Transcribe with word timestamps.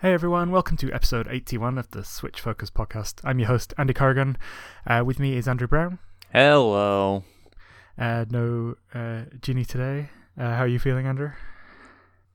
Hey 0.00 0.12
everyone, 0.12 0.50
welcome 0.50 0.76
to 0.76 0.92
episode 0.92 1.26
81 1.26 1.78
of 1.78 1.90
the 1.92 2.04
Switch 2.04 2.38
Focus 2.38 2.68
podcast. 2.68 3.14
I'm 3.24 3.38
your 3.38 3.48
host, 3.48 3.72
Andy 3.78 3.94
Corrigan. 3.94 4.36
Uh, 4.86 5.02
with 5.06 5.18
me 5.18 5.38
is 5.38 5.48
Andrew 5.48 5.66
Brown. 5.66 6.00
Hello. 6.30 7.24
Uh, 7.96 8.26
no 8.28 8.74
uh, 8.92 9.22
Ginny 9.40 9.64
today. 9.64 10.10
Uh, 10.38 10.50
how 10.50 10.64
are 10.64 10.68
you 10.68 10.78
feeling, 10.78 11.06
Andrew? 11.06 11.30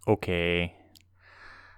Okay. 0.08 0.74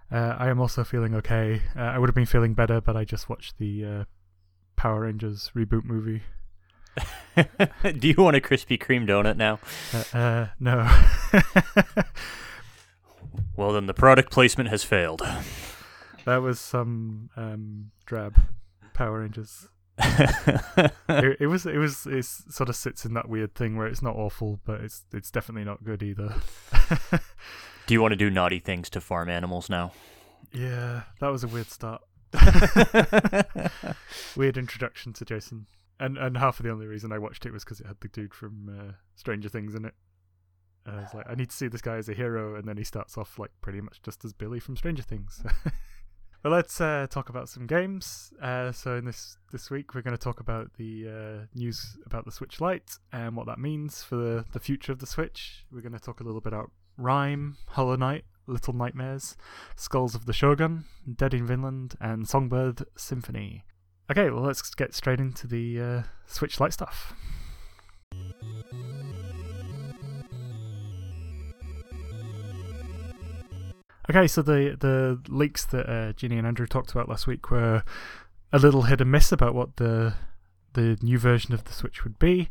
Uh, 0.10 0.38
I 0.40 0.48
am 0.48 0.62
also 0.62 0.86
feeling 0.86 1.14
okay. 1.16 1.62
Uh, 1.76 1.82
I 1.82 1.98
would 1.98 2.08
have 2.08 2.16
been 2.16 2.26
feeling 2.26 2.54
better, 2.54 2.80
but 2.80 2.96
I 2.96 3.04
just 3.04 3.28
watched 3.28 3.58
the 3.58 3.84
uh, 3.84 4.04
Power 4.78 5.02
Rangers 5.02 5.52
reboot 5.54 5.84
movie. 5.84 6.24
Do 8.00 8.08
you 8.08 8.16
want 8.16 8.38
a 8.38 8.40
Krispy 8.40 8.80
Kreme 8.82 9.06
donut 9.06 9.36
now? 9.36 9.60
Uh, 9.94 10.18
uh, 10.18 10.48
no. 10.62 12.04
Well, 13.56 13.74
then 13.74 13.86
the 13.86 13.94
product 13.94 14.32
placement 14.32 14.70
has 14.70 14.84
failed. 14.84 15.22
That 16.26 16.38
was 16.38 16.60
some 16.60 17.30
um, 17.36 17.92
drab 18.06 18.40
Power 18.94 19.20
Rangers. 19.20 19.68
it, 20.00 21.38
it 21.40 21.48
was. 21.48 21.66
It 21.66 21.78
was. 21.78 22.08
It 22.08 22.26
sort 22.26 22.70
of 22.70 22.76
sits 22.76 23.06
in 23.06 23.14
that 23.14 23.30
weird 23.30 23.54
thing 23.54 23.78
where 23.78 23.88
it's 23.88 24.02
not 24.02 24.16
awful, 24.16 24.60
but 24.66 24.82
it's 24.82 25.04
it's 25.14 25.30
definitely 25.30 25.66
not 25.66 25.84
good 25.84 26.02
either. 26.02 26.36
Do 27.86 27.94
you 27.94 28.02
want 28.02 28.14
to 28.14 28.18
do 28.18 28.30
naughty 28.30 28.60
things 28.60 28.90
to 28.92 29.02
farm 29.02 29.30
animals 29.30 29.70
now? 29.70 29.92
Yeah, 30.52 31.04
that 31.20 31.28
was 31.28 31.44
a 31.44 31.48
weird 31.48 31.70
start. 31.70 32.02
weird 34.36 34.58
introduction 34.58 35.14
to 35.14 35.26
Jason, 35.26 35.68
and 36.00 36.18
and 36.18 36.38
half 36.38 36.60
of 36.60 36.66
the 36.66 36.72
only 36.72 36.88
reason 36.88 37.12
I 37.12 37.20
watched 37.20 37.46
it 37.46 37.54
was 37.54 37.64
because 37.64 37.80
it 37.80 37.86
had 37.86 38.00
the 38.00 38.08
dude 38.08 38.34
from 38.34 38.70
uh, 38.70 38.94
Stranger 39.16 39.50
Things 39.50 39.76
in 39.76 39.86
it. 39.86 39.94
I 40.86 40.96
was 40.96 41.14
like, 41.14 41.30
I 41.30 41.36
need 41.36 41.50
to 41.50 41.56
see 41.56 41.68
this 41.68 41.82
guy 41.82 41.98
as 41.98 42.10
a 42.10 42.14
hero, 42.14 42.56
and 42.56 42.68
then 42.68 42.78
he 42.78 42.84
starts 42.84 43.18
off 43.18 43.38
like 43.38 43.52
pretty 43.62 43.80
much 43.80 44.02
just 44.02 44.26
as 44.26 44.34
Billy 44.34 44.60
from 44.60 44.76
Stranger 44.76 45.04
Things. 45.04 45.44
But 46.44 46.52
let's 46.52 46.80
uh, 46.82 47.08
talk 47.10 47.30
about 47.30 47.48
some 47.48 47.66
games. 47.66 48.34
Uh, 48.42 48.72
so 48.74 48.98
in 48.98 49.06
this 49.06 49.38
this 49.52 49.72
week, 49.72 49.96
we're 49.96 50.02
going 50.02 50.16
to 50.16 50.22
talk 50.22 50.42
about 50.42 50.74
the 50.78 51.08
uh, 51.08 51.46
news 51.56 51.98
about 52.06 52.26
the 52.26 52.32
Switch 52.32 52.60
Lite 52.60 52.98
and 53.14 53.36
what 53.38 53.48
that 53.48 53.60
means 53.60 54.04
for 54.04 54.18
the, 54.18 54.46
the 54.52 54.60
future 54.60 54.92
of 54.92 55.00
the 55.00 55.08
Switch. 55.08 55.66
We're 55.72 55.82
going 55.82 55.94
to 55.94 56.00
talk 56.00 56.20
a 56.20 56.24
little 56.24 56.42
bit 56.42 56.52
about 56.52 56.72
Rime, 56.98 57.58
Hollow 57.68 57.96
Knight, 57.96 58.26
Little 58.46 58.74
Nightmares, 58.74 59.38
Skulls 59.78 60.16
of 60.16 60.26
the 60.26 60.34
Shogun, 60.34 60.84
Dead 61.16 61.34
in 61.34 61.48
Vinland, 61.48 61.96
and 62.02 62.28
Songbird 62.28 62.84
Symphony. 62.98 63.64
Okay, 64.12 64.30
well 64.30 64.44
let's 64.44 64.70
get 64.76 64.94
straight 64.94 65.20
into 65.20 65.48
the 65.48 65.82
uh, 65.82 66.04
Switch 66.28 66.60
Lite 66.60 66.74
stuff. 66.74 67.14
Okay, 74.10 74.28
so 74.28 74.42
the 74.42 74.76
the 74.80 75.22
leaks 75.30 75.66
that 75.68 75.90
uh, 75.90 76.14
Ginny 76.14 76.38
and 76.38 76.46
Andrew 76.46 76.68
talked 76.68 76.92
about 76.92 77.08
last 77.08 77.26
week 77.26 77.50
were 77.50 77.84
a 78.52 78.60
little 78.60 78.84
hit 78.84 79.00
and 79.00 79.12
miss 79.12 79.32
about 79.32 79.56
what 79.56 79.78
the 79.78 80.14
the 80.74 80.98
new 81.02 81.18
version 81.18 81.54
of 81.54 81.64
the 81.64 81.72
Switch 81.72 82.04
would 82.04 82.20
be. 82.20 82.50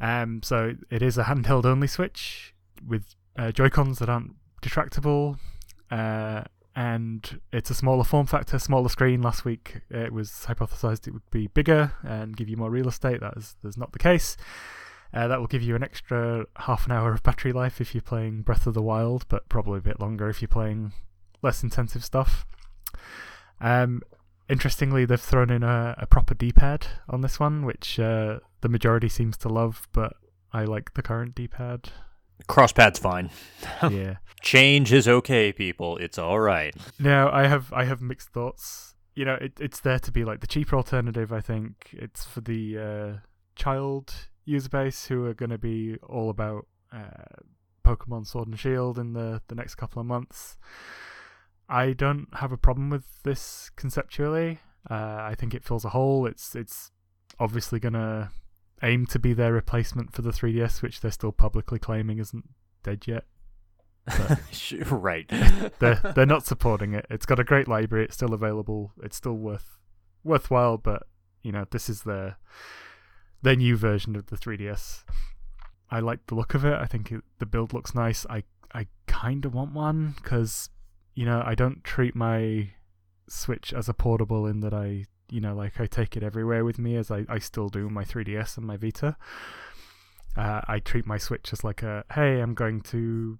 Um, 0.00 0.42
so 0.42 0.76
it 0.90 1.02
is 1.02 1.18
a 1.18 1.24
handheld 1.24 1.66
only 1.66 1.86
Switch 1.86 2.54
with 2.86 3.14
uh, 3.38 3.52
Joy 3.52 3.68
Cons 3.68 3.98
that 3.98 4.08
aren't 4.08 4.36
detractable, 4.62 5.36
uh, 5.90 6.44
and 6.74 7.40
it's 7.52 7.68
a 7.68 7.74
smaller 7.74 8.04
form 8.04 8.26
factor, 8.26 8.58
smaller 8.58 8.88
screen. 8.88 9.20
Last 9.20 9.44
week 9.44 9.82
it 9.90 10.12
was 10.12 10.46
hypothesized 10.48 11.06
it 11.06 11.12
would 11.12 11.30
be 11.30 11.48
bigger 11.48 11.92
and 12.02 12.34
give 12.34 12.48
you 12.48 12.56
more 12.56 12.70
real 12.70 12.88
estate. 12.88 13.20
That 13.20 13.34
is 13.36 13.56
that's 13.62 13.76
not 13.76 13.92
the 13.92 13.98
case. 13.98 14.38
Uh, 15.12 15.26
that 15.26 15.40
will 15.40 15.46
give 15.46 15.62
you 15.62 15.74
an 15.74 15.82
extra 15.82 16.46
half 16.56 16.86
an 16.86 16.92
hour 16.92 17.12
of 17.12 17.22
battery 17.22 17.52
life 17.52 17.80
if 17.80 17.94
you're 17.94 18.02
playing 18.02 18.42
Breath 18.42 18.66
of 18.66 18.74
the 18.74 18.82
Wild, 18.82 19.26
but 19.28 19.48
probably 19.48 19.78
a 19.78 19.82
bit 19.82 20.00
longer 20.00 20.28
if 20.28 20.40
you're 20.40 20.48
playing 20.48 20.92
less 21.42 21.62
intensive 21.62 22.04
stuff. 22.04 22.46
Um, 23.60 24.02
interestingly, 24.48 25.04
they've 25.04 25.20
thrown 25.20 25.50
in 25.50 25.62
a, 25.62 25.96
a 25.98 26.06
proper 26.06 26.34
D-pad 26.34 26.86
on 27.08 27.22
this 27.22 27.40
one, 27.40 27.64
which 27.64 27.98
uh, 27.98 28.38
the 28.60 28.68
majority 28.68 29.08
seems 29.08 29.36
to 29.38 29.48
love, 29.48 29.88
but 29.92 30.14
I 30.52 30.64
like 30.64 30.94
the 30.94 31.02
current 31.02 31.34
D-pad. 31.34 31.90
Crosspad's 32.48 32.98
fine. 32.98 33.30
yeah. 33.90 34.16
Change 34.42 34.92
is 34.92 35.06
okay, 35.06 35.52
people. 35.52 35.96
It's 35.98 36.18
all 36.18 36.40
right. 36.40 36.74
Now, 36.98 37.30
I 37.30 37.46
have 37.46 37.72
I 37.72 37.84
have 37.84 38.00
mixed 38.00 38.30
thoughts. 38.30 38.94
You 39.14 39.26
know, 39.26 39.34
it, 39.34 39.52
it's 39.60 39.80
there 39.80 39.98
to 39.98 40.10
be 40.10 40.24
like 40.24 40.40
the 40.40 40.46
cheaper 40.46 40.76
alternative. 40.76 41.32
I 41.32 41.40
think 41.40 41.90
it's 41.92 42.24
for 42.24 42.40
the 42.40 42.78
uh, 42.78 43.12
child 43.54 44.14
user 44.44 44.68
base 44.68 45.06
who 45.06 45.24
are 45.26 45.34
going 45.34 45.50
to 45.50 45.58
be 45.58 45.96
all 46.02 46.30
about 46.30 46.66
uh, 46.92 47.42
Pokemon 47.84 48.26
Sword 48.26 48.48
and 48.48 48.58
Shield 48.58 48.98
in 48.98 49.12
the 49.12 49.42
the 49.48 49.54
next 49.54 49.76
couple 49.76 50.00
of 50.00 50.06
months. 50.06 50.56
I 51.68 51.92
don't 51.92 52.28
have 52.34 52.52
a 52.52 52.56
problem 52.56 52.90
with 52.90 53.22
this 53.22 53.70
conceptually. 53.76 54.58
Uh, 54.90 55.18
I 55.20 55.34
think 55.38 55.54
it 55.54 55.64
fills 55.64 55.84
a 55.84 55.90
hole. 55.90 56.26
It's 56.26 56.54
it's 56.54 56.90
obviously 57.38 57.78
going 57.78 57.94
to 57.94 58.30
aim 58.82 59.06
to 59.06 59.18
be 59.18 59.32
their 59.32 59.52
replacement 59.52 60.12
for 60.12 60.22
the 60.22 60.30
3DS, 60.30 60.82
which 60.82 61.00
they're 61.00 61.10
still 61.10 61.32
publicly 61.32 61.78
claiming 61.78 62.18
isn't 62.18 62.48
dead 62.82 63.06
yet. 63.06 63.24
right. 64.90 65.28
they're 65.78 66.00
they're 66.14 66.26
not 66.26 66.46
supporting 66.46 66.94
it. 66.94 67.06
It's 67.10 67.26
got 67.26 67.38
a 67.38 67.44
great 67.44 67.68
library. 67.68 68.04
It's 68.06 68.14
still 68.14 68.34
available. 68.34 68.92
It's 69.02 69.16
still 69.16 69.34
worth 69.34 69.78
worthwhile, 70.24 70.78
but 70.78 71.04
you 71.42 71.52
know 71.52 71.66
this 71.70 71.88
is 71.88 72.02
their 72.02 72.36
their 73.42 73.56
new 73.56 73.76
version 73.76 74.16
of 74.16 74.26
the 74.26 74.36
3DS. 74.36 75.04
I 75.90 76.00
like 76.00 76.26
the 76.26 76.34
look 76.34 76.54
of 76.54 76.64
it. 76.64 76.74
I 76.74 76.86
think 76.86 77.10
it, 77.10 77.22
the 77.38 77.46
build 77.46 77.72
looks 77.72 77.94
nice. 77.94 78.24
I 78.30 78.44
I 78.72 78.86
kind 79.06 79.44
of 79.44 79.54
want 79.54 79.72
one 79.72 80.14
because 80.22 80.70
you 81.14 81.24
know 81.24 81.42
I 81.44 81.54
don't 81.54 81.82
treat 81.82 82.14
my 82.14 82.70
Switch 83.28 83.72
as 83.72 83.88
a 83.88 83.94
portable 83.94 84.46
in 84.46 84.60
that 84.60 84.74
I 84.74 85.06
you 85.30 85.40
know 85.40 85.54
like 85.54 85.80
I 85.80 85.86
take 85.86 86.16
it 86.16 86.22
everywhere 86.22 86.64
with 86.64 86.78
me 86.78 86.96
as 86.96 87.10
I 87.10 87.24
I 87.28 87.38
still 87.38 87.68
do 87.68 87.88
my 87.88 88.04
3DS 88.04 88.56
and 88.56 88.66
my 88.66 88.76
Vita. 88.76 89.16
Uh, 90.36 90.60
I 90.68 90.78
treat 90.78 91.06
my 91.06 91.18
Switch 91.18 91.52
as 91.52 91.64
like 91.64 91.82
a 91.82 92.04
hey 92.14 92.40
I'm 92.40 92.54
going 92.54 92.80
to 92.82 93.38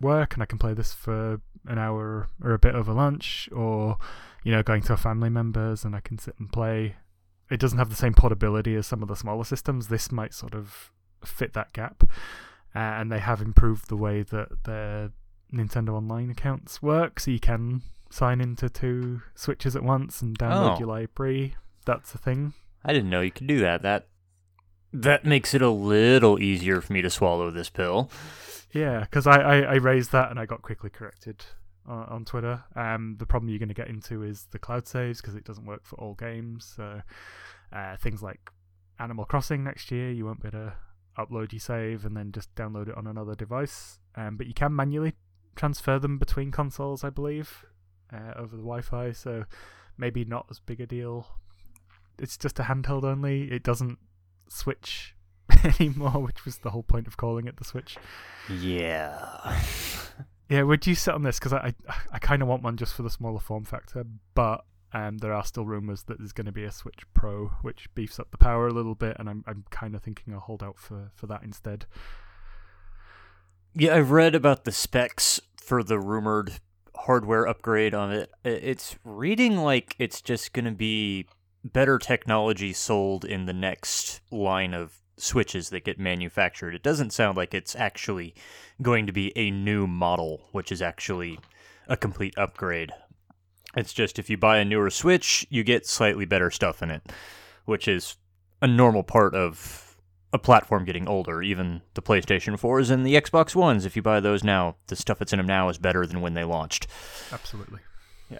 work 0.00 0.34
and 0.34 0.42
I 0.42 0.46
can 0.46 0.58
play 0.58 0.74
this 0.74 0.92
for 0.92 1.40
an 1.66 1.78
hour 1.78 2.28
or 2.42 2.52
a 2.52 2.58
bit 2.58 2.74
over 2.74 2.92
lunch 2.92 3.48
or 3.52 3.98
you 4.44 4.52
know 4.52 4.62
going 4.62 4.82
to 4.82 4.94
a 4.94 4.96
family 4.96 5.30
members 5.30 5.84
and 5.84 5.94
I 5.94 6.00
can 6.00 6.18
sit 6.18 6.34
and 6.38 6.50
play 6.50 6.96
it 7.50 7.60
doesn't 7.60 7.78
have 7.78 7.90
the 7.90 7.96
same 7.96 8.14
portability 8.14 8.74
as 8.74 8.86
some 8.86 9.02
of 9.02 9.08
the 9.08 9.16
smaller 9.16 9.44
systems. 9.44 9.88
This 9.88 10.10
might 10.12 10.34
sort 10.34 10.54
of 10.54 10.90
fit 11.24 11.52
that 11.54 11.72
gap, 11.72 12.02
uh, 12.74 12.78
and 12.78 13.10
they 13.10 13.18
have 13.20 13.40
improved 13.40 13.88
the 13.88 13.96
way 13.96 14.22
that 14.22 14.64
their 14.64 15.10
Nintendo 15.52 15.90
Online 15.94 16.30
accounts 16.30 16.82
work, 16.82 17.20
so 17.20 17.30
you 17.30 17.40
can 17.40 17.82
sign 18.10 18.40
into 18.40 18.68
two 18.68 19.22
switches 19.34 19.74
at 19.76 19.82
once 19.82 20.22
and 20.22 20.38
download 20.38 20.76
Oh. 20.76 20.78
your 20.78 20.88
library. 20.88 21.56
That's 21.84 22.14
a 22.14 22.18
thing. 22.18 22.54
I 22.84 22.92
didn't 22.92 23.10
know 23.10 23.20
you 23.20 23.30
could 23.32 23.46
do 23.46 23.60
that. 23.60 23.82
That 23.82 24.08
that 24.92 25.24
makes 25.24 25.52
it 25.54 25.60
a 25.62 25.68
little 25.70 26.40
easier 26.40 26.80
for 26.80 26.92
me 26.92 27.02
to 27.02 27.10
swallow 27.10 27.50
this 27.50 27.68
pill. 27.68 28.10
Yeah, 28.72 29.00
because 29.00 29.26
I, 29.26 29.40
I, 29.40 29.56
I 29.60 29.74
raised 29.74 30.12
that 30.12 30.30
and 30.30 30.38
I 30.40 30.46
got 30.46 30.62
quickly 30.62 30.90
corrected 30.90 31.44
on, 31.86 32.04
on 32.08 32.24
Twitter. 32.24 32.64
Um, 32.74 33.16
the 33.18 33.26
problem 33.26 33.48
you're 33.48 33.58
going 33.58 33.68
to 33.68 33.74
get 33.74 33.88
into 33.88 34.22
is 34.22 34.46
the 34.50 34.58
cloud 34.58 34.86
saves 34.86 35.20
because 35.20 35.34
it 35.34 35.44
doesn't 35.44 35.66
work 35.66 35.84
for 35.84 35.96
all 35.96 36.14
games. 36.14 36.72
So 36.76 37.02
uh, 37.72 37.96
things 37.96 38.22
like 38.22 38.50
Animal 38.98 39.24
Crossing 39.24 39.64
next 39.64 39.90
year, 39.90 40.10
you 40.10 40.24
won't 40.24 40.40
be 40.40 40.48
able 40.48 40.58
to 40.58 40.74
upload 41.18 41.52
your 41.52 41.60
save 41.60 42.04
and 42.04 42.16
then 42.16 42.32
just 42.32 42.54
download 42.54 42.88
it 42.88 42.96
on 42.96 43.06
another 43.06 43.34
device. 43.34 43.98
Um, 44.14 44.36
but 44.36 44.46
you 44.46 44.54
can 44.54 44.74
manually 44.74 45.14
transfer 45.54 45.98
them 45.98 46.18
between 46.18 46.50
consoles, 46.50 47.04
I 47.04 47.10
believe, 47.10 47.64
uh, 48.12 48.34
over 48.36 48.56
the 48.56 48.62
Wi-Fi. 48.62 49.12
So 49.12 49.44
maybe 49.96 50.24
not 50.24 50.46
as 50.50 50.60
big 50.60 50.80
a 50.80 50.86
deal. 50.86 51.26
It's 52.18 52.36
just 52.36 52.58
a 52.58 52.64
handheld 52.64 53.04
only. 53.04 53.50
It 53.50 53.62
doesn't 53.62 53.98
switch 54.48 55.14
anymore, 55.80 56.22
which 56.22 56.44
was 56.44 56.58
the 56.58 56.70
whole 56.70 56.82
point 56.82 57.06
of 57.06 57.16
calling 57.16 57.46
it 57.46 57.56
the 57.56 57.64
Switch. 57.64 57.96
Yeah. 58.50 59.60
Yeah, 60.48 60.62
would 60.62 60.86
you 60.86 60.94
sit 60.94 61.14
on 61.14 61.22
this? 61.22 61.38
Because 61.38 61.52
I, 61.52 61.74
I, 61.88 61.94
I 62.12 62.18
kind 62.18 62.42
of 62.42 62.48
want 62.48 62.62
one 62.62 62.76
just 62.76 62.94
for 62.94 63.02
the 63.02 63.10
smaller 63.10 63.40
form 63.40 63.64
factor, 63.64 64.04
but 64.34 64.64
um, 64.92 65.18
there 65.18 65.34
are 65.34 65.44
still 65.44 65.66
rumors 65.66 66.04
that 66.04 66.18
there's 66.18 66.32
going 66.32 66.46
to 66.46 66.52
be 66.52 66.64
a 66.64 66.70
Switch 66.70 67.02
Pro, 67.12 67.48
which 67.62 67.92
beefs 67.94 68.20
up 68.20 68.30
the 68.30 68.38
power 68.38 68.68
a 68.68 68.72
little 68.72 68.94
bit, 68.94 69.16
and 69.18 69.28
I'm 69.28 69.44
I'm 69.46 69.64
kind 69.70 69.94
of 69.94 70.02
thinking 70.02 70.32
I'll 70.32 70.40
hold 70.40 70.62
out 70.62 70.78
for, 70.78 71.10
for 71.14 71.26
that 71.26 71.42
instead. 71.42 71.86
Yeah, 73.74 73.96
I've 73.96 74.10
read 74.10 74.34
about 74.34 74.64
the 74.64 74.72
specs 74.72 75.40
for 75.60 75.82
the 75.82 75.98
rumored 75.98 76.60
hardware 76.94 77.46
upgrade 77.46 77.94
on 77.94 78.12
it. 78.12 78.30
It's 78.44 78.96
reading 79.04 79.58
like 79.58 79.96
it's 79.98 80.22
just 80.22 80.52
going 80.52 80.64
to 80.64 80.70
be 80.70 81.26
better 81.62 81.98
technology 81.98 82.72
sold 82.72 83.24
in 83.24 83.46
the 83.46 83.52
next 83.52 84.20
line 84.30 84.72
of 84.72 85.02
switches 85.16 85.70
that 85.70 85.84
get 85.84 85.98
manufactured. 85.98 86.74
It 86.74 86.82
doesn't 86.82 87.12
sound 87.12 87.36
like 87.36 87.54
it's 87.54 87.74
actually 87.74 88.34
going 88.82 89.06
to 89.06 89.12
be 89.12 89.36
a 89.36 89.50
new 89.50 89.86
model, 89.86 90.48
which 90.52 90.70
is 90.70 90.82
actually 90.82 91.38
a 91.88 91.96
complete 91.96 92.34
upgrade. 92.36 92.92
It's 93.76 93.92
just 93.92 94.18
if 94.18 94.30
you 94.30 94.36
buy 94.36 94.58
a 94.58 94.64
newer 94.64 94.90
Switch, 94.90 95.46
you 95.50 95.62
get 95.62 95.86
slightly 95.86 96.24
better 96.24 96.50
stuff 96.50 96.82
in 96.82 96.90
it, 96.90 97.02
which 97.64 97.88
is 97.88 98.16
a 98.62 98.66
normal 98.66 99.02
part 99.02 99.34
of 99.34 99.98
a 100.32 100.38
platform 100.38 100.84
getting 100.84 101.08
older. 101.08 101.42
Even 101.42 101.82
the 101.94 102.02
PlayStation 102.02 102.58
4s 102.58 102.90
and 102.90 103.06
the 103.06 103.14
Xbox 103.14 103.54
Ones, 103.54 103.84
if 103.84 103.96
you 103.96 104.02
buy 104.02 104.20
those 104.20 104.42
now, 104.42 104.76
the 104.86 104.96
stuff 104.96 105.18
that's 105.18 105.32
in 105.32 105.38
them 105.38 105.46
now 105.46 105.68
is 105.68 105.78
better 105.78 106.06
than 106.06 106.20
when 106.20 106.34
they 106.34 106.44
launched. 106.44 106.86
Absolutely. 107.32 107.80
Yeah. 108.30 108.38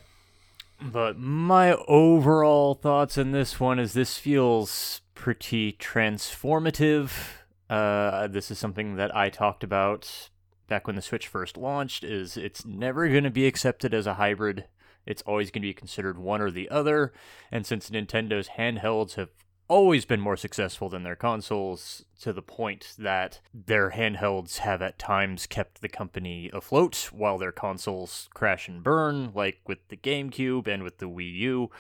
But 0.81 1.19
my 1.19 1.73
overall 1.87 2.75
thoughts 2.75 3.19
in 3.19 3.33
this 3.33 3.61
one 3.61 3.79
is 3.79 3.93
this 3.93 4.19
feels 4.19 5.03
pretty 5.17 5.73
transformative. 5.73 7.11
Uh, 7.69 8.29
this 8.29 8.53
is 8.53 8.59
something 8.61 8.95
that 8.95 9.15
I 9.17 9.29
talked 9.29 9.65
about 9.65 10.31
back 10.69 10.87
when 10.87 10.95
the 10.95 11.03
Switch 11.03 11.27
first 11.27 11.57
launched. 11.57 12.05
Is 12.05 12.37
it's 12.37 12.65
never 12.65 13.09
going 13.09 13.25
to 13.25 13.31
be 13.31 13.49
accepted 13.49 13.93
as 13.93 14.07
a 14.07 14.15
hybrid. 14.15 14.67
It's 15.05 15.23
always 15.23 15.51
going 15.51 15.63
to 15.63 15.69
be 15.69 15.75
considered 15.75 16.19
one 16.19 16.41
or 16.41 16.51
the 16.53 16.69
other. 16.69 17.13
And 17.51 17.67
since 17.67 17.91
Nintendo's 17.91 18.51
handhelds 18.57 19.15
have 19.15 19.31
always 19.69 20.05
been 20.05 20.21
more 20.21 20.37
successful 20.37 20.89
than 20.89 21.03
their 21.03 21.17
consoles 21.17 22.05
to 22.21 22.33
the 22.33 22.43
point 22.43 22.95
that 22.99 23.41
their 23.53 23.91
handhelds 23.91 24.59
have 24.59 24.81
at 24.81 24.99
times 24.99 25.47
kept 25.47 25.81
the 25.81 25.89
company 25.89 26.51
afloat 26.53 27.09
while 27.13 27.39
their 27.39 27.53
consoles 27.53 28.29
crash 28.33 28.69
and 28.69 28.85
burn, 28.85 29.33
like 29.35 29.61
with 29.67 29.79
the 29.89 29.97
GameCube 29.97 30.69
and 30.69 30.83
with 30.83 30.99
the 30.99 31.09
Wii 31.09 31.35
U. 31.35 31.71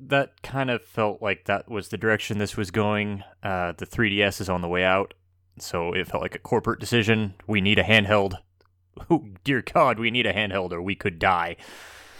That 0.00 0.42
kind 0.42 0.70
of 0.70 0.82
felt 0.84 1.20
like 1.20 1.44
that 1.44 1.70
was 1.70 1.88
the 1.88 1.98
direction 1.98 2.38
this 2.38 2.56
was 2.56 2.70
going. 2.70 3.22
Uh, 3.42 3.72
the 3.76 3.86
3DS 3.86 4.40
is 4.40 4.48
on 4.48 4.62
the 4.62 4.68
way 4.68 4.82
out, 4.82 5.14
so 5.58 5.92
it 5.92 6.08
felt 6.08 6.22
like 6.22 6.34
a 6.34 6.38
corporate 6.40 6.80
decision. 6.80 7.34
We 7.46 7.60
need 7.60 7.78
a 7.78 7.84
handheld. 7.84 8.34
Oh, 9.08 9.24
dear 9.44 9.62
God, 9.62 9.98
we 9.98 10.10
need 10.10 10.26
a 10.26 10.32
handheld 10.34 10.72
or 10.72 10.82
we 10.82 10.94
could 10.94 11.18
die. 11.18 11.56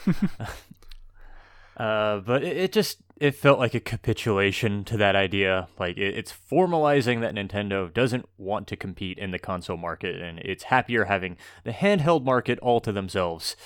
uh, 1.77 2.21
but 2.21 2.43
it, 2.43 2.56
it 2.56 2.73
just 2.73 3.03
it 3.21 3.35
felt 3.35 3.59
like 3.59 3.75
a 3.75 3.81
capitulation 3.81 4.83
to 4.85 4.97
that 4.97 5.15
idea. 5.15 5.69
Like 5.79 5.99
it, 5.99 6.17
it's 6.17 6.33
formalizing 6.50 7.21
that 7.21 7.35
Nintendo 7.35 7.93
doesn't 7.93 8.26
want 8.38 8.67
to 8.69 8.76
compete 8.76 9.19
in 9.19 9.31
the 9.31 9.38
console 9.38 9.76
market, 9.76 10.21
and 10.23 10.38
it's 10.38 10.65
happier 10.65 11.05
having 11.05 11.37
the 11.65 11.73
handheld 11.73 12.25
market 12.25 12.59
all 12.61 12.81
to 12.81 12.93
themselves. 12.93 13.56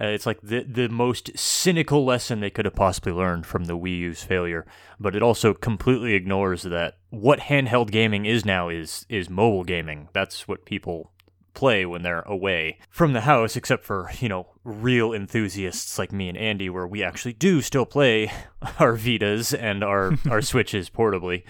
Uh, 0.00 0.06
it's 0.06 0.26
like 0.26 0.40
the 0.42 0.62
the 0.62 0.88
most 0.88 1.30
cynical 1.38 2.04
lesson 2.04 2.40
they 2.40 2.50
could 2.50 2.64
have 2.64 2.74
possibly 2.74 3.12
learned 3.12 3.46
from 3.46 3.64
the 3.64 3.76
Wii 3.76 3.98
U's 3.98 4.22
failure, 4.22 4.66
but 5.00 5.16
it 5.16 5.22
also 5.22 5.54
completely 5.54 6.14
ignores 6.14 6.62
that 6.62 6.98
what 7.10 7.40
handheld 7.40 7.90
gaming 7.90 8.26
is 8.26 8.44
now 8.44 8.68
is 8.68 9.06
is 9.08 9.30
mobile 9.30 9.64
gaming. 9.64 10.08
That's 10.12 10.46
what 10.46 10.66
people 10.66 11.12
play 11.56 11.84
when 11.84 12.02
they're 12.02 12.20
away 12.22 12.78
from 12.88 13.14
the 13.14 13.22
house, 13.22 13.56
except 13.56 13.84
for, 13.84 14.10
you 14.20 14.28
know, 14.28 14.46
real 14.62 15.12
enthusiasts 15.12 15.98
like 15.98 16.12
me 16.12 16.28
and 16.28 16.38
Andy, 16.38 16.70
where 16.70 16.86
we 16.86 17.02
actually 17.02 17.32
do 17.32 17.60
still 17.60 17.86
play 17.86 18.30
our 18.78 18.92
Vitas 18.96 19.58
and 19.58 19.82
our, 19.82 20.12
our 20.30 20.42
Switches 20.42 20.88
portably. 20.88 21.42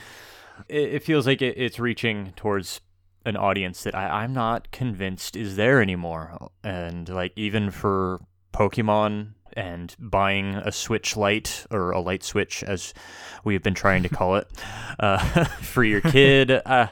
It, 0.69 0.95
it 0.95 1.03
feels 1.03 1.27
like 1.27 1.43
it, 1.43 1.59
it's 1.59 1.79
reaching 1.79 2.33
towards 2.37 2.81
an 3.27 3.37
audience 3.37 3.83
that 3.83 3.95
I, 3.95 4.23
I'm 4.23 4.33
not 4.33 4.71
convinced 4.71 5.37
is 5.37 5.57
there 5.57 5.83
anymore. 5.83 6.51
And, 6.65 7.07
like, 7.09 7.33
even 7.37 7.71
for 7.71 8.21
Pokemon 8.57 9.33
and 9.53 9.95
buying 9.99 10.55
a 10.55 10.73
Switch 10.73 11.17
Lite 11.17 11.67
or 11.71 11.91
a 11.91 12.01
light 12.01 12.23
switch, 12.23 12.63
as 12.63 12.95
we 13.45 13.53
have 13.55 13.63
been 13.63 13.75
trying 13.75 14.03
to 14.03 14.09
call 14.09 14.37
it, 14.37 14.49
uh, 14.99 15.19
for 15.61 15.85
your 15.85 16.01
kid. 16.01 16.51
Uh, 16.67 16.89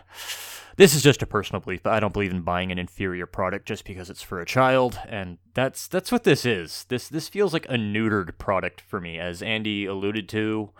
this 0.76 0.94
is 0.94 1.02
just 1.02 1.22
a 1.22 1.26
personal 1.26 1.60
belief, 1.60 1.84
but 1.84 1.92
I 1.92 2.00
don't 2.00 2.12
believe 2.12 2.32
in 2.32 2.42
buying 2.42 2.72
an 2.72 2.80
inferior 2.80 3.26
product 3.26 3.66
just 3.66 3.84
because 3.84 4.10
it's 4.10 4.22
for 4.22 4.40
a 4.40 4.44
child, 4.44 4.98
and 5.08 5.38
that's 5.54 5.86
that's 5.86 6.10
what 6.10 6.24
this 6.24 6.44
is. 6.44 6.84
This 6.88 7.08
this 7.08 7.28
feels 7.28 7.52
like 7.52 7.64
a 7.66 7.76
neutered 7.76 8.38
product 8.38 8.80
for 8.80 9.00
me, 9.00 9.18
as 9.18 9.40
Andy 9.40 9.86
alluded 9.86 10.28
to. 10.30 10.70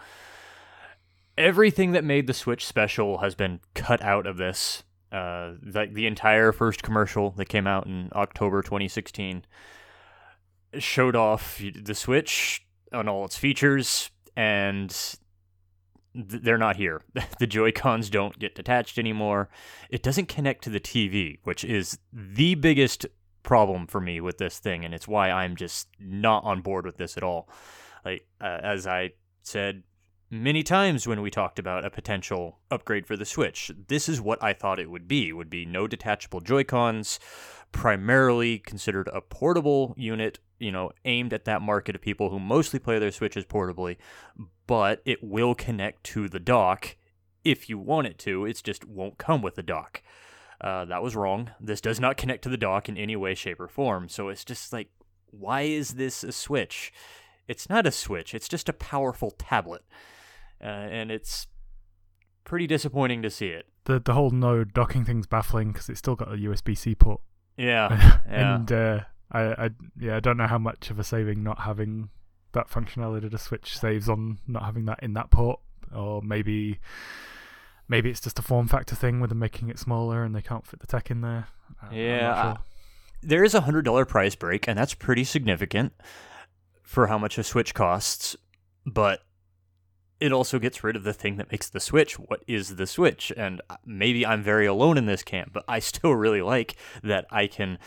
Everything 1.38 1.92
that 1.92 2.02
made 2.02 2.26
the 2.26 2.34
Switch 2.34 2.66
special 2.66 3.18
has 3.18 3.36
been 3.36 3.60
cut 3.74 4.02
out 4.02 4.26
of 4.26 4.36
this. 4.36 4.82
Uh, 5.12 5.52
like 5.64 5.94
the 5.94 6.08
entire 6.08 6.50
first 6.50 6.82
commercial 6.82 7.30
that 7.32 7.48
came 7.48 7.68
out 7.68 7.86
in 7.86 8.10
October 8.14 8.62
2016 8.62 9.44
showed 10.78 11.16
off 11.16 11.60
the 11.74 11.94
Switch 11.94 12.66
on 12.92 13.08
all 13.08 13.24
its 13.24 13.36
features, 13.36 14.10
and 14.36 15.16
they're 16.14 16.58
not 16.58 16.76
here. 16.76 17.02
the 17.38 17.46
Joy 17.46 17.72
Cons 17.72 18.08
don't 18.08 18.38
get 18.38 18.54
detached 18.54 18.98
anymore. 18.98 19.48
It 19.90 20.02
doesn't 20.02 20.28
connect 20.28 20.64
to 20.64 20.70
the 20.70 20.80
TV, 20.80 21.38
which 21.42 21.64
is 21.64 21.98
the 22.12 22.54
biggest 22.54 23.06
problem 23.42 23.86
for 23.86 24.00
me 24.00 24.20
with 24.20 24.38
this 24.38 24.58
thing, 24.58 24.84
and 24.84 24.94
it's 24.94 25.08
why 25.08 25.30
I'm 25.30 25.56
just 25.56 25.88
not 25.98 26.44
on 26.44 26.62
board 26.62 26.86
with 26.86 26.96
this 26.96 27.16
at 27.16 27.22
all. 27.22 27.48
Like 28.04 28.26
uh, 28.40 28.60
as 28.62 28.86
I 28.86 29.12
said 29.42 29.82
many 30.30 30.62
times 30.62 31.06
when 31.06 31.22
we 31.22 31.30
talked 31.30 31.58
about 31.58 31.84
a 31.84 31.90
potential 31.90 32.58
upgrade 32.70 33.06
for 33.06 33.16
the 33.16 33.24
Switch, 33.24 33.70
this 33.88 34.08
is 34.08 34.20
what 34.20 34.42
I 34.42 34.52
thought 34.52 34.78
it 34.78 34.90
would 34.90 35.06
be. 35.06 35.32
Would 35.32 35.50
be 35.50 35.64
no 35.64 35.86
detachable 35.86 36.40
Joy 36.40 36.64
Cons, 36.64 37.20
primarily 37.72 38.58
considered 38.58 39.08
a 39.12 39.20
portable 39.20 39.94
unit 39.96 40.38
you 40.64 40.72
know, 40.72 40.90
aimed 41.04 41.34
at 41.34 41.44
that 41.44 41.60
market 41.60 41.94
of 41.94 42.00
people 42.00 42.30
who 42.30 42.40
mostly 42.40 42.78
play 42.78 42.98
their 42.98 43.10
Switches 43.10 43.44
portably, 43.44 43.98
but 44.66 45.02
it 45.04 45.22
will 45.22 45.54
connect 45.54 46.02
to 46.04 46.26
the 46.26 46.40
dock 46.40 46.96
if 47.44 47.68
you 47.68 47.78
want 47.78 48.06
it 48.06 48.18
to. 48.20 48.46
It 48.46 48.62
just 48.64 48.86
won't 48.86 49.18
come 49.18 49.42
with 49.42 49.56
the 49.56 49.62
dock. 49.62 50.02
Uh, 50.62 50.86
that 50.86 51.02
was 51.02 51.14
wrong. 51.14 51.50
This 51.60 51.82
does 51.82 52.00
not 52.00 52.16
connect 52.16 52.42
to 52.44 52.48
the 52.48 52.56
dock 52.56 52.88
in 52.88 52.96
any 52.96 53.14
way, 53.14 53.34
shape, 53.34 53.60
or 53.60 53.68
form. 53.68 54.08
So 54.08 54.30
it's 54.30 54.42
just 54.42 54.72
like, 54.72 54.88
why 55.26 55.62
is 55.62 55.94
this 55.94 56.24
a 56.24 56.32
Switch? 56.32 56.90
It's 57.46 57.68
not 57.68 57.86
a 57.86 57.92
Switch, 57.92 58.34
it's 58.34 58.48
just 58.48 58.70
a 58.70 58.72
powerful 58.72 59.32
tablet. 59.32 59.82
Uh, 60.62 60.68
and 60.68 61.10
it's 61.10 61.46
pretty 62.44 62.66
disappointing 62.66 63.20
to 63.20 63.28
see 63.28 63.48
it. 63.48 63.66
The 63.84 64.00
the 64.00 64.14
whole 64.14 64.30
no 64.30 64.64
docking 64.64 65.04
thing's 65.04 65.26
baffling 65.26 65.72
because 65.72 65.90
it's 65.90 65.98
still 65.98 66.16
got 66.16 66.32
a 66.32 66.36
USB 66.36 66.74
C 66.74 66.94
port. 66.94 67.20
Yeah, 67.58 68.20
yeah. 68.30 68.54
and 68.54 68.72
uh, 68.72 69.00
I, 69.34 69.64
I 69.64 69.70
yeah, 69.98 70.16
I 70.16 70.20
don't 70.20 70.36
know 70.36 70.46
how 70.46 70.58
much 70.58 70.90
of 70.90 70.98
a 70.98 71.04
saving 71.04 71.42
not 71.42 71.60
having 71.60 72.08
that 72.52 72.70
functionality 72.70 73.30
to 73.30 73.36
Switch 73.36 73.76
saves 73.76 74.08
on 74.08 74.38
not 74.46 74.64
having 74.64 74.86
that 74.86 75.00
in 75.02 75.12
that 75.14 75.30
port, 75.30 75.60
or 75.94 76.22
maybe 76.22 76.78
maybe 77.88 78.08
it's 78.08 78.20
just 78.20 78.38
a 78.38 78.42
form 78.42 78.68
factor 78.68 78.94
thing 78.94 79.20
with 79.20 79.28
them 79.28 79.40
making 79.40 79.68
it 79.68 79.78
smaller 79.78 80.24
and 80.24 80.34
they 80.34 80.40
can't 80.40 80.66
fit 80.66 80.80
the 80.80 80.86
tech 80.86 81.10
in 81.10 81.20
there. 81.20 81.48
yeah, 81.90 82.42
sure. 82.42 82.58
there 83.22 83.44
is 83.44 83.54
a 83.54 83.62
hundred 83.62 83.84
dollar 83.84 84.04
price 84.04 84.36
break, 84.36 84.68
and 84.68 84.78
that's 84.78 84.94
pretty 84.94 85.24
significant 85.24 85.92
for 86.82 87.08
how 87.08 87.18
much 87.18 87.36
a 87.36 87.44
Switch 87.44 87.74
costs, 87.74 88.36
but. 88.86 89.20
It 90.20 90.32
also 90.32 90.60
gets 90.60 90.84
rid 90.84 90.94
of 90.94 91.02
the 91.02 91.12
thing 91.12 91.36
that 91.36 91.50
makes 91.50 91.68
the 91.68 91.80
Switch 91.80 92.18
what 92.18 92.44
is 92.46 92.76
the 92.76 92.86
Switch. 92.86 93.32
And 93.36 93.60
uh, 93.68 93.76
maybe 93.84 94.24
I'm 94.24 94.42
very 94.42 94.64
alone 94.64 94.96
in 94.96 95.06
this 95.06 95.24
camp, 95.24 95.50
but 95.52 95.64
I 95.68 95.78
still 95.80 96.12
really 96.12 96.40
like 96.40 96.76
that 97.02 97.26
I 97.30 97.48
can 97.48 97.78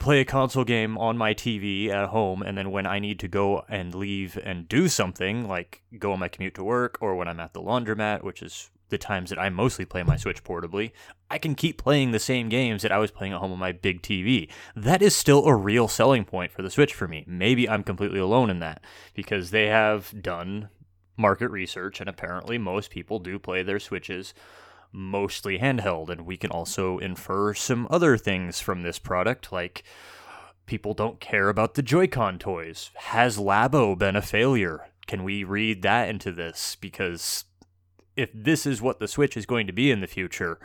play 0.00 0.20
a 0.20 0.24
console 0.24 0.64
game 0.64 0.98
on 0.98 1.16
my 1.16 1.34
TV 1.34 1.90
at 1.90 2.08
home, 2.08 2.42
and 2.42 2.58
then 2.58 2.72
when 2.72 2.86
I 2.86 2.98
need 2.98 3.20
to 3.20 3.28
go 3.28 3.64
and 3.68 3.94
leave 3.94 4.38
and 4.42 4.66
do 4.66 4.88
something, 4.88 5.46
like 5.46 5.82
go 5.98 6.12
on 6.12 6.18
my 6.18 6.28
commute 6.28 6.54
to 6.54 6.64
work, 6.64 6.98
or 7.00 7.14
when 7.14 7.28
I'm 7.28 7.38
at 7.38 7.52
the 7.52 7.62
laundromat, 7.62 8.24
which 8.24 8.42
is 8.42 8.70
the 8.88 8.98
times 8.98 9.30
that 9.30 9.38
I 9.38 9.50
mostly 9.50 9.84
play 9.84 10.02
my 10.02 10.16
Switch 10.16 10.42
portably, 10.42 10.90
I 11.30 11.38
can 11.38 11.54
keep 11.54 11.78
playing 11.78 12.10
the 12.10 12.18
same 12.18 12.48
games 12.48 12.82
that 12.82 12.90
I 12.90 12.98
was 12.98 13.12
playing 13.12 13.34
at 13.34 13.38
home 13.38 13.52
on 13.52 13.58
my 13.58 13.72
big 13.72 14.02
TV. 14.02 14.50
That 14.74 15.02
is 15.02 15.14
still 15.14 15.44
a 15.44 15.54
real 15.54 15.86
selling 15.86 16.24
point 16.24 16.50
for 16.50 16.62
the 16.62 16.70
Switch 16.70 16.94
for 16.94 17.06
me. 17.06 17.22
Maybe 17.28 17.68
I'm 17.68 17.84
completely 17.84 18.18
alone 18.18 18.50
in 18.50 18.58
that, 18.60 18.82
because 19.14 19.50
they 19.50 19.66
have 19.66 20.12
done 20.20 20.70
market 21.16 21.50
research, 21.50 22.00
and 22.00 22.08
apparently 22.08 22.56
most 22.56 22.90
people 22.90 23.18
do 23.18 23.38
play 23.38 23.62
their 23.62 23.78
Switches 23.78 24.32
mostly 24.92 25.58
handheld. 25.58 26.08
And 26.08 26.26
we 26.26 26.36
can 26.36 26.50
also 26.50 26.98
infer 26.98 27.54
some 27.54 27.86
other 27.90 28.16
things 28.16 28.60
from 28.60 28.82
this 28.82 28.98
product, 28.98 29.52
like 29.52 29.82
people 30.66 30.94
don't 30.94 31.20
care 31.20 31.48
about 31.48 31.74
the 31.74 31.82
Joy-Con 31.82 32.38
toys. 32.38 32.90
Has 32.94 33.36
Labo 33.36 33.98
been 33.98 34.16
a 34.16 34.22
failure? 34.22 34.86
Can 35.06 35.24
we 35.24 35.42
read 35.42 35.82
that 35.82 36.08
into 36.08 36.30
this? 36.30 36.76
Because 36.80 37.44
if 38.16 38.30
this 38.32 38.66
is 38.66 38.80
what 38.80 39.00
the 39.00 39.08
Switch 39.08 39.36
is 39.36 39.46
going 39.46 39.66
to 39.66 39.72
be 39.72 39.90
in 39.90 40.00
the 40.00 40.06
future, 40.06 40.60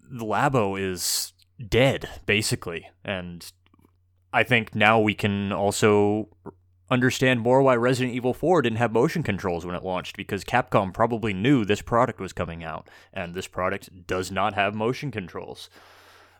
the 0.00 0.24
Labo 0.24 0.78
is 0.78 1.32
dead, 1.68 2.08
basically. 2.26 2.88
And 3.04 3.50
I 4.32 4.42
think 4.42 4.74
now 4.74 5.00
we 5.00 5.14
can 5.14 5.52
also 5.52 6.28
understand 6.92 7.40
more 7.40 7.62
why 7.62 7.74
Resident 7.74 8.14
Evil 8.14 8.34
4 8.34 8.60
didn't 8.60 8.76
have 8.76 8.92
motion 8.92 9.22
controls 9.22 9.64
when 9.64 9.74
it 9.74 9.82
launched 9.82 10.14
because 10.14 10.44
Capcom 10.44 10.92
probably 10.92 11.32
knew 11.32 11.64
this 11.64 11.80
product 11.80 12.20
was 12.20 12.34
coming 12.34 12.62
out 12.62 12.88
and 13.14 13.34
this 13.34 13.48
product 13.48 14.06
does 14.06 14.30
not 14.30 14.52
have 14.52 14.74
motion 14.74 15.10
controls. 15.10 15.70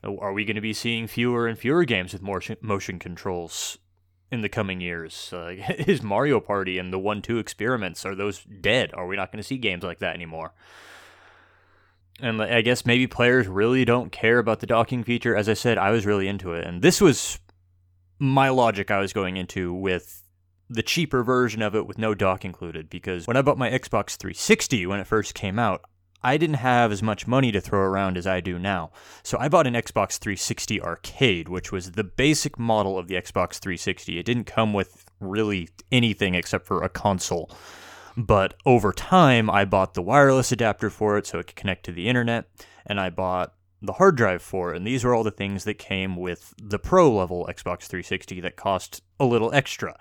Are 0.05 0.33
we 0.33 0.45
going 0.45 0.57
to 0.57 0.61
be 0.61 0.75
seeing 0.75 1.07
fewer 1.07 1.47
and 1.47 1.59
fewer 1.59 1.85
games 1.85 2.13
with 2.13 2.23
motion 2.23 2.57
motion 2.61 2.99
controls 2.99 3.79
in 4.31 4.43
the 4.43 4.49
coming 4.51 4.83
years? 4.83 5.33
Uh, 5.33 5.55
is 5.79 6.03
Mario 6.03 6.39
Party 6.39 6.77
and 6.77 6.93
the 6.93 6.99
1 6.99 7.23
2 7.23 7.39
experiments 7.39 8.05
are 8.05 8.15
those 8.15 8.45
dead? 8.45 8.93
Are 8.93 9.07
we 9.07 9.17
not 9.17 9.33
going 9.33 9.43
to 9.43 9.47
see 9.47 9.57
games 9.57 9.85
like 9.85 10.01
that 10.01 10.15
anymore? 10.15 10.53
And 12.21 12.43
I 12.43 12.61
guess 12.61 12.85
maybe 12.85 13.07
players 13.07 13.49
really 13.49 13.87
don't 13.87 14.13
care 14.13 14.39
about 14.39 14.61
the 14.61 14.67
docking 14.67 15.03
feature. 15.03 15.35
As 15.35 15.49
I 15.49 15.55
said, 15.55 15.79
I 15.79 15.91
was 15.93 16.05
really 16.05 16.29
into 16.29 16.53
it. 16.53 16.67
And 16.67 16.83
this 16.83 17.01
was 17.01 17.39
my 18.19 18.51
logic 18.51 18.91
I 18.91 19.01
was 19.01 19.13
going 19.13 19.37
into 19.37 19.73
with 19.73 20.22
the 20.73 20.83
cheaper 20.83 21.23
version 21.23 21.63
of 21.63 21.75
it 21.75 21.87
with 21.87 21.99
no 21.99 22.15
dock 22.15 22.45
included 22.45 22.89
because 22.89 23.27
when 23.27 23.37
I 23.37 23.43
bought 23.43 23.59
my 23.59 23.71
Xbox 23.71 24.17
360 24.17 24.87
when 24.87 25.01
it 25.01 25.07
first 25.07 25.35
came 25.35 25.59
out, 25.59 25.85
I 26.25 26.37
didn't 26.37 26.57
have 26.57 26.93
as 26.93 27.03
much 27.03 27.27
money 27.27 27.51
to 27.53 27.61
throw 27.61 27.81
around 27.81 28.17
as 28.17 28.27
I 28.27 28.41
do 28.41 28.59
now. 28.59 28.93
So 29.23 29.37
I 29.39 29.49
bought 29.49 29.67
an 29.67 29.75
Xbox 29.75 30.19
360 30.19 30.81
Arcade, 30.81 31.49
which 31.49 31.73
was 31.73 31.93
the 31.93 32.05
basic 32.05 32.59
model 32.59 32.97
of 32.97 33.09
the 33.09 33.17
Xbox 33.17 33.59
360. 33.59 34.19
It 34.19 34.27
didn't 34.27 34.45
come 34.45 34.73
with 34.73 35.05
really 35.21 35.69
anything 35.91 36.35
except 36.35 36.65
for 36.65 36.83
a 36.83 36.89
console. 36.89 37.51
But 38.17 38.55
over 38.65 38.93
time, 38.93 39.51
I 39.51 39.65
bought 39.65 39.95
the 39.95 40.03
wireless 40.03 40.53
adapter 40.53 40.91
for 40.91 41.19
it 41.19 41.27
so 41.27 41.39
it 41.39 41.49
could 41.49 41.57
connect 41.57 41.85
to 41.87 41.93
the 41.93 42.09
internet, 42.09 42.45
and 42.87 43.01
I 43.01 43.11
bought 43.11 43.55
the 43.81 43.95
hard 43.95 44.17
drive 44.17 44.43
for 44.43 44.73
it. 44.73 44.77
And 44.77 44.87
these 44.87 45.03
were 45.03 45.15
all 45.15 45.25
the 45.25 45.31
things 45.31 45.65
that 45.65 45.79
came 45.79 46.17
with 46.17 46.55
the 46.63 46.79
pro 46.79 47.11
level 47.11 47.49
Xbox 47.51 47.85
360 47.85 48.41
that 48.43 48.57
cost 48.57 49.03
a 49.19 49.25
little 49.25 49.53
extra. 49.53 49.99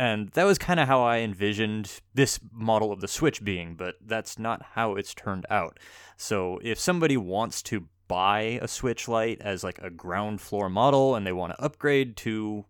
And 0.00 0.30
that 0.30 0.44
was 0.44 0.56
kind 0.56 0.80
of 0.80 0.88
how 0.88 1.02
I 1.02 1.18
envisioned 1.18 2.00
this 2.14 2.40
model 2.54 2.90
of 2.90 3.02
the 3.02 3.06
Switch 3.06 3.44
being, 3.44 3.74
but 3.74 3.96
that's 4.00 4.38
not 4.38 4.62
how 4.72 4.94
it's 4.94 5.12
turned 5.12 5.44
out. 5.50 5.78
So 6.16 6.58
if 6.62 6.80
somebody 6.80 7.18
wants 7.18 7.60
to 7.64 7.86
buy 8.08 8.58
a 8.62 8.66
Switch 8.66 9.08
Lite 9.08 9.42
as 9.42 9.62
like 9.62 9.78
a 9.80 9.90
ground 9.90 10.40
floor 10.40 10.70
model 10.70 11.14
and 11.14 11.26
they 11.26 11.34
want 11.34 11.52
to 11.52 11.62
upgrade 11.62 12.16
to 12.16 12.64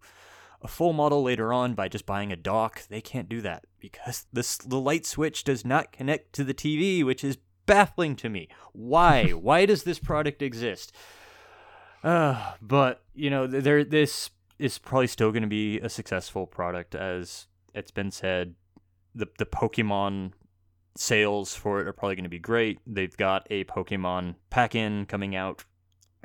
a 0.60 0.66
full 0.66 0.92
model 0.92 1.22
later 1.22 1.52
on 1.52 1.74
by 1.74 1.86
just 1.86 2.04
buying 2.04 2.32
a 2.32 2.36
dock, 2.36 2.82
they 2.88 3.00
can't 3.00 3.28
do 3.28 3.40
that 3.42 3.64
because 3.78 4.26
this 4.32 4.56
the 4.56 4.80
light 4.80 5.06
switch 5.06 5.44
does 5.44 5.64
not 5.64 5.92
connect 5.92 6.32
to 6.32 6.42
the 6.42 6.52
TV, 6.52 7.04
which 7.04 7.22
is 7.22 7.38
baffling 7.64 8.16
to 8.16 8.28
me. 8.28 8.48
Why? 8.72 9.30
Why 9.30 9.66
does 9.66 9.84
this 9.84 10.00
product 10.00 10.42
exist? 10.42 10.92
Uh, 12.02 12.54
but 12.60 13.04
you 13.14 13.30
know, 13.30 13.46
there 13.46 13.84
this 13.84 14.30
is 14.60 14.78
probably 14.78 15.06
still 15.06 15.30
going 15.32 15.42
to 15.42 15.48
be 15.48 15.78
a 15.80 15.88
successful 15.88 16.46
product, 16.46 16.94
as 16.94 17.46
it's 17.74 17.90
been 17.90 18.10
said. 18.10 18.54
The 19.14 19.26
the 19.38 19.46
Pokemon 19.46 20.32
sales 20.96 21.54
for 21.54 21.80
it 21.80 21.88
are 21.88 21.92
probably 21.92 22.16
going 22.16 22.24
to 22.24 22.28
be 22.30 22.38
great. 22.38 22.78
They've 22.86 23.16
got 23.16 23.46
a 23.50 23.64
Pokemon 23.64 24.34
pack-in 24.50 25.06
coming 25.06 25.34
out 25.36 25.64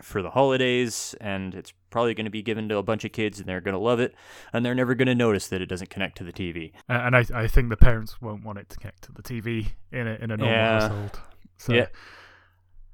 for 0.01 0.22
the 0.22 0.32
holidays, 0.32 1.15
and 1.22 1.56
it's 1.56 1.72
probably 1.89 2.13
going 2.13 2.25
to 2.25 2.32
be 2.32 2.42
given 2.42 2.68
to 2.68 2.77
a 2.77 2.84
bunch 2.84 3.06
of 3.06 3.12
kids, 3.13 3.39
and 3.39 3.48
they're 3.48 3.62
going 3.62 3.74
to 3.74 3.80
love 3.80 4.00
it, 4.01 4.13
and 4.51 4.65
they're 4.65 4.75
never 4.75 4.94
going 4.94 5.08
to 5.08 5.15
notice 5.15 5.48
that 5.48 5.62
it 5.62 5.68
doesn't 5.68 5.89
connect 5.89 6.18
to 6.18 6.24
the 6.25 6.34
TV. 6.34 6.74
And 6.89 7.15
I 7.15 7.25
I 7.34 7.48
think 7.48 7.70
the 7.70 7.77
parents 7.77 8.20
won't 8.22 8.44
want 8.44 8.60
it 8.60 8.70
to 8.70 8.77
connect 8.77 9.04
to 9.04 9.12
the 9.13 9.24
TV 9.24 9.68
in 9.92 10.08
a 10.08 10.15
in 10.15 10.32
a 10.32 10.38
normal 10.38 10.50
Yeah. 10.50 10.80
household. 10.82 11.20
So 11.58 11.74
Yeah. 11.74 11.88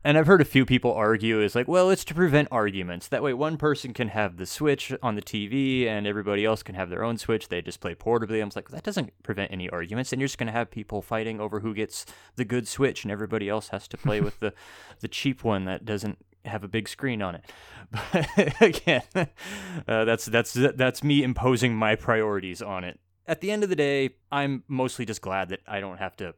And 0.03 0.17
I've 0.17 0.25
heard 0.25 0.41
a 0.41 0.46
few 0.46 0.65
people 0.65 0.93
argue 0.93 1.41
is 1.41 1.53
like, 1.53 1.67
well, 1.67 1.91
it's 1.91 2.03
to 2.05 2.15
prevent 2.15 2.48
arguments. 2.51 3.08
That 3.08 3.22
way, 3.22 3.34
one 3.34 3.58
person 3.58 3.93
can 3.93 4.08
have 4.08 4.38
the 4.38 4.48
Switch 4.48 4.91
on 5.03 5.13
the 5.13 5.22
TV, 5.22 5.86
and 5.86 6.08
everybody 6.08 6.43
else 6.43 6.63
can 6.63 6.74
have 6.74 6.89
their 6.89 7.03
own 7.03 7.17
Switch. 7.17 7.50
They 7.50 7.62
just 7.62 7.79
play 7.79 7.93
portably. 7.93 8.41
I'm 8.41 8.50
like, 8.55 8.70
that 8.70 8.81
doesn't 8.81 9.12
prevent 9.22 9.51
any 9.51 9.70
arguments. 9.70 10.12
And 10.12 10.20
you're 10.20 10.27
just 10.27 10.39
going 10.39 10.48
to 10.48 10.53
have 10.53 10.72
people 10.72 11.03
fighting 11.03 11.39
over 11.39 11.60
who 11.60 11.75
gets 11.75 12.08
the 12.36 12.46
good 12.46 12.67
Switch, 12.67 13.03
and 13.03 13.12
everybody 13.12 13.48
else 13.48 13.70
has 13.70 13.88
to 13.89 13.98
play 13.98 14.22
with 14.22 14.39
the 14.39 14.53
the 15.01 15.08
cheap 15.08 15.43
one 15.43 15.65
that 15.65 15.86
doesn't 15.86 16.17
have 16.46 16.63
a 16.63 16.67
big 16.67 16.89
screen 16.89 17.22
on 17.22 17.36
it. 17.36 17.46
But 17.91 18.62
again, 18.62 19.03
uh, 19.13 20.05
that's 20.05 20.25
that's 20.25 20.53
that's 20.53 21.03
me 21.03 21.24
imposing 21.24 21.75
my 21.75 21.96
priorities 21.96 22.62
on 22.62 22.84
it. 22.86 23.00
At 23.27 23.41
the 23.41 23.51
end 23.51 23.63
of 23.63 23.70
the 23.70 23.75
day, 23.75 24.12
I'm 24.31 24.63
mostly 24.67 25.05
just 25.05 25.22
glad 25.22 25.50
that 25.50 25.60
I 25.67 25.79
don't 25.79 25.98
have 25.98 26.15
to 26.17 26.34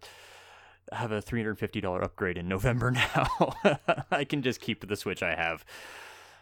have 0.91 1.11
a 1.11 1.21
$350 1.21 2.03
upgrade 2.03 2.37
in 2.37 2.47
November 2.47 2.91
now. 2.91 3.27
I 4.11 4.23
can 4.25 4.41
just 4.41 4.61
keep 4.61 4.87
the 4.87 4.95
Switch 4.95 5.23
I 5.23 5.35
have. 5.35 5.63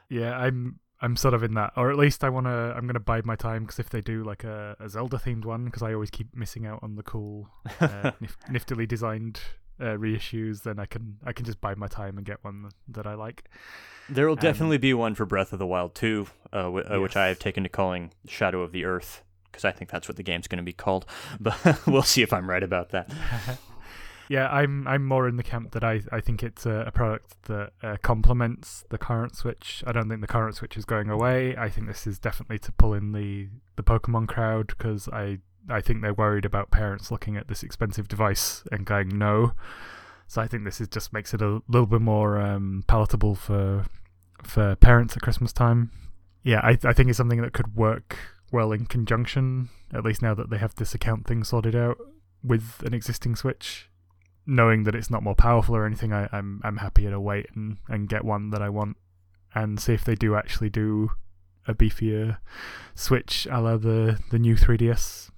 yeah, 0.09 0.37
I'm 0.37 0.79
I'm 1.03 1.15
sort 1.15 1.33
of 1.33 1.41
in 1.41 1.55
that, 1.55 1.73
or 1.75 1.89
at 1.89 1.97
least 1.97 2.23
I 2.23 2.29
wanna 2.29 2.73
I'm 2.75 2.85
gonna 2.85 2.99
bide 2.99 3.25
my 3.25 3.35
time 3.35 3.63
because 3.63 3.79
if 3.79 3.89
they 3.89 4.01
do 4.01 4.23
like 4.23 4.43
a, 4.43 4.75
a 4.79 4.87
Zelda 4.89 5.17
themed 5.17 5.45
one, 5.45 5.65
because 5.65 5.81
I 5.81 5.93
always 5.93 6.09
keep 6.11 6.35
missing 6.35 6.65
out 6.67 6.79
on 6.83 6.95
the 6.95 7.03
cool, 7.03 7.49
uh, 7.79 8.11
nif- 8.21 8.37
niftily 8.49 8.87
designed 8.87 9.39
uh, 9.79 9.95
reissues, 9.97 10.61
then 10.63 10.77
I 10.79 10.85
can 10.85 11.17
I 11.25 11.33
can 11.33 11.43
just 11.45 11.59
bide 11.59 11.77
my 11.77 11.87
time 11.87 12.17
and 12.17 12.25
get 12.25 12.43
one 12.43 12.69
that 12.89 13.07
I 13.07 13.15
like. 13.15 13.45
There 14.09 14.25
will 14.27 14.33
Um, 14.33 14.39
definitely 14.41 14.77
be 14.77 14.93
one 14.93 15.15
for 15.15 15.25
Breath 15.25 15.53
of 15.53 15.59
the 15.59 15.65
Wild 15.65 15.95
2, 15.95 16.27
uh, 16.53 16.61
w- 16.63 16.85
uh, 16.85 16.99
which 16.99 17.15
I 17.15 17.27
have 17.27 17.39
taken 17.39 17.63
to 17.63 17.69
calling 17.69 18.11
Shadow 18.27 18.61
of 18.61 18.71
the 18.73 18.83
Earth, 18.85 19.23
because 19.51 19.63
I 19.65 19.71
think 19.71 19.89
that's 19.89 20.07
what 20.07 20.17
the 20.17 20.23
game's 20.23 20.47
going 20.47 20.57
to 20.57 20.63
be 20.63 20.73
called. 20.73 21.05
But 21.39 21.87
we'll 21.87 22.03
see 22.03 22.21
if 22.21 22.31
I'm 22.33 22.47
right 22.49 22.61
about 22.63 22.89
that. 22.89 23.09
Yeah, 24.31 24.47
I'm 24.47 24.87
I'm 24.87 25.05
more 25.05 25.27
in 25.27 25.35
the 25.35 25.43
camp 25.43 25.71
that 25.71 25.83
I, 25.83 26.03
I 26.09 26.21
think 26.21 26.41
it's 26.41 26.65
a, 26.65 26.85
a 26.87 26.91
product 26.91 27.35
that 27.47 27.73
uh, 27.83 27.97
complements 28.01 28.85
the 28.87 28.97
current 28.97 29.35
Switch. 29.35 29.83
I 29.85 29.91
don't 29.91 30.07
think 30.07 30.21
the 30.21 30.27
current 30.27 30.55
Switch 30.55 30.77
is 30.77 30.85
going 30.85 31.09
away. 31.09 31.57
I 31.57 31.67
think 31.67 31.87
this 31.87 32.07
is 32.07 32.17
definitely 32.17 32.57
to 32.59 32.71
pull 32.71 32.93
in 32.93 33.11
the, 33.11 33.49
the 33.75 33.83
Pokemon 33.83 34.29
crowd 34.29 34.67
because 34.67 35.09
I 35.09 35.39
I 35.69 35.81
think 35.81 36.01
they're 36.01 36.13
worried 36.13 36.45
about 36.45 36.71
parents 36.71 37.11
looking 37.11 37.35
at 37.35 37.49
this 37.49 37.61
expensive 37.61 38.07
device 38.07 38.63
and 38.71 38.85
going 38.85 39.17
no. 39.17 39.51
So 40.27 40.41
I 40.41 40.47
think 40.47 40.63
this 40.63 40.79
is 40.79 40.87
just 40.87 41.11
makes 41.11 41.33
it 41.33 41.41
a 41.41 41.61
little 41.67 41.85
bit 41.85 41.99
more 41.99 42.39
um, 42.39 42.85
palatable 42.87 43.35
for 43.35 43.83
for 44.43 44.77
parents 44.77 45.17
at 45.17 45.23
Christmas 45.23 45.51
time. 45.51 45.91
Yeah, 46.41 46.61
I 46.63 46.77
I 46.85 46.93
think 46.93 47.09
it's 47.09 47.17
something 47.17 47.41
that 47.41 47.51
could 47.51 47.75
work 47.75 48.17
well 48.49 48.71
in 48.71 48.85
conjunction. 48.85 49.67
At 49.93 50.05
least 50.05 50.21
now 50.21 50.33
that 50.35 50.49
they 50.49 50.57
have 50.57 50.75
this 50.75 50.95
account 50.95 51.27
thing 51.27 51.43
sorted 51.43 51.75
out 51.75 51.97
with 52.41 52.81
an 52.85 52.93
existing 52.93 53.35
Switch 53.35 53.89
knowing 54.45 54.83
that 54.83 54.95
it's 54.95 55.09
not 55.09 55.23
more 55.23 55.35
powerful 55.35 55.75
or 55.75 55.85
anything, 55.85 56.13
I, 56.13 56.27
I'm 56.31 56.61
I'm 56.63 56.77
happier 56.77 57.11
to 57.11 57.19
wait 57.19 57.47
and, 57.55 57.77
and 57.87 58.09
get 58.09 58.23
one 58.25 58.49
that 58.51 58.61
I 58.61 58.69
want 58.69 58.97
and 59.53 59.79
see 59.79 59.93
if 59.93 60.03
they 60.03 60.15
do 60.15 60.35
actually 60.35 60.69
do 60.69 61.11
a 61.67 61.73
beefier 61.73 62.37
Switch 62.95 63.47
a 63.49 63.59
la 63.61 63.77
the, 63.77 64.19
the 64.31 64.39
new 64.39 64.55
3DS. 64.55 65.29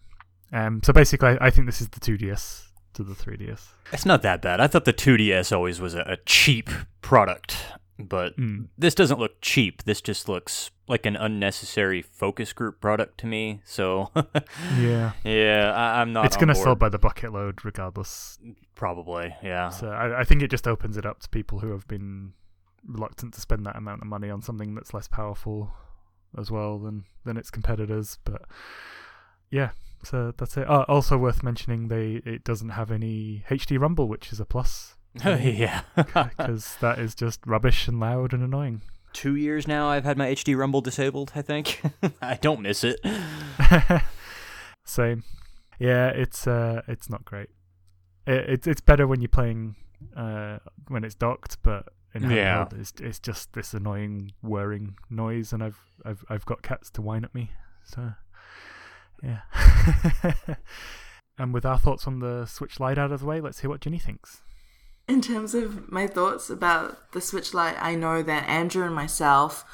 Um, 0.52 0.82
so 0.84 0.94
basically, 0.94 1.30
I, 1.30 1.48
I 1.48 1.50
think 1.50 1.66
this 1.68 1.82
is 1.82 1.90
the 1.90 2.00
2DS 2.00 2.68
to 2.94 3.04
the 3.04 3.14
3DS. 3.14 3.68
It's 3.92 4.06
not 4.06 4.22
that 4.22 4.42
bad. 4.42 4.60
I 4.60 4.68
thought 4.68 4.86
the 4.86 4.94
2DS 4.94 5.56
always 5.56 5.80
was 5.80 5.96
a, 5.96 6.02
a 6.02 6.18
cheap 6.26 6.70
product, 7.02 7.58
but 8.04 8.38
Mm. 8.38 8.68
this 8.78 8.96
doesn't 8.96 9.20
look 9.20 9.42
cheap. 9.42 9.84
This 9.84 10.02
just 10.02 10.28
looks 10.30 10.72
like 10.88 11.06
an 11.06 11.16
unnecessary 11.16 12.02
focus 12.02 12.54
group 12.54 12.80
product 12.82 13.18
to 13.20 13.28
me. 13.28 13.62
So, 13.66 14.12
Yeah, 14.78 15.14
yeah, 15.24 15.74
I, 15.76 16.02
I'm 16.02 16.12
not. 16.14 16.26
it's 16.26 16.36
going 16.38 16.50
to 16.50 16.56
sell 16.56 16.76
by 16.76 16.90
the 16.90 17.00
bucket 17.00 17.32
load 17.34 17.64
regardless. 17.66 18.38
Probably, 18.76 19.36
yeah. 19.44 19.70
So 19.70 19.90
I, 19.90 20.22
I 20.22 20.24
think 20.24 20.42
it 20.42 20.50
just 20.52 20.68
opens 20.68 20.98
it 20.98 21.06
up 21.06 21.20
to 21.22 21.30
people 21.30 21.60
who 21.60 21.72
have 21.72 21.88
been 21.88 22.34
reluctant 22.86 23.34
to 23.36 23.42
spend 23.42 23.66
that 23.66 23.76
amount 23.78 24.02
of 24.02 24.08
money 24.08 24.30
on 24.30 24.42
something 24.42 24.76
that's 24.76 24.94
less 24.94 25.08
powerful 25.08 25.74
as 26.38 26.52
well 26.52 26.80
than 26.80 27.06
than 27.24 27.38
its 27.38 27.50
competitors. 27.50 28.18
But 28.26 28.42
yeah, 29.50 29.70
so 30.04 30.34
that's 30.38 30.58
it. 30.58 30.70
Uh, 30.70 30.84
also 30.90 31.18
worth 31.18 31.44
mentioning, 31.44 31.88
they 31.88 32.22
it 32.26 32.44
doesn't 32.44 32.70
have 32.70 32.92
any 32.92 33.46
HD 33.50 33.80
rumble, 33.80 34.08
which 34.10 34.34
is 34.34 34.40
a 34.40 34.46
plus 34.46 34.96
yeah. 35.24 35.82
because 35.96 36.76
that 36.82 37.00
is 37.00 37.16
just 37.16 37.46
rubbish 37.46 37.88
and 37.88 38.00
loud 38.00 38.34
and 38.34 38.44
annoying. 38.44 38.82
Two 39.14 39.36
years 39.36 39.68
now, 39.68 39.90
I've 39.90 40.06
had 40.06 40.18
my 40.18 40.28
HD 40.34 40.58
Rumble 40.58 40.82
disabled. 40.82 41.34
I 41.36 41.42
think 41.44 41.82
I 42.22 42.36
don't 42.36 42.62
miss 42.62 42.84
it. 42.84 43.00
Same. 44.86 45.24
Yeah, 45.80 46.08
it's 46.08 46.48
uh, 46.48 46.82
it's 46.88 47.10
not 47.10 47.24
great. 47.26 47.50
It, 48.26 48.50
it's 48.50 48.68
it's 48.68 48.82
better 48.82 49.06
when 49.08 49.22
you're 49.22 49.30
playing 49.30 49.76
uh 50.18 50.58
when 50.88 51.04
it's 51.04 51.16
docked, 51.16 51.58
but 51.62 51.90
in 52.14 52.30
Yeah. 52.30 52.68
it's 52.76 52.94
it's 53.00 53.20
just 53.20 53.54
this 53.54 53.74
annoying 53.74 54.32
whirring 54.42 54.96
noise, 55.10 55.54
and 55.54 55.64
I've 55.64 55.80
I've 56.04 56.26
I've 56.30 56.46
got 56.46 56.64
cats 56.64 56.90
to 56.92 57.02
whine 57.02 57.24
at 57.24 57.36
me, 57.36 57.52
so 57.84 58.14
yeah. 59.22 59.42
and 61.38 61.54
with 61.54 61.66
our 61.66 61.78
thoughts 61.78 62.08
on 62.08 62.20
the 62.20 62.46
Switch 62.46 62.80
Lite 62.80 62.98
out 62.98 63.12
of 63.12 63.22
the 63.22 63.26
way, 63.26 63.40
let's 63.42 63.60
hear 63.60 63.70
what 63.70 63.80
Ginny 63.82 64.00
thinks. 64.00 64.42
In 65.08 65.22
terms 65.22 65.54
of 65.54 65.92
my 65.92 66.08
thoughts 66.08 66.50
about 66.50 67.12
the 67.12 67.20
Switch 67.20 67.54
Lite, 67.54 67.76
I 67.78 67.96
know 67.96 68.24
that 68.24 68.48
Andrew 68.48 68.86
and 68.86 68.96
myself 68.96 69.66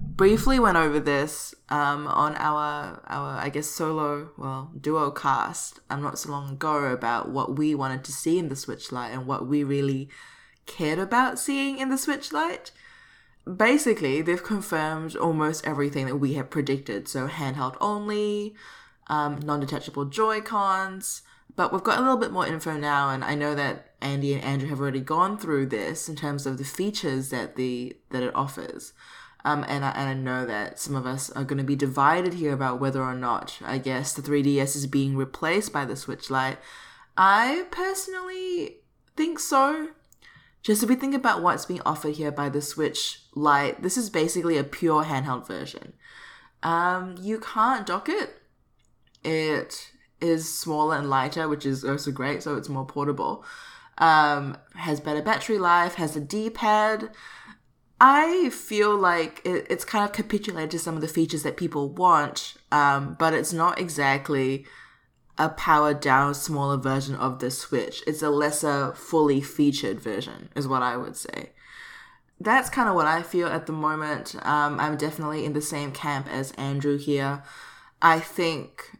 briefly 0.00 0.58
went 0.58 0.76
over 0.76 0.98
this 0.98 1.54
um, 1.68 2.06
on 2.06 2.36
our 2.36 3.02
our 3.06 3.38
I 3.38 3.48
guess 3.48 3.68
solo 3.68 4.30
well 4.36 4.70
duo 4.80 5.10
cast 5.10 5.80
um, 5.90 6.02
not 6.02 6.18
so 6.18 6.30
long 6.30 6.50
ago 6.50 6.84
about 6.86 7.30
what 7.30 7.56
we 7.56 7.74
wanted 7.74 8.04
to 8.04 8.12
see 8.12 8.38
in 8.38 8.48
the 8.48 8.56
Switch 8.56 8.90
Lite 8.92 9.12
and 9.12 9.26
what 9.26 9.46
we 9.46 9.62
really 9.64 10.08
cared 10.66 10.98
about 10.98 11.38
seeing 11.38 11.78
in 11.78 11.88
the 11.88 11.98
Switch 11.98 12.32
Lite. 12.32 12.72
Basically, 13.44 14.22
they've 14.22 14.42
confirmed 14.42 15.14
almost 15.16 15.66
everything 15.66 16.06
that 16.06 16.16
we 16.16 16.34
had 16.34 16.50
predicted. 16.50 17.08
So 17.08 17.28
handheld 17.28 17.76
only, 17.80 18.54
um, 19.08 19.38
non-detachable 19.40 20.06
Joy 20.06 20.40
Cons. 20.40 21.22
But 21.56 21.72
we've 21.72 21.84
got 21.84 21.98
a 21.98 22.02
little 22.02 22.16
bit 22.16 22.32
more 22.32 22.46
info 22.46 22.76
now, 22.76 23.10
and 23.10 23.22
I 23.24 23.34
know 23.34 23.54
that 23.54 23.94
Andy 24.00 24.34
and 24.34 24.42
Andrew 24.42 24.68
have 24.68 24.80
already 24.80 25.00
gone 25.00 25.38
through 25.38 25.66
this 25.66 26.08
in 26.08 26.16
terms 26.16 26.46
of 26.46 26.58
the 26.58 26.64
features 26.64 27.30
that 27.30 27.56
the 27.56 27.96
that 28.10 28.22
it 28.22 28.34
offers. 28.34 28.92
Um, 29.44 29.64
and 29.68 29.84
I, 29.84 29.90
and 29.90 30.08
I 30.08 30.14
know 30.14 30.46
that 30.46 30.78
some 30.78 30.96
of 30.96 31.06
us 31.06 31.30
are 31.30 31.44
going 31.44 31.58
to 31.58 31.64
be 31.64 31.76
divided 31.76 32.34
here 32.34 32.54
about 32.54 32.80
whether 32.80 33.02
or 33.02 33.14
not 33.14 33.58
I 33.62 33.76
guess 33.76 34.14
the 34.14 34.22
3DS 34.22 34.74
is 34.74 34.86
being 34.86 35.16
replaced 35.16 35.72
by 35.72 35.84
the 35.84 35.96
Switch 35.96 36.30
Lite. 36.30 36.58
I 37.16 37.66
personally 37.70 38.78
think 39.16 39.38
so. 39.38 39.88
Just 40.62 40.82
if 40.82 40.88
we 40.88 40.94
think 40.94 41.14
about 41.14 41.42
what's 41.42 41.66
being 41.66 41.82
offered 41.84 42.14
here 42.14 42.32
by 42.32 42.48
the 42.48 42.62
Switch 42.62 43.20
Lite, 43.34 43.82
this 43.82 43.98
is 43.98 44.08
basically 44.08 44.56
a 44.56 44.64
pure 44.64 45.04
handheld 45.04 45.46
version. 45.46 45.92
Um, 46.62 47.16
you 47.20 47.38
can't 47.38 47.86
dock 47.86 48.08
it. 48.08 48.40
It 49.22 49.90
is 50.24 50.42
smaller 50.52 50.96
and 50.96 51.08
lighter, 51.10 51.48
which 51.48 51.66
is 51.66 51.84
also 51.84 52.10
great, 52.10 52.42
so 52.42 52.56
it's 52.56 52.68
more 52.68 52.86
portable. 52.86 53.44
um, 53.98 54.56
has 54.74 55.00
better 55.00 55.22
battery 55.22 55.58
life, 55.58 55.94
has 55.94 56.16
a 56.16 56.20
D 56.20 56.50
pad. 56.50 57.10
I 58.00 58.50
feel 58.50 58.96
like 58.96 59.40
it, 59.44 59.66
it's 59.70 59.84
kind 59.84 60.04
of 60.04 60.12
capitulated 60.12 60.70
to 60.72 60.78
some 60.78 60.96
of 60.96 61.00
the 61.00 61.08
features 61.08 61.42
that 61.44 61.56
people 61.56 61.88
want, 61.88 62.54
um, 62.72 63.16
but 63.18 63.32
it's 63.34 63.52
not 63.52 63.78
exactly 63.78 64.66
a 65.38 65.48
powered 65.48 66.00
down, 66.00 66.34
smaller 66.34 66.76
version 66.76 67.14
of 67.14 67.38
the 67.38 67.50
Switch. 67.50 68.02
It's 68.06 68.22
a 68.22 68.30
lesser, 68.30 68.92
fully 68.94 69.40
featured 69.40 70.00
version, 70.00 70.48
is 70.54 70.68
what 70.68 70.82
I 70.82 70.96
would 70.96 71.16
say. 71.16 71.50
That's 72.40 72.68
kind 72.68 72.88
of 72.88 72.94
what 72.94 73.06
I 73.06 73.22
feel 73.22 73.48
at 73.48 73.66
the 73.66 73.72
moment. 73.72 74.34
Um, 74.42 74.78
I'm 74.80 74.96
definitely 74.96 75.44
in 75.44 75.52
the 75.52 75.62
same 75.62 75.92
camp 75.92 76.26
as 76.30 76.52
Andrew 76.52 76.98
here. 76.98 77.42
I 78.02 78.20
think 78.20 78.93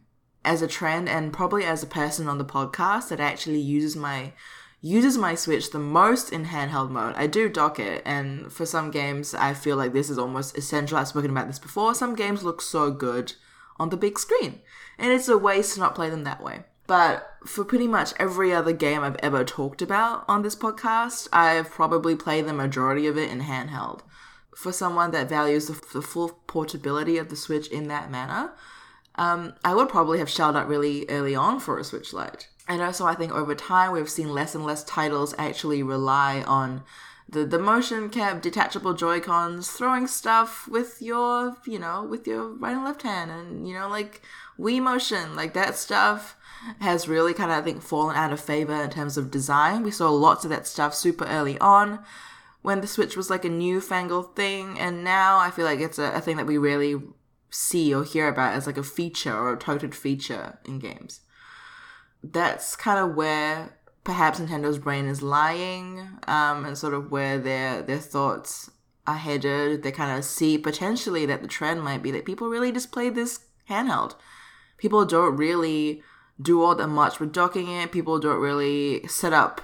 as 0.45 0.61
a 0.61 0.67
trend 0.67 1.09
and 1.09 1.33
probably 1.33 1.65
as 1.65 1.83
a 1.83 1.87
person 1.87 2.27
on 2.27 2.37
the 2.37 2.45
podcast 2.45 3.09
that 3.09 3.19
actually 3.19 3.59
uses 3.59 3.95
my 3.95 4.33
uses 4.81 5.17
my 5.17 5.33
Switch 5.33 5.71
the 5.71 5.79
most 5.79 6.31
in 6.31 6.45
handheld 6.45 6.91
mode. 6.91 7.15
I 7.15 7.25
do 7.25 7.49
dock 7.49 7.79
it, 7.79 8.03
and 8.05 8.53
for 8.53 8.67
some 8.67 8.91
games, 8.91 9.33
I 9.33 9.55
feel 9.55 9.77
like 9.77 9.93
this 9.93 10.11
is 10.11 10.19
almost 10.19 10.55
essential. 10.55 10.97
I've 10.97 11.07
spoken 11.07 11.31
about 11.31 11.47
this 11.47 11.57
before. 11.57 11.95
Some 11.95 12.15
games 12.15 12.43
look 12.43 12.61
so 12.61 12.91
good 12.91 13.33
on 13.79 13.89
the 13.89 13.97
big 13.97 14.19
screen, 14.19 14.61
and 14.99 15.11
it's 15.11 15.27
a 15.27 15.39
waste 15.39 15.73
to 15.73 15.79
not 15.79 15.95
play 15.95 16.11
them 16.11 16.23
that 16.23 16.43
way. 16.43 16.65
But 16.87 17.27
for 17.45 17.65
pretty 17.65 17.87
much 17.87 18.13
every 18.19 18.53
other 18.53 18.73
game 18.73 19.01
I've 19.01 19.17
ever 19.23 19.43
talked 19.43 19.81
about 19.81 20.23
on 20.27 20.43
this 20.43 20.55
podcast, 20.55 21.27
I've 21.33 21.71
probably 21.71 22.15
played 22.15 22.45
the 22.45 22.53
majority 22.53 23.07
of 23.07 23.17
it 23.17 23.31
in 23.31 23.41
handheld. 23.41 24.01
For 24.55 24.71
someone 24.71 25.11
that 25.11 25.27
values 25.27 25.65
the, 25.65 25.73
the 25.93 26.01
full 26.01 26.29
portability 26.45 27.17
of 27.17 27.29
the 27.29 27.35
Switch 27.35 27.67
in 27.69 27.87
that 27.87 28.11
manner, 28.11 28.53
um, 29.17 29.53
I 29.63 29.73
would 29.73 29.89
probably 29.89 30.19
have 30.19 30.29
shelled 30.29 30.55
out 30.55 30.67
really 30.67 31.09
early 31.09 31.35
on 31.35 31.59
for 31.59 31.79
a 31.79 31.83
Switch 31.83 32.13
Lite. 32.13 32.47
And 32.67 32.81
also, 32.81 33.05
I 33.05 33.15
think 33.15 33.31
over 33.31 33.55
time 33.55 33.91
we've 33.91 34.09
seen 34.09 34.33
less 34.33 34.55
and 34.55 34.65
less 34.65 34.83
titles 34.83 35.35
actually 35.37 35.83
rely 35.83 36.43
on 36.47 36.83
the, 37.27 37.45
the 37.45 37.59
motion 37.59 38.09
cap 38.09 38.41
detachable 38.41 38.93
Joy 38.93 39.19
Cons 39.19 39.71
throwing 39.71 40.07
stuff 40.07 40.67
with 40.67 41.01
your, 41.01 41.57
you 41.65 41.79
know, 41.79 42.03
with 42.03 42.27
your 42.27 42.49
right 42.49 42.75
and 42.75 42.83
left 42.83 43.01
hand, 43.01 43.31
and 43.31 43.67
you 43.67 43.73
know, 43.73 43.87
like 43.87 44.21
Wii 44.59 44.81
Motion, 44.81 45.35
like 45.35 45.53
that 45.53 45.75
stuff 45.75 46.37
has 46.79 47.07
really 47.07 47.33
kind 47.33 47.51
of 47.51 47.57
I 47.57 47.61
think 47.61 47.81
fallen 47.81 48.15
out 48.15 48.33
of 48.33 48.39
favor 48.39 48.73
in 48.73 48.89
terms 48.89 49.17
of 49.17 49.31
design. 49.31 49.83
We 49.83 49.91
saw 49.91 50.09
lots 50.09 50.43
of 50.43 50.49
that 50.51 50.67
stuff 50.67 50.93
super 50.95 51.25
early 51.25 51.57
on 51.59 51.99
when 52.61 52.81
the 52.81 52.87
Switch 52.87 53.15
was 53.15 53.29
like 53.29 53.45
a 53.45 53.49
newfangled 53.49 54.35
thing, 54.35 54.79
and 54.79 55.03
now 55.03 55.37
I 55.37 55.51
feel 55.51 55.65
like 55.65 55.79
it's 55.79 55.99
a, 55.99 56.11
a 56.13 56.21
thing 56.21 56.37
that 56.37 56.47
we 56.47 56.57
rarely 56.57 57.01
see 57.55 57.93
or 57.93 58.03
hear 58.03 58.27
about 58.27 58.53
as 58.53 58.67
like 58.67 58.77
a 58.77 58.83
feature 58.83 59.33
or 59.33 59.53
a 59.53 59.57
toted 59.57 59.95
feature 59.95 60.59
in 60.65 60.79
games 60.79 61.21
that's 62.31 62.75
kind 62.75 62.99
of 62.99 63.15
where 63.15 63.77
perhaps 64.03 64.39
Nintendo's 64.39 64.79
brain 64.79 65.05
is 65.05 65.21
lying, 65.21 66.07
um, 66.27 66.65
and 66.65 66.77
sort 66.77 66.93
of 66.93 67.11
where 67.11 67.37
their 67.37 67.81
their 67.81 67.99
thoughts 67.99 68.71
are 69.07 69.15
headed. 69.15 69.83
They 69.83 69.91
kind 69.91 70.17
of 70.17 70.25
see 70.25 70.57
potentially 70.57 71.25
that 71.25 71.41
the 71.41 71.47
trend 71.47 71.83
might 71.83 72.03
be 72.03 72.11
that 72.11 72.25
people 72.25 72.47
really 72.47 72.71
just 72.71 72.91
play 72.91 73.09
this 73.09 73.39
handheld. 73.69 74.15
People 74.77 75.05
don't 75.05 75.37
really 75.37 76.01
do 76.41 76.61
all 76.61 76.75
that 76.75 76.87
much 76.87 77.19
with 77.19 77.31
docking 77.31 77.69
it. 77.69 77.91
People 77.91 78.19
don't 78.19 78.41
really 78.41 79.07
set 79.07 79.33
up 79.33 79.61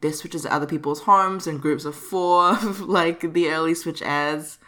their 0.00 0.12
switches 0.12 0.46
at 0.46 0.52
other 0.52 0.66
people's 0.66 1.02
homes 1.02 1.46
in 1.46 1.58
groups 1.58 1.84
of 1.84 1.94
four, 1.94 2.58
like 2.80 3.32
the 3.34 3.50
early 3.50 3.74
Switch 3.74 4.02
ads. 4.02 4.58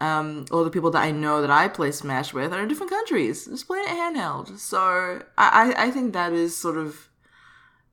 Um, 0.00 0.46
all 0.50 0.64
the 0.64 0.70
people 0.70 0.90
that 0.92 1.02
I 1.02 1.10
know 1.10 1.42
that 1.42 1.50
I 1.50 1.68
play 1.68 1.92
Smash 1.92 2.32
with 2.32 2.54
are 2.54 2.62
in 2.62 2.68
different 2.68 2.90
countries, 2.90 3.44
just 3.44 3.66
playing 3.66 3.84
it 3.86 3.90
handheld. 3.90 4.58
So 4.58 5.22
I, 5.36 5.74
I 5.76 5.90
think 5.90 6.14
that 6.14 6.32
is 6.32 6.56
sort 6.56 6.78
of 6.78 7.08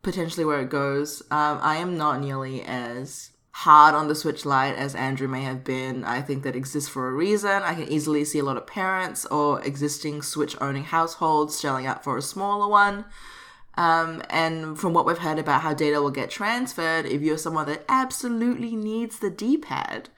potentially 0.03 0.45
where 0.45 0.61
it 0.61 0.69
goes. 0.69 1.21
Um, 1.31 1.59
I 1.61 1.77
am 1.77 1.97
not 1.97 2.21
nearly 2.21 2.61
as 2.61 3.31
hard 3.51 3.95
on 3.95 4.07
the 4.07 4.15
Switch 4.15 4.45
Lite 4.45 4.75
as 4.75 4.95
Andrew 4.95 5.27
may 5.27 5.41
have 5.41 5.63
been. 5.63 6.05
I 6.05 6.21
think 6.21 6.43
that 6.43 6.55
exists 6.55 6.87
for 6.87 7.09
a 7.09 7.11
reason. 7.11 7.63
I 7.63 7.73
can 7.73 7.89
easily 7.89 8.23
see 8.23 8.39
a 8.39 8.43
lot 8.43 8.55
of 8.55 8.67
parents 8.67 9.25
or 9.25 9.61
existing 9.65 10.21
Switch 10.21 10.55
owning 10.61 10.83
households 10.83 11.59
shelling 11.59 11.87
out 11.87 12.03
for 12.03 12.17
a 12.17 12.21
smaller 12.21 12.69
one. 12.69 13.05
Um, 13.75 14.23
and 14.29 14.79
from 14.79 14.93
what 14.93 15.05
we've 15.05 15.17
heard 15.17 15.39
about 15.39 15.61
how 15.61 15.73
data 15.73 16.01
will 16.01 16.11
get 16.11 16.29
transferred, 16.29 17.05
if 17.05 17.21
you're 17.21 17.37
someone 17.37 17.67
that 17.67 17.83
absolutely 17.89 18.75
needs 18.75 19.19
the 19.19 19.29
D 19.29 19.57
pad, 19.57 20.09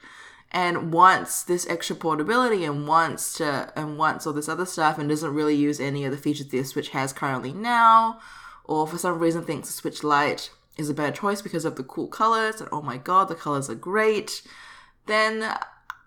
and 0.52 0.92
wants 0.92 1.42
this 1.42 1.66
extra 1.68 1.94
portability 1.94 2.64
and 2.64 2.88
wants 2.88 3.34
to 3.34 3.72
and 3.76 3.98
wants 3.98 4.26
all 4.26 4.32
this 4.32 4.48
other 4.48 4.66
stuff 4.66 4.98
and 4.98 5.08
doesn't 5.08 5.34
really 5.34 5.54
use 5.54 5.78
any 5.78 6.04
of 6.04 6.10
the 6.10 6.18
features 6.18 6.48
the 6.48 6.62
Switch 6.64 6.90
has 6.90 7.12
currently 7.12 7.52
now, 7.52 8.20
or 8.64 8.86
for 8.86 8.98
some 8.98 9.18
reason 9.18 9.44
thinks 9.44 9.68
the 9.68 9.74
Switch 9.74 10.02
Lite 10.02 10.50
is 10.76 10.90
a 10.90 10.94
better 10.94 11.14
choice 11.16 11.42
because 11.42 11.64
of 11.64 11.76
the 11.76 11.84
cool 11.84 12.08
colors 12.08 12.60
and 12.60 12.68
oh 12.72 12.82
my 12.82 12.96
god, 12.96 13.28
the 13.28 13.34
colors 13.34 13.70
are 13.70 13.74
great, 13.74 14.42
then 15.06 15.54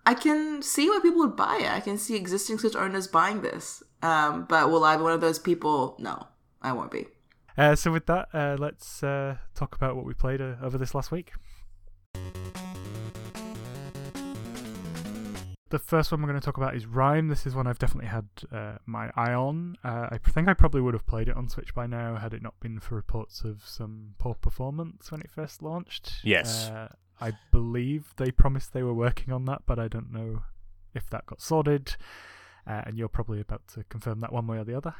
I 0.05 0.13
can 0.13 0.61
see 0.61 0.89
why 0.89 0.99
people 1.01 1.19
would 1.19 1.35
buy 1.35 1.59
it. 1.61 1.71
I 1.71 1.79
can 1.79 1.97
see 1.97 2.15
existing 2.15 2.59
Switch 2.59 2.75
owners 2.75 3.07
buying 3.07 3.41
this. 3.41 3.81
Um, 4.01 4.45
but 4.49 4.69
will 4.69 4.83
I 4.83 4.97
be 4.97 5.03
one 5.03 5.13
of 5.13 5.21
those 5.21 5.39
people? 5.39 5.95
No, 5.97 6.27
I 6.61 6.73
won't 6.73 6.91
be. 6.91 7.07
Uh, 7.57 7.75
so 7.75 7.91
with 7.91 8.07
that, 8.07 8.27
uh, 8.33 8.57
let's 8.59 9.03
uh, 9.03 9.37
talk 9.55 9.75
about 9.75 9.95
what 9.95 10.05
we 10.05 10.13
played 10.13 10.41
uh, 10.41 10.55
over 10.61 10.77
this 10.77 10.93
last 10.93 11.11
week. 11.11 11.31
The 15.73 15.79
first 15.79 16.11
one 16.11 16.21
we're 16.21 16.27
going 16.27 16.39
to 16.39 16.45
talk 16.45 16.57
about 16.57 16.75
is 16.75 16.85
Rime. 16.85 17.29
This 17.29 17.47
is 17.47 17.55
one 17.55 17.65
I've 17.65 17.79
definitely 17.79 18.07
had 18.07 18.27
uh, 18.51 18.73
my 18.85 19.09
eye 19.15 19.33
on. 19.33 19.75
Uh, 19.83 20.07
I 20.11 20.19
think 20.19 20.47
I 20.47 20.53
probably 20.53 20.81
would 20.81 20.93
have 20.93 21.07
played 21.07 21.27
it 21.27 21.35
on 21.35 21.49
Switch 21.49 21.73
by 21.73 21.87
now 21.87 22.15
had 22.15 22.31
it 22.31 22.43
not 22.43 22.59
been 22.59 22.79
for 22.79 22.93
reports 22.93 23.41
of 23.43 23.63
some 23.65 24.13
poor 24.19 24.35
performance 24.35 25.11
when 25.11 25.21
it 25.21 25.31
first 25.31 25.63
launched. 25.63 26.13
Yes. 26.23 26.69
Uh, 26.69 26.89
I 27.19 27.31
believe 27.51 28.13
they 28.17 28.29
promised 28.29 28.73
they 28.73 28.83
were 28.83 28.93
working 28.93 29.33
on 29.33 29.45
that, 29.45 29.63
but 29.65 29.79
I 29.79 29.87
don't 29.87 30.13
know 30.13 30.43
if 30.93 31.09
that 31.09 31.25
got 31.25 31.41
sorted. 31.41 31.95
Uh, 32.67 32.83
and 32.85 32.95
you're 32.95 33.09
probably 33.09 33.41
about 33.41 33.63
to 33.73 33.83
confirm 33.85 34.19
that 34.19 34.31
one 34.31 34.45
way 34.45 34.59
or 34.59 34.63
the 34.63 34.77
other. 34.77 34.93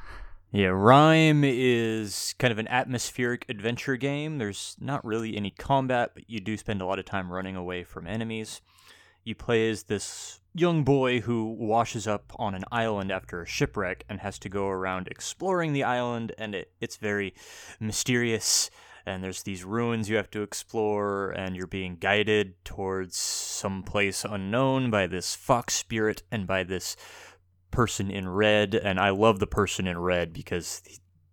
Yeah, 0.50 0.70
Rime 0.70 1.44
is 1.44 2.34
kind 2.40 2.50
of 2.50 2.58
an 2.58 2.66
atmospheric 2.66 3.46
adventure 3.48 3.96
game. 3.96 4.38
There's 4.38 4.76
not 4.80 5.04
really 5.04 5.36
any 5.36 5.50
combat, 5.50 6.10
but 6.14 6.28
you 6.28 6.40
do 6.40 6.56
spend 6.56 6.82
a 6.82 6.84
lot 6.84 6.98
of 6.98 7.04
time 7.04 7.32
running 7.32 7.54
away 7.54 7.84
from 7.84 8.08
enemies. 8.08 8.60
You 9.22 9.36
play 9.36 9.70
as 9.70 9.84
this 9.84 10.40
young 10.54 10.84
boy 10.84 11.20
who 11.20 11.44
washes 11.44 12.06
up 12.06 12.32
on 12.36 12.54
an 12.54 12.64
island 12.70 13.10
after 13.10 13.42
a 13.42 13.46
shipwreck 13.46 14.04
and 14.08 14.20
has 14.20 14.38
to 14.38 14.48
go 14.48 14.68
around 14.68 15.08
exploring 15.08 15.72
the 15.72 15.82
island, 15.82 16.32
and 16.38 16.54
it, 16.54 16.70
it's 16.80 16.96
very 16.96 17.34
mysterious. 17.80 18.70
And 19.06 19.22
there's 19.22 19.42
these 19.42 19.64
ruins 19.64 20.08
you 20.08 20.16
have 20.16 20.30
to 20.30 20.42
explore, 20.42 21.30
and 21.32 21.54
you're 21.54 21.66
being 21.66 21.96
guided 21.96 22.64
towards 22.64 23.18
some 23.18 23.82
place 23.82 24.24
unknown 24.24 24.90
by 24.90 25.06
this 25.06 25.34
fox 25.34 25.74
spirit 25.74 26.22
and 26.30 26.46
by 26.46 26.64
this 26.64 26.96
person 27.70 28.10
in 28.10 28.28
red. 28.28 28.74
And 28.74 28.98
I 28.98 29.10
love 29.10 29.40
the 29.40 29.46
person 29.46 29.86
in 29.86 29.98
red 29.98 30.32
because 30.32 30.80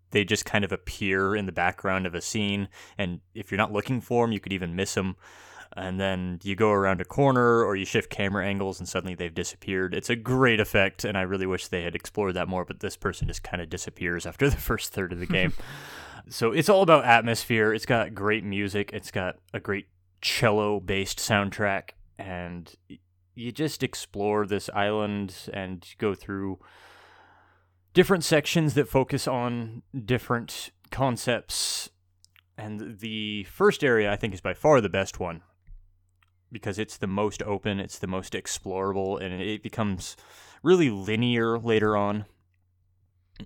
they 0.10 0.26
just 0.26 0.46
kind 0.46 0.66
of 0.66 0.74
appear 0.74 1.36
in 1.36 1.46
the 1.46 1.54
background 1.54 2.06
of 2.06 2.16
a 2.16 2.22
scene, 2.22 2.68
and 2.98 3.22
if 3.34 3.52
you're 3.52 3.58
not 3.58 3.72
looking 3.72 4.02
for 4.02 4.26
them, 4.26 4.34
you 4.34 4.40
could 4.40 4.54
even 4.54 4.76
miss 4.76 4.96
them 4.96 5.16
and 5.78 6.00
then 6.00 6.40
you 6.44 6.56
go 6.56 6.72
around 6.72 7.00
a 7.00 7.06
corner 7.06 7.64
or 7.64 7.76
you 7.76 7.86
shift 7.86 8.10
camera 8.10 8.46
angles 8.46 8.80
and 8.80 8.88
suddenly 8.88 9.16
they've 9.16 9.34
disappeared. 9.34 9.94
It's 9.94 10.10
a 10.10 10.16
great 10.16 10.60
effect, 10.60 11.06
and 11.06 11.18
I 11.18 11.22
really 11.22 11.46
wish 11.46 11.68
they 11.68 11.84
had 11.84 11.96
explored 11.96 12.34
that 12.36 12.48
more, 12.48 12.66
but 12.66 12.82
this 12.82 12.98
person 12.98 13.28
just 13.28 13.44
kind 13.44 13.62
of 13.62 13.70
disappears 13.70 14.26
after 14.26 14.50
the 14.50 14.58
first 14.58 14.92
third 14.92 15.14
of 15.14 15.20
the 15.20 15.26
game. 15.26 15.54
so 16.30 16.52
it's 16.52 16.70
all 16.70 16.82
about 16.82 17.06
atmosphere. 17.06 17.74
It's 17.74 17.86
got 17.86 18.14
great 18.14 18.44
music, 18.44 18.92
it's 18.94 19.12
got 19.12 19.38
a 19.54 19.60
great 19.60 19.88
cello 20.22 20.80
based 20.80 21.20
soundtrack, 21.20 21.92
and 22.18 22.74
you 23.34 23.52
just 23.52 23.82
explore 23.82 24.46
this 24.46 24.70
island 24.74 25.50
and 25.54 25.86
go 25.98 26.14
through 26.14 26.60
different 27.94 28.24
sections 28.24 28.74
that 28.74 28.88
focus 28.88 29.28
on 29.28 29.84
different 30.06 30.72
concepts 30.92 31.90
and 32.58 33.00
the 33.00 33.46
first 33.46 33.84
area 33.84 34.12
I 34.12 34.18
think 34.18 34.34
is 34.34 34.42
by 34.42 34.54
far 34.54 34.82
the 34.82 34.90
best 34.90 35.20
one 35.20 35.42
because 36.52 36.80
it's 36.80 36.98
the 36.98 37.08
most 37.08 37.42
open, 37.44 37.80
it's 37.80 38.00
the 38.00 38.08
most 38.08 38.34
explorable, 38.34 39.22
and 39.22 39.42
it 39.42 39.64
becomes 39.64 40.16
really 40.64 40.90
linear 40.90 41.58
later 41.58 41.96
on. 41.96 42.26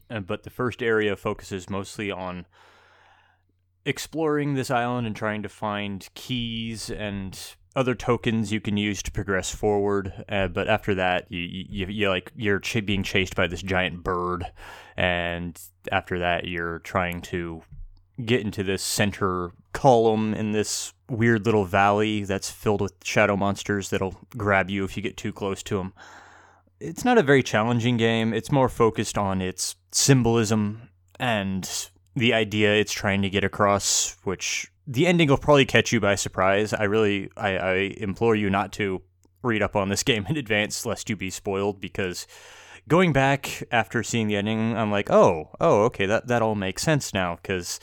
Uh, 0.10 0.20
but 0.20 0.44
the 0.44 0.50
first 0.50 0.82
area 0.82 1.16
focuses 1.16 1.70
mostly 1.70 2.12
on 2.12 2.46
exploring 3.86 4.56
this 4.56 4.72
island 4.72 5.06
and 5.06 5.16
trying 5.16 5.44
to 5.44 5.50
find 5.50 6.10
keys 6.16 6.90
and 6.90 7.56
other 7.76 7.94
tokens 7.94 8.52
you 8.52 8.62
can 8.62 8.78
use 8.78 9.04
to 9.04 9.12
progress 9.12 9.54
forward. 9.54 10.26
Uh, 10.30 10.48
but 10.48 10.68
after 10.68 10.96
that, 10.96 11.32
you, 11.32 11.66
you, 11.70 11.86
you 11.88 12.10
like 12.10 12.32
you're 12.36 12.60
ch- 12.60 12.86
being 12.86 13.04
chased 13.04 13.36
by 13.36 13.48
this 13.48 13.62
giant 13.62 14.04
bird, 14.04 14.46
and 14.98 15.60
after 15.92 16.20
that, 16.20 16.48
you're 16.48 16.80
trying 16.80 17.22
to 17.22 17.62
get 18.24 18.42
into 18.42 18.64
this 18.64 18.82
center 18.82 19.52
column 19.74 20.34
in 20.34 20.54
this 20.54 20.94
weird 21.10 21.46
little 21.46 21.66
valley 21.66 22.24
that's 22.24 22.50
filled 22.50 22.82
with 22.82 22.94
shadow 23.04 23.36
monsters 23.36 23.90
that'll 23.90 24.16
grab 24.38 24.70
you 24.70 24.84
if 24.84 24.98
you 24.98 25.04
get 25.04 25.18
too 25.18 25.34
close 25.34 25.62
to 25.64 25.78
them. 25.78 25.94
It's 26.80 27.06
not 27.06 27.18
a 27.18 27.24
very 27.24 27.44
challenging 27.44 27.98
game. 27.98 28.34
It's 28.34 28.52
more 28.52 28.70
focused 28.70 29.18
on 29.18 29.42
its 29.42 29.76
symbolism 29.92 30.90
and 31.20 31.90
the 32.16 32.34
idea 32.34 32.74
it's 32.74 32.94
trying 32.94 33.22
to 33.22 33.30
get 33.30 33.44
across, 33.44 34.18
which 34.24 34.72
the 34.88 35.08
ending 35.08 35.30
will 35.30 35.38
probably 35.38 35.66
catch 35.66 35.92
you 35.92 36.00
by 36.00 36.16
surprise. 36.16 36.74
I 36.74 36.84
really, 36.84 37.30
I, 37.36 37.58
I 37.58 37.74
implore 37.98 38.36
you 38.36 38.50
not 38.50 38.72
to 38.74 39.02
read 39.42 39.62
up 39.62 39.76
on 39.76 39.90
this 39.90 40.04
game 40.04 40.26
in 40.30 40.38
advance, 40.38 40.86
lest 40.86 41.10
you 41.10 41.16
be 41.16 41.30
spoiled. 41.30 41.80
Because 41.80 42.28
going 42.88 43.14
back 43.14 43.64
after 43.72 44.04
seeing 44.04 44.28
the 44.28 44.38
ending, 44.38 44.76
I'm 44.78 44.92
like, 44.92 45.10
oh, 45.10 45.52
oh, 45.60 45.84
okay, 45.86 46.06
that 46.06 46.28
that 46.28 46.42
all 46.42 46.56
makes 46.56 46.84
sense 46.84 47.14
now. 47.14 47.38
Because 47.42 47.80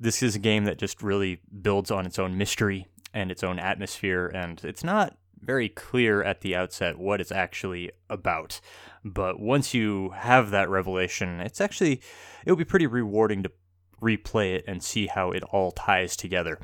this 0.00 0.22
is 0.22 0.34
a 0.34 0.40
game 0.40 0.64
that 0.64 0.78
just 0.78 1.02
really 1.02 1.40
builds 1.60 1.90
on 1.90 2.06
its 2.06 2.18
own 2.18 2.36
mystery 2.38 2.88
and 3.12 3.30
its 3.30 3.44
own 3.44 3.58
atmosphere, 3.58 4.26
and 4.26 4.60
it's 4.64 4.82
not 4.82 5.16
very 5.42 5.68
clear 5.68 6.22
at 6.22 6.40
the 6.40 6.54
outset 6.56 6.98
what 6.98 7.20
it's 7.20 7.32
actually 7.32 7.90
about. 8.08 8.60
But 9.04 9.40
once 9.40 9.74
you 9.74 10.10
have 10.10 10.50
that 10.50 10.68
revelation, 10.68 11.40
it's 11.40 11.60
actually 11.60 12.00
it'll 12.44 12.56
be 12.56 12.64
pretty 12.64 12.86
rewarding 12.86 13.42
to 13.42 13.52
replay 14.00 14.54
it 14.54 14.64
and 14.66 14.82
see 14.82 15.06
how 15.06 15.30
it 15.30 15.42
all 15.44 15.70
ties 15.70 16.16
together. 16.16 16.58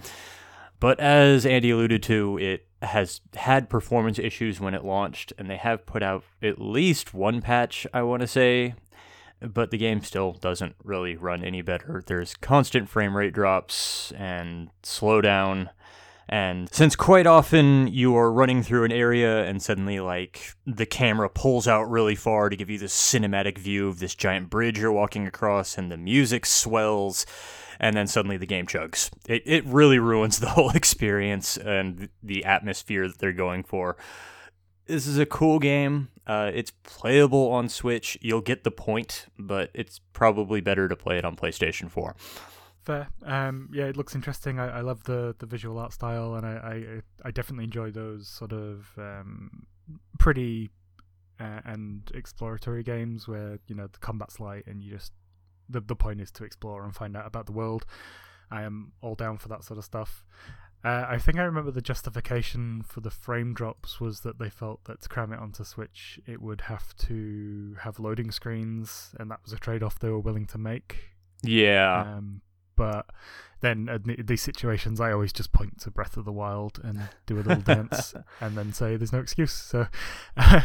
But 0.79 1.01
as 1.01 1.46
Andy 1.46 1.70
alluded 1.70 2.03
to, 2.05 2.38
it 2.38 2.66
has 2.83 3.22
had 3.35 3.70
performance 3.70 4.18
issues 4.18 4.61
when 4.61 4.75
it 4.75 4.85
launched, 4.85 5.33
and 5.38 5.49
they 5.49 5.57
have 5.57 5.87
put 5.87 6.03
out 6.03 6.25
at 6.42 6.61
least 6.61 7.14
one 7.14 7.40
patch, 7.40 7.87
I 7.94 8.03
want 8.03 8.20
to 8.20 8.27
say, 8.27 8.75
but 9.53 9.71
the 9.71 9.79
game 9.79 10.03
still 10.03 10.33
doesn't 10.33 10.77
really 10.83 11.17
run 11.17 11.45
any 11.45 11.63
better. 11.63 12.03
There's 12.07 12.35
constant 12.37 12.89
frame 12.89 13.17
rate 13.17 13.33
drops 13.33 14.13
and 14.13 14.71
slowdown. 14.83 15.71
And 16.29 16.73
since 16.73 16.97
quite 16.97 17.27
often 17.27 17.87
you 17.87 18.17
are 18.17 18.33
running 18.33 18.63
through 18.63 18.85
an 18.85 18.93
area 18.93 19.45
and 19.45 19.63
suddenly, 19.63 20.01
like, 20.01 20.55
the 20.67 20.87
camera 20.87 21.31
pulls 21.31 21.69
out 21.69 21.89
really 21.89 22.17
far 22.17 22.49
to 22.49 22.57
give 22.57 22.69
you 22.69 22.79
this 22.79 22.95
cinematic 22.95 23.59
view 23.59 23.89
of 23.89 24.01
this 24.01 24.15
giant 24.15 24.51
bridge 24.51 24.79
you're 24.79 24.91
walking 24.91 25.27
across, 25.27 25.79
and 25.79 25.91
the 25.91 25.97
music 25.97 26.45
swells, 26.45 27.27
and 27.79 27.97
then 27.97 28.09
suddenly 28.09 28.37
the 28.37 28.47
game 28.47 28.67
chugs. 28.67 29.11
It, 29.29 29.43
it 29.47 29.65
really 29.67 30.01
ruins 30.01 30.41
the 30.41 30.51
whole 30.51 30.71
experience 30.71 31.57
and 31.57 32.09
the 32.23 32.45
atmosphere 32.45 33.07
that 33.07 33.19
they're 33.19 33.33
going 33.33 33.63
for. 33.63 33.97
This 34.87 35.07
is 35.07 35.19
a 35.19 35.27
cool 35.27 35.61
game. 35.61 36.09
Uh, 36.27 36.51
it's 36.53 36.73
playable 36.83 37.51
on 37.53 37.69
Switch. 37.69 38.19
You'll 38.21 38.41
get 38.41 38.65
the 38.65 38.71
point, 38.71 39.27
but 39.39 39.71
it's 39.75 40.01
probably 40.12 40.61
better 40.61 40.89
to 40.89 40.97
play 40.97 41.19
it 41.19 41.25
on 41.25 41.37
PlayStation 41.37 41.91
4. 41.91 42.17
Fair. 42.85 43.09
Um, 43.25 43.69
yeah, 43.73 43.85
it 43.85 43.97
looks 43.97 44.15
interesting. 44.15 44.59
I, 44.59 44.79
I 44.79 44.81
love 44.81 45.05
the, 45.05 45.35
the 45.39 45.47
visual 45.47 45.79
art 45.79 45.93
style, 45.93 46.35
and 46.35 46.47
I, 46.47 46.51
I, 47.23 47.29
I 47.29 47.31
definitely 47.31 47.65
enjoy 47.65 47.91
those 47.91 48.29
sort 48.29 48.53
of 48.53 48.87
um, 48.97 49.67
pretty 50.19 50.71
uh, 51.41 51.61
and 51.65 52.11
exploratory 52.15 52.83
games 52.83 53.29
where 53.29 53.59
you 53.67 53.75
know 53.75 53.87
the 53.87 53.99
combat's 53.99 54.41
light 54.41 54.65
and 54.67 54.83
you 54.83 54.91
just 54.91 55.12
the 55.69 55.81
the 55.81 55.97
point 55.97 56.21
is 56.21 56.31
to 56.31 56.45
explore 56.45 56.83
and 56.85 56.95
find 56.95 57.17
out 57.17 57.27
about 57.27 57.47
the 57.47 57.53
world. 57.53 57.85
I 58.51 58.62
am 58.62 58.93
all 59.01 59.17
down 59.17 59.39
for 59.39 59.49
that 59.49 59.65
sort 59.65 59.79
of 59.79 59.85
stuff. 59.85 60.25
Uh, 60.85 61.05
I 61.09 61.19
think 61.19 61.39
I 61.39 61.43
remember 61.43 61.71
the 61.71 61.81
justification 61.81 62.83
for 62.83 63.01
the 63.01 63.11
frame 63.11 63.55
drops 63.55 64.01
was 64.01 64.21
that 64.21 64.39
they 64.39 64.51
felt 64.51 64.85
that 64.85 65.01
to 65.03 65.09
cram 65.09 65.33
it 65.33 65.41
onto 65.41 65.65
Switch, 65.65 66.21
it 66.27 66.41
would 66.41 66.62
have 66.62 66.97
to 66.99 67.77
have 67.81 67.99
loading 67.99 68.31
screens, 68.31 69.15
and 69.19 69.31
that 69.31 69.41
was 69.43 69.53
a 69.53 69.57
trade 69.57 69.83
off 69.83 69.99
they 69.99 70.11
were 70.11 70.21
willing 70.21 70.47
to 70.47 70.59
make. 70.59 71.11
Yeah. 71.43 72.03
Um, 72.03 72.43
but 72.77 73.07
then 73.61 73.89
in 73.89 74.27
these 74.27 74.43
situations, 74.43 75.01
I 75.01 75.11
always 75.11 75.33
just 75.33 75.53
point 75.53 75.81
to 75.81 75.91
Breath 75.91 76.17
of 76.17 76.25
the 76.25 76.33
Wild 76.33 76.81
and 76.85 77.01
do 77.25 77.37
a 77.37 77.41
little 77.41 77.62
dance, 77.62 78.15
and 78.41 78.57
then 78.57 78.73
say 78.73 78.97
there's 78.97 79.12
no 79.12 79.21
excuse. 79.21 79.53
So, 79.53 79.87
uh, 80.37 80.61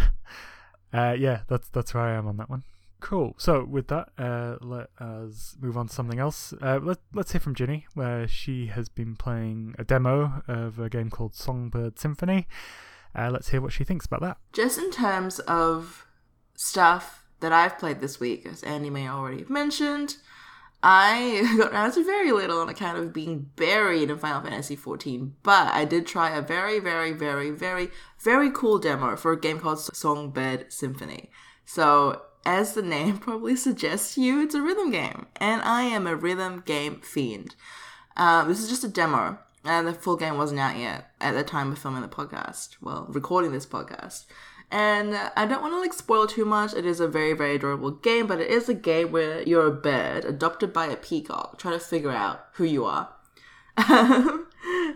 yeah, 0.93 1.41
that's 1.47 1.69
that's 1.69 1.93
where 1.93 2.03
I 2.03 2.13
am 2.13 2.27
on 2.27 2.37
that 2.37 2.49
one. 2.49 2.63
Cool. 3.01 3.33
So 3.37 3.65
with 3.65 3.87
that, 3.87 4.09
uh, 4.17 4.55
let 4.61 4.89
us 4.99 5.57
move 5.59 5.75
on 5.75 5.87
to 5.87 5.93
something 5.93 6.19
else. 6.19 6.53
Uh, 6.61 6.79
let 6.81 6.99
Let's 7.13 7.31
hear 7.31 7.41
from 7.41 7.55
Ginny, 7.55 7.87
where 7.93 8.27
she 8.27 8.67
has 8.67 8.87
been 8.87 9.15
playing 9.15 9.75
a 9.77 9.83
demo 9.83 10.43
of 10.47 10.79
a 10.79 10.87
game 10.87 11.09
called 11.09 11.33
Songbird 11.33 11.99
Symphony. 11.99 12.47
Uh, 13.13 13.29
let's 13.29 13.49
hear 13.49 13.59
what 13.59 13.73
she 13.73 13.83
thinks 13.83 14.05
about 14.05 14.21
that. 14.21 14.37
Just 14.53 14.77
in 14.77 14.91
terms 14.91 15.39
of 15.39 16.05
stuff 16.55 17.25
that 17.41 17.51
I've 17.51 17.77
played 17.79 17.99
this 17.99 18.19
week, 18.19 18.45
as 18.45 18.63
Andy 18.63 18.89
may 18.89 19.09
already 19.09 19.39
have 19.39 19.49
mentioned, 19.49 20.17
I 20.83 21.53
got 21.57 21.73
around 21.73 21.93
to 21.93 22.05
very 22.05 22.31
little 22.31 22.59
on 22.59 22.69
account 22.69 22.99
of 22.99 23.13
being 23.13 23.49
buried 23.55 24.09
in 24.09 24.17
Final 24.19 24.41
Fantasy 24.41 24.77
XIV, 24.77 25.31
but 25.43 25.73
I 25.73 25.85
did 25.85 26.05
try 26.05 26.35
a 26.35 26.41
very, 26.41 26.79
very, 26.79 27.13
very, 27.13 27.49
very, 27.49 27.89
very 28.19 28.51
cool 28.51 28.77
demo 28.77 29.15
for 29.15 29.31
a 29.31 29.39
game 29.39 29.59
called 29.59 29.79
Songbird 29.79 30.71
Symphony. 30.71 31.31
So, 31.65 32.21
as 32.45 32.73
the 32.73 32.81
name 32.81 33.17
probably 33.19 33.55
suggests 33.55 34.17
you, 34.17 34.41
it's 34.41 34.55
a 34.55 34.61
rhythm 34.61 34.91
game, 34.91 35.27
and 35.37 35.61
I 35.61 35.83
am 35.83 36.07
a 36.07 36.15
rhythm 36.15 36.63
game 36.65 37.01
fiend. 37.01 37.55
Uh, 38.17 38.43
this 38.45 38.59
is 38.59 38.69
just 38.69 38.83
a 38.83 38.87
demo, 38.87 39.39
and 39.63 39.87
the 39.87 39.93
full 39.93 40.15
game 40.15 40.37
wasn't 40.37 40.59
out 40.59 40.77
yet 40.77 41.11
at 41.19 41.33
the 41.33 41.43
time 41.43 41.71
of 41.71 41.79
filming 41.79 42.01
the 42.01 42.07
podcast. 42.07 42.77
Well, 42.81 43.05
recording 43.09 43.51
this 43.51 43.65
podcast. 43.65 44.25
And 44.71 45.15
I 45.35 45.45
don't 45.45 45.61
want 45.61 45.73
to 45.73 45.79
like 45.79 45.91
spoil 45.91 46.27
too 46.27 46.45
much. 46.45 46.73
It 46.73 46.85
is 46.85 47.01
a 47.01 47.07
very, 47.07 47.33
very 47.33 47.55
adorable 47.55 47.91
game, 47.91 48.25
but 48.25 48.39
it 48.39 48.49
is 48.49 48.69
a 48.69 48.73
game 48.73 49.11
where 49.11 49.41
you're 49.41 49.67
a 49.67 49.71
bird 49.71 50.23
adopted 50.23 50.71
by 50.71 50.85
a 50.85 50.95
peacock, 50.95 51.59
trying 51.59 51.77
to 51.77 51.85
figure 51.85 52.11
out 52.11 52.45
who 52.53 52.63
you 52.63 52.85
are. 52.85 53.09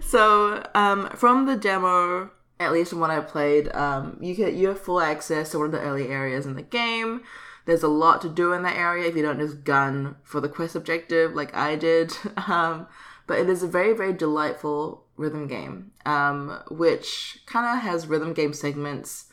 so, 0.01 0.63
um, 0.73 1.09
from 1.09 1.45
the 1.45 1.57
demo, 1.57 2.31
at 2.59 2.71
least 2.71 2.91
from 2.91 2.99
what 2.99 3.11
I 3.11 3.19
played, 3.19 3.73
um, 3.73 4.17
you 4.21 4.33
get 4.35 4.53
you 4.53 4.69
have 4.69 4.79
full 4.79 5.01
access 5.01 5.51
to 5.51 5.57
one 5.57 5.67
of 5.67 5.71
the 5.71 5.81
early 5.81 6.07
areas 6.07 6.45
in 6.45 6.55
the 6.55 6.61
game. 6.61 7.23
There's 7.65 7.83
a 7.83 7.87
lot 7.87 8.21
to 8.21 8.29
do 8.29 8.53
in 8.53 8.63
that 8.63 8.77
area 8.77 9.07
if 9.07 9.15
you 9.15 9.23
don't 9.23 9.39
just 9.39 9.63
gun 9.63 10.17
for 10.23 10.39
the 10.39 10.49
quest 10.49 10.75
objective 10.75 11.33
like 11.33 11.55
I 11.55 11.75
did. 11.75 12.13
Um, 12.47 12.87
but 13.27 13.39
it 13.39 13.49
is 13.49 13.63
a 13.63 13.67
very, 13.67 13.93
very 13.93 14.13
delightful 14.13 15.03
rhythm 15.17 15.47
game, 15.47 15.91
um, 16.05 16.61
which 16.69 17.39
kind 17.47 17.65
of 17.65 17.83
has 17.83 18.05
rhythm 18.05 18.33
game 18.33 18.53
segments 18.53 19.25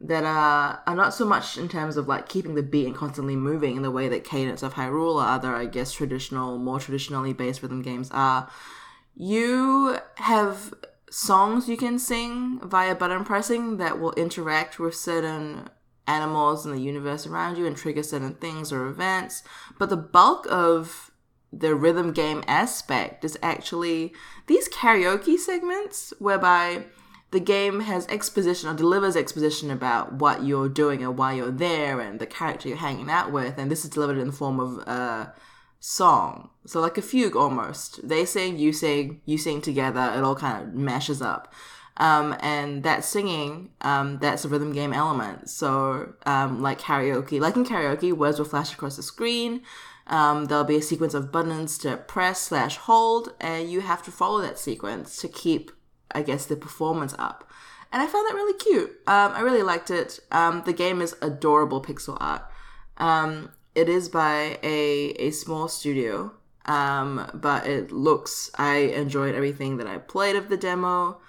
that 0.00 0.24
are 0.24 0.82
are 0.86 0.94
not 0.94 1.14
so 1.14 1.24
much 1.24 1.56
in 1.56 1.68
terms 1.68 1.96
of 1.96 2.06
like 2.06 2.28
keeping 2.28 2.54
the 2.54 2.62
beat 2.62 2.86
and 2.86 2.94
constantly 2.94 3.36
moving 3.36 3.76
in 3.76 3.82
the 3.82 3.90
way 3.90 4.08
that 4.08 4.24
Cadence 4.24 4.62
of 4.62 4.74
Hyrule 4.74 5.16
or 5.16 5.22
other, 5.22 5.54
I 5.54 5.66
guess, 5.66 5.92
traditional, 5.92 6.58
more 6.58 6.78
traditionally 6.78 7.32
based 7.32 7.62
rhythm 7.62 7.82
games 7.82 8.10
are. 8.12 8.48
You 9.16 9.98
have 10.16 10.74
songs 11.14 11.68
you 11.68 11.76
can 11.76 11.96
sing 11.96 12.58
via 12.60 12.92
button 12.92 13.24
pressing 13.24 13.76
that 13.76 14.00
will 14.00 14.12
interact 14.14 14.80
with 14.80 14.96
certain 14.96 15.68
animals 16.08 16.66
in 16.66 16.72
the 16.72 16.80
universe 16.80 17.24
around 17.24 17.56
you 17.56 17.66
and 17.66 17.76
trigger 17.76 18.02
certain 18.02 18.34
things 18.34 18.72
or 18.72 18.88
events. 18.88 19.44
But 19.78 19.90
the 19.90 19.96
bulk 19.96 20.44
of 20.50 21.12
the 21.52 21.76
rhythm 21.76 22.12
game 22.12 22.42
aspect 22.48 23.24
is 23.24 23.38
actually 23.44 24.12
these 24.48 24.68
karaoke 24.68 25.38
segments 25.38 26.12
whereby 26.18 26.86
the 27.30 27.38
game 27.38 27.80
has 27.80 28.08
exposition 28.08 28.68
or 28.68 28.74
delivers 28.74 29.14
exposition 29.14 29.70
about 29.70 30.14
what 30.14 30.42
you're 30.42 30.68
doing 30.68 31.04
and 31.04 31.16
why 31.16 31.34
you're 31.34 31.52
there 31.52 32.00
and 32.00 32.18
the 32.18 32.26
character 32.26 32.68
you're 32.68 32.78
hanging 32.78 33.08
out 33.08 33.30
with, 33.30 33.56
and 33.56 33.70
this 33.70 33.84
is 33.84 33.90
delivered 33.90 34.18
in 34.18 34.26
the 34.26 34.32
form 34.32 34.58
of 34.58 34.78
a 34.88 35.32
song. 35.84 36.50
So 36.66 36.80
like 36.80 36.96
a 36.96 37.02
fugue 37.02 37.36
almost. 37.36 38.06
They 38.06 38.24
sing, 38.24 38.58
you 38.58 38.72
sing, 38.72 39.20
you 39.24 39.36
sing 39.36 39.60
together. 39.60 40.12
It 40.16 40.24
all 40.24 40.34
kind 40.34 40.62
of 40.62 40.74
mashes 40.74 41.20
up. 41.20 41.52
Um, 41.96 42.36
and 42.40 42.82
that 42.82 43.04
singing, 43.04 43.70
um, 43.82 44.18
that's 44.18 44.44
a 44.44 44.48
rhythm 44.48 44.72
game 44.72 44.92
element. 44.92 45.48
So, 45.48 46.14
um, 46.26 46.60
like 46.60 46.80
karaoke, 46.80 47.38
like 47.40 47.54
in 47.54 47.64
karaoke, 47.64 48.12
words 48.12 48.38
will 48.38 48.46
flash 48.46 48.72
across 48.72 48.96
the 48.96 49.02
screen. 49.02 49.62
Um, 50.08 50.46
there'll 50.46 50.64
be 50.64 50.76
a 50.76 50.82
sequence 50.82 51.14
of 51.14 51.30
buttons 51.30 51.78
to 51.78 51.96
press 51.96 52.40
slash 52.40 52.76
hold, 52.76 53.32
and 53.40 53.70
you 53.70 53.80
have 53.80 54.02
to 54.02 54.10
follow 54.10 54.40
that 54.42 54.58
sequence 54.58 55.16
to 55.18 55.28
keep 55.28 55.70
I 56.14 56.22
guess, 56.22 56.46
the 56.46 56.56
performance 56.56 57.14
up. 57.18 57.50
And 57.92 58.00
I 58.00 58.06
found 58.06 58.26
that 58.28 58.34
really 58.34 58.58
cute. 58.58 58.90
Um, 59.06 59.32
I 59.34 59.40
really 59.40 59.62
liked 59.62 59.90
it. 59.90 60.20
Um, 60.32 60.62
the 60.64 60.72
game 60.72 61.00
is 61.00 61.16
adorable 61.20 61.82
pixel 61.82 62.16
art. 62.20 62.42
Um, 62.96 63.50
it 63.74 63.88
is 63.88 64.08
by 64.08 64.58
a, 64.62 65.10
a 65.18 65.30
small 65.30 65.68
studio, 65.68 66.32
um, 66.66 67.30
but 67.34 67.66
it 67.66 67.92
looks, 67.92 68.50
I 68.56 68.76
enjoyed 68.76 69.34
everything 69.34 69.76
that 69.78 69.86
I 69.86 69.98
played 69.98 70.36
of 70.36 70.48
the 70.48 70.56
demo. 70.56 71.20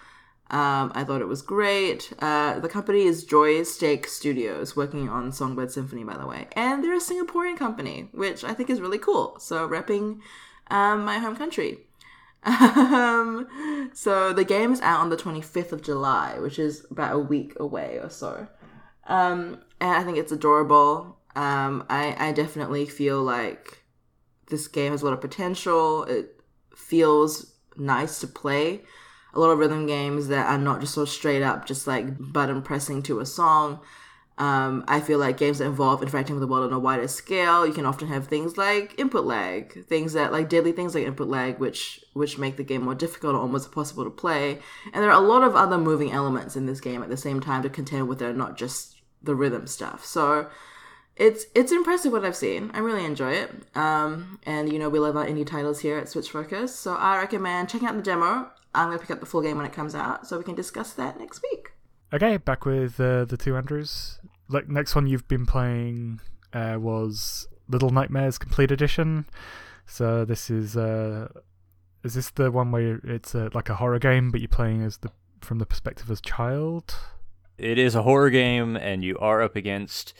Um, 0.52 0.92
I 0.94 1.04
thought 1.04 1.22
it 1.22 1.28
was 1.28 1.42
great. 1.42 2.14
Uh, 2.20 2.60
the 2.60 2.70
company 2.70 3.04
is 3.04 3.26
Joysteak 3.26 4.06
Studios, 4.06 4.76
working 4.76 5.10
on 5.10 5.32
Songbird 5.32 5.72
Symphony, 5.72 6.04
by 6.04 6.18
the 6.18 6.28
way. 6.28 6.48
And 6.56 6.84
they're 6.84 6.96
a 6.96 7.00
Singaporean 7.00 7.58
company, 7.58 8.10
which 8.12 8.44
I 8.44 8.54
think 8.54 8.70
is 8.70 8.80
really 8.80 9.00
cool. 9.00 9.38
So, 9.40 9.68
repping 9.68 10.20
um, 10.70 11.04
my 11.04 11.18
home 11.18 11.36
country. 11.36 11.80
Um, 12.46 13.90
so 13.94 14.32
the 14.32 14.44
game 14.44 14.72
is 14.72 14.80
out 14.82 15.00
on 15.00 15.10
the 15.10 15.18
25th 15.18 15.72
of 15.72 15.82
July, 15.82 16.38
which 16.40 16.60
is 16.60 16.86
about 16.92 17.16
a 17.16 17.20
week 17.20 17.54
away 17.60 17.98
or 18.02 18.10
so. 18.10 18.48
Um, 19.08 19.60
and 19.82 19.92
I 19.92 20.04
think 20.04 20.18
it's 20.18 20.32
adorable. 20.32 21.15
Um, 21.36 21.86
I, 21.90 22.16
I 22.18 22.32
definitely 22.32 22.86
feel 22.86 23.22
like 23.22 23.84
this 24.48 24.68
game 24.68 24.92
has 24.92 25.02
a 25.02 25.06
lot 25.06 25.14
of 25.14 25.22
potential. 25.22 26.04
It 26.06 26.40
feels 26.76 27.56
nice 27.76 28.20
to 28.22 28.28
play. 28.28 28.82
A 29.34 29.40
lot 29.40 29.50
of 29.50 29.60
rhythm 29.60 29.86
games 29.86 30.30
that 30.30 30.46
are 30.48 30.58
not 30.58 30.80
just 30.80 30.94
so 30.94 31.04
straight 31.04 31.42
up, 31.44 31.66
just 31.66 31.88
like 31.88 32.06
button 32.18 32.62
pressing 32.62 33.04
to 33.04 33.20
a 33.20 33.26
song, 33.26 33.82
Um, 34.38 34.84
I 34.88 35.00
feel 35.00 35.18
like 35.18 35.38
games 35.38 35.60
that 35.60 35.66
involve 35.66 36.02
interacting 36.02 36.36
with 36.36 36.42
the 36.42 36.48
world 36.48 36.66
on 36.66 36.74
a 36.74 36.80
wider 36.80 37.08
scale, 37.08 37.66
you 37.66 37.72
can 37.72 37.86
often 37.86 38.10
have 38.10 38.28
things 38.28 38.58
like 38.58 38.94
input 39.00 39.24
lag, 39.24 39.86
things 39.86 40.12
that 40.14 40.34
like 40.34 40.50
deadly 40.50 40.74
things 40.74 40.94
like 40.94 41.06
input 41.06 41.30
lag, 41.30 41.58
which 41.58 42.04
which 42.14 42.38
make 42.38 42.58
the 42.58 42.64
game 42.64 42.84
more 42.84 42.96
difficult 42.96 43.36
or 43.36 43.40
almost 43.40 43.68
impossible 43.68 44.04
to 44.04 44.10
play. 44.10 44.60
And 44.92 45.02
there 45.02 45.12
are 45.12 45.24
a 45.24 45.28
lot 45.28 45.44
of 45.44 45.56
other 45.56 45.78
moving 45.78 46.12
elements 46.12 46.58
in 46.58 46.66
this 46.66 46.82
game 46.82 47.02
at 47.02 47.10
the 47.10 47.18
same 47.18 47.40
time 47.40 47.64
to 47.64 47.70
contend 47.70 48.10
with. 48.10 48.22
It, 48.22 48.36
not 48.36 48.58
just 48.58 48.96
the 49.24 49.36
rhythm 49.36 49.68
stuff. 49.68 50.04
So 50.04 50.50
it's 51.16 51.46
it's 51.56 51.72
impressive 51.72 52.12
what 52.12 52.26
I've 52.26 52.36
seen. 52.36 52.72
I 52.74 52.80
really 52.80 53.06
enjoy 53.06 53.34
it. 53.34 53.52
Um, 53.76 54.40
and 54.46 54.72
you 54.72 54.80
know 54.80 54.90
we 54.90 55.00
love 55.00 55.16
our 55.16 55.26
indie 55.26 55.48
titles 55.48 55.80
here 55.80 55.98
at 55.98 56.10
Switch 56.10 56.30
Focus, 56.30 56.76
so 56.76 56.94
I 56.96 57.18
recommend 57.18 57.70
checking 57.70 57.88
out 57.88 57.96
the 57.96 58.02
demo. 58.02 58.52
I'm 58.74 58.88
gonna 58.88 59.00
pick 59.00 59.12
up 59.12 59.20
the 59.20 59.26
full 59.26 59.42
game 59.42 59.58
when 59.58 59.66
it 59.66 59.74
comes 59.74 59.96
out, 59.96 60.28
so 60.28 60.38
we 60.38 60.44
can 60.44 60.56
discuss 60.56 60.94
that 60.94 61.20
next 61.20 61.42
week. 61.52 61.72
Okay, 62.14 62.38
back 62.38 62.66
with 62.66 63.00
uh, 63.00 63.26
the 63.26 63.38
two 63.38 63.56
Andrews. 63.56 64.20
Like 64.50 64.68
next 64.68 64.96
one 64.96 65.08
you've 65.08 65.28
been 65.28 65.46
playing 65.46 66.20
uh, 66.54 66.78
was 66.80 67.48
Little 67.68 67.90
Nightmares 67.90 68.38
Complete 68.38 68.72
Edition. 68.72 69.26
So 69.88 70.26
this 70.26 70.50
is 70.50 70.76
uh, 70.76 71.30
is 72.04 72.16
this 72.16 72.30
the 72.32 72.52
one 72.52 72.72
where 72.72 73.00
it's 73.04 73.34
uh, 73.34 73.50
like 73.54 73.70
a 73.70 73.76
horror 73.76 74.00
game, 74.00 74.32
but 74.32 74.42
you're 74.42 74.48
playing 74.48 74.82
as 74.82 74.98
the 74.98 75.12
from 75.40 75.60
the 75.60 75.66
perspective 75.66 76.12
as 76.12 76.20
child? 76.20 76.96
It 77.58 77.78
is 77.78 77.96
a 77.96 78.04
horror 78.04 78.30
game, 78.30 78.76
and 78.76 79.04
you 79.04 79.18
are 79.20 79.42
up 79.42 79.56
against 79.56 80.14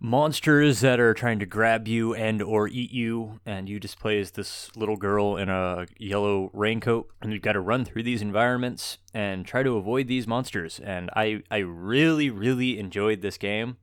monsters 0.00 0.80
that 0.80 1.00
are 1.00 1.14
trying 1.14 1.38
to 1.38 1.46
grab 1.46 1.88
you 1.88 2.14
and 2.14 2.42
or 2.42 2.68
eat 2.68 2.92
you 2.92 3.40
and 3.46 3.68
you 3.68 3.80
just 3.80 3.98
play 3.98 4.20
as 4.20 4.32
this 4.32 4.70
little 4.76 4.96
girl 4.96 5.36
in 5.36 5.48
a 5.48 5.86
yellow 5.98 6.50
raincoat 6.52 7.08
and 7.22 7.32
you've 7.32 7.42
got 7.42 7.52
to 7.52 7.60
run 7.60 7.84
through 7.84 8.02
these 8.02 8.22
environments 8.22 8.98
and 9.14 9.46
try 9.46 9.62
to 9.62 9.76
avoid 9.76 10.06
these 10.06 10.26
monsters. 10.26 10.80
And 10.80 11.10
i 11.14 11.42
i 11.50 11.58
really 11.58 12.30
really 12.30 12.78
enjoyed 12.78 13.20
this 13.20 13.38
game 13.38 13.76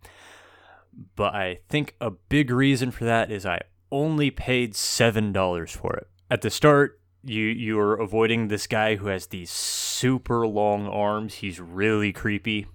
but 1.15 1.33
i 1.33 1.59
think 1.69 1.95
a 1.99 2.11
big 2.11 2.51
reason 2.51 2.91
for 2.91 3.05
that 3.05 3.31
is 3.31 3.45
i 3.45 3.59
only 3.93 4.31
paid 4.31 4.75
seven 4.75 5.31
dollars 5.31 5.71
for 5.71 5.95
it. 5.95 6.07
At 6.29 6.41
the 6.41 6.49
start 6.49 6.99
you 7.23 7.43
you're 7.45 7.93
avoiding 7.93 8.47
this 8.47 8.67
guy 8.67 8.95
who 8.95 9.07
has 9.07 9.27
these 9.27 9.51
super 9.51 10.45
long 10.45 10.87
arms. 10.87 11.35
He's 11.35 11.59
really 11.59 12.11
creepy 12.11 12.67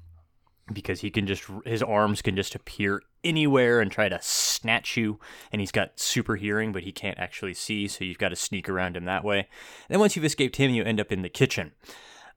because 0.73 1.01
he 1.01 1.11
can 1.11 1.27
just 1.27 1.45
his 1.65 1.83
arms 1.83 2.23
can 2.23 2.37
just 2.37 2.55
appear 2.55 3.03
anywhere 3.25 3.81
and 3.81 3.91
try 3.91 4.09
to 4.09 4.19
snatch 4.23 4.97
you 4.97 5.19
and 5.53 5.61
he's 5.61 5.73
got 5.73 5.99
super 5.99 6.37
hearing 6.37 6.73
but 6.73 6.85
he 6.85 6.93
can't 6.93 7.19
actually 7.19 7.55
see 7.55 7.89
so 7.89 8.05
you've 8.05 8.19
got 8.19 8.29
to 8.29 8.37
sneak 8.37 8.69
around 8.69 8.97
him 8.97 9.05
that 9.05 9.25
way. 9.25 9.39
And 9.39 9.47
then 9.89 10.01
once 10.01 10.17
you've 10.17 10.25
escaped 10.25 10.57
him 10.57 10.71
you 10.71 10.85
end 10.85 11.01
up 11.01 11.13
in 11.13 11.23
the 11.23 11.29
kitchen 11.29 11.73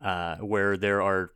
uh, 0.02 0.38
where 0.38 0.78
there 0.78 1.02
are 1.02 1.32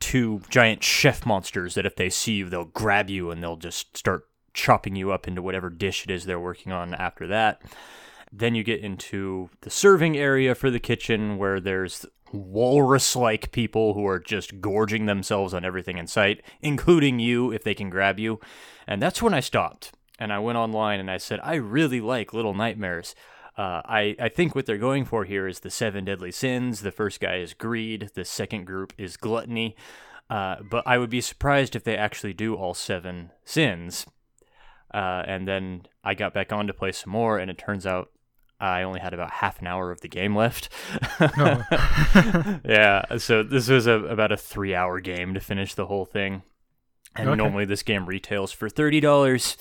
two 0.00 0.40
giant 0.48 0.82
chef 0.82 1.24
monsters 1.26 1.74
that 1.74 1.86
if 1.86 1.96
they 1.96 2.10
see 2.10 2.34
you 2.34 2.48
they'll 2.48 2.64
grab 2.64 3.10
you 3.10 3.30
and 3.30 3.42
they'll 3.42 3.56
just 3.56 3.96
start 3.96 4.24
chopping 4.52 4.96
you 4.96 5.12
up 5.12 5.28
into 5.28 5.42
whatever 5.42 5.70
dish 5.70 6.04
it 6.04 6.10
is 6.10 6.24
they're 6.24 6.40
working 6.40 6.72
on 6.72 6.94
after 6.94 7.26
that. 7.26 7.62
Then 8.32 8.54
you 8.54 8.62
get 8.62 8.80
into 8.80 9.50
the 9.62 9.70
serving 9.70 10.16
area 10.16 10.54
for 10.54 10.70
the 10.70 10.78
kitchen 10.78 11.36
where 11.36 11.60
there's 11.60 12.06
walrus 12.32 13.16
like 13.16 13.52
people 13.52 13.94
who 13.94 14.06
are 14.06 14.18
just 14.18 14.60
gorging 14.60 15.06
themselves 15.06 15.54
on 15.54 15.64
everything 15.64 15.98
in 15.98 16.06
sight, 16.06 16.42
including 16.60 17.18
you 17.18 17.52
if 17.52 17.64
they 17.64 17.74
can 17.74 17.90
grab 17.90 18.18
you. 18.18 18.40
And 18.86 19.02
that's 19.02 19.22
when 19.22 19.34
I 19.34 19.40
stopped. 19.40 19.92
And 20.18 20.32
I 20.32 20.38
went 20.38 20.58
online 20.58 21.00
and 21.00 21.10
I 21.10 21.16
said, 21.16 21.40
I 21.42 21.54
really 21.54 22.00
like 22.00 22.34
Little 22.34 22.54
Nightmares. 22.54 23.14
Uh, 23.56 23.82
I, 23.84 24.16
I 24.18 24.28
think 24.28 24.54
what 24.54 24.66
they're 24.66 24.78
going 24.78 25.04
for 25.04 25.24
here 25.24 25.46
is 25.46 25.60
the 25.60 25.70
seven 25.70 26.04
deadly 26.04 26.32
sins. 26.32 26.80
The 26.80 26.90
first 26.90 27.20
guy 27.20 27.36
is 27.36 27.54
greed, 27.54 28.10
the 28.14 28.24
second 28.24 28.64
group 28.64 28.92
is 28.96 29.16
gluttony. 29.16 29.76
Uh, 30.28 30.56
but 30.62 30.86
I 30.86 30.98
would 30.98 31.10
be 31.10 31.20
surprised 31.20 31.74
if 31.74 31.84
they 31.84 31.96
actually 31.96 32.32
do 32.32 32.54
all 32.54 32.74
seven 32.74 33.30
sins. 33.44 34.06
Uh, 34.92 35.22
and 35.26 35.46
then 35.46 35.82
I 36.04 36.14
got 36.14 36.34
back 36.34 36.52
on 36.52 36.66
to 36.66 36.74
play 36.74 36.92
some 36.92 37.12
more, 37.12 37.38
and 37.38 37.50
it 37.50 37.58
turns 37.58 37.86
out 37.86 38.10
I 38.60 38.82
only 38.82 39.00
had 39.00 39.14
about 39.14 39.30
half 39.30 39.60
an 39.60 39.66
hour 39.66 39.90
of 39.90 40.00
the 40.02 40.08
game 40.08 40.36
left. 40.36 40.68
Oh. 41.20 41.64
yeah, 42.64 43.16
so 43.18 43.42
this 43.42 43.68
was 43.68 43.86
a, 43.86 43.92
about 44.04 44.32
a 44.32 44.36
three 44.36 44.74
hour 44.74 45.00
game 45.00 45.34
to 45.34 45.40
finish 45.40 45.74
the 45.74 45.86
whole 45.86 46.04
thing. 46.04 46.42
And 47.16 47.28
Okay. 47.28 47.36
normally 47.36 47.64
this 47.64 47.82
game 47.82 48.06
retails 48.06 48.52
for 48.52 48.68
thirty 48.68 49.00
dollars. 49.00 49.56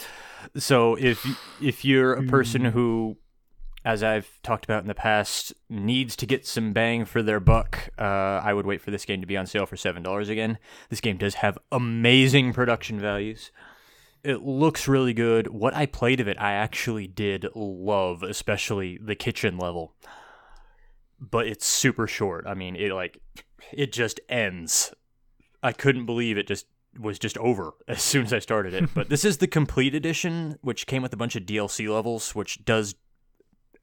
So 0.56 0.96
if 0.96 1.26
if 1.62 1.84
you're 1.84 2.14
a 2.14 2.24
person 2.24 2.66
who, 2.66 3.18
as 3.84 4.04
I've 4.04 4.30
talked 4.44 4.66
about 4.66 4.84
in 4.84 4.88
the 4.88 4.94
past, 4.94 5.54
needs 5.70 6.16
to 6.18 6.26
get 6.28 6.46
some 6.46 6.74
bang 6.74 7.06
for 7.06 7.24
their 7.24 7.40
buck, 7.40 7.90
uh, 7.98 8.04
I 8.04 8.54
would 8.54 8.66
wait 8.68 8.82
for 8.82 8.92
this 8.92 9.04
game 9.06 9.20
to 9.22 9.28
be 9.28 9.36
on 9.36 9.48
sale 9.48 9.66
for 9.66 9.78
seven 9.78 10.04
dollars 10.04 10.30
again. 10.30 10.60
This 10.90 11.02
game 11.02 11.18
does 11.18 11.36
have 11.36 11.58
amazing 11.72 12.54
production 12.54 13.00
values. 13.00 13.52
It 14.24 14.42
looks 14.44 14.88
really 14.88 15.14
good. 15.14 15.48
What 15.48 15.74
I 15.76 15.86
played 15.86 16.20
of 16.20 16.28
it, 16.28 16.40
I 16.40 16.54
actually 16.54 17.08
did 17.08 17.48
love, 17.56 18.24
especially 18.24 18.98
the 19.02 19.16
kitchen 19.16 19.58
level. 19.58 19.96
But 21.20 21.48
it's 21.48 21.66
super 21.66 22.08
short. 22.08 22.46
I 22.48 22.54
mean, 22.54 22.76
it 22.76 22.94
like 22.94 23.22
it 23.74 23.92
just 23.92 24.20
ends. 24.30 24.94
I 25.62 25.72
couldn't 25.72 26.06
believe 26.06 26.38
it 26.38 26.48
just 26.48 26.66
was 26.98 27.20
just 27.20 27.38
over 27.38 27.74
as 27.88 28.02
soon 28.02 28.26
as 28.26 28.34
I 28.34 28.40
started 28.40 28.74
it. 28.74 28.94
but 28.94 29.10
this 29.10 29.26
is 29.26 29.38
the 29.38 29.48
complete 29.48 29.96
edition, 29.96 30.58
which 30.62 30.88
came 30.88 31.02
with 31.02 31.14
a 31.14 31.18
bunch 31.18 31.36
of 31.36 31.44
DLC 31.44 31.94
levels, 31.94 32.36
which 32.36 32.64
does 32.66 32.96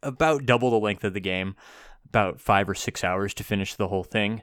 about 0.03 0.47
double 0.47 0.71
the 0.71 0.79
length 0.79 1.05
of 1.05 1.15
the 1.15 1.21
game, 1.21 1.57
about 2.09 2.41
five 2.41 2.69
or 2.69 2.75
six 2.75 3.03
hours 3.03 3.35
to 3.35 3.45
finish 3.45 3.75
the 3.75 3.89
whole 3.89 4.05
thing. 4.05 4.43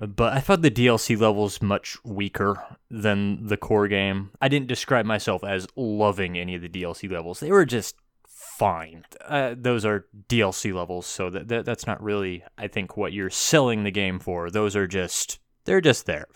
But 0.00 0.32
I 0.32 0.40
thought 0.40 0.62
the 0.62 0.70
DLC 0.70 1.18
levels 1.18 1.60
much 1.60 1.98
weaker 2.04 2.78
than 2.90 3.46
the 3.46 3.58
core 3.58 3.86
game. 3.86 4.30
I 4.40 4.48
didn't 4.48 4.68
describe 4.68 5.04
myself 5.04 5.44
as 5.44 5.66
loving 5.76 6.38
any 6.38 6.54
of 6.54 6.62
the 6.62 6.68
DLC 6.68 7.10
levels. 7.10 7.40
They 7.40 7.52
were 7.52 7.66
just 7.66 7.96
fine. 8.26 9.04
Uh, 9.26 9.54
those 9.56 9.84
are 9.84 10.06
DLC 10.28 10.74
levels, 10.74 11.06
so 11.06 11.28
that, 11.30 11.48
that 11.48 11.64
that's 11.66 11.86
not 11.86 12.02
really, 12.02 12.44
I 12.56 12.68
think, 12.68 12.96
what 12.96 13.12
you're 13.12 13.30
selling 13.30 13.84
the 13.84 13.90
game 13.90 14.18
for. 14.18 14.50
Those 14.50 14.74
are 14.74 14.86
just 14.86 15.38
they're 15.64 15.82
just 15.82 16.06
there. 16.06 16.26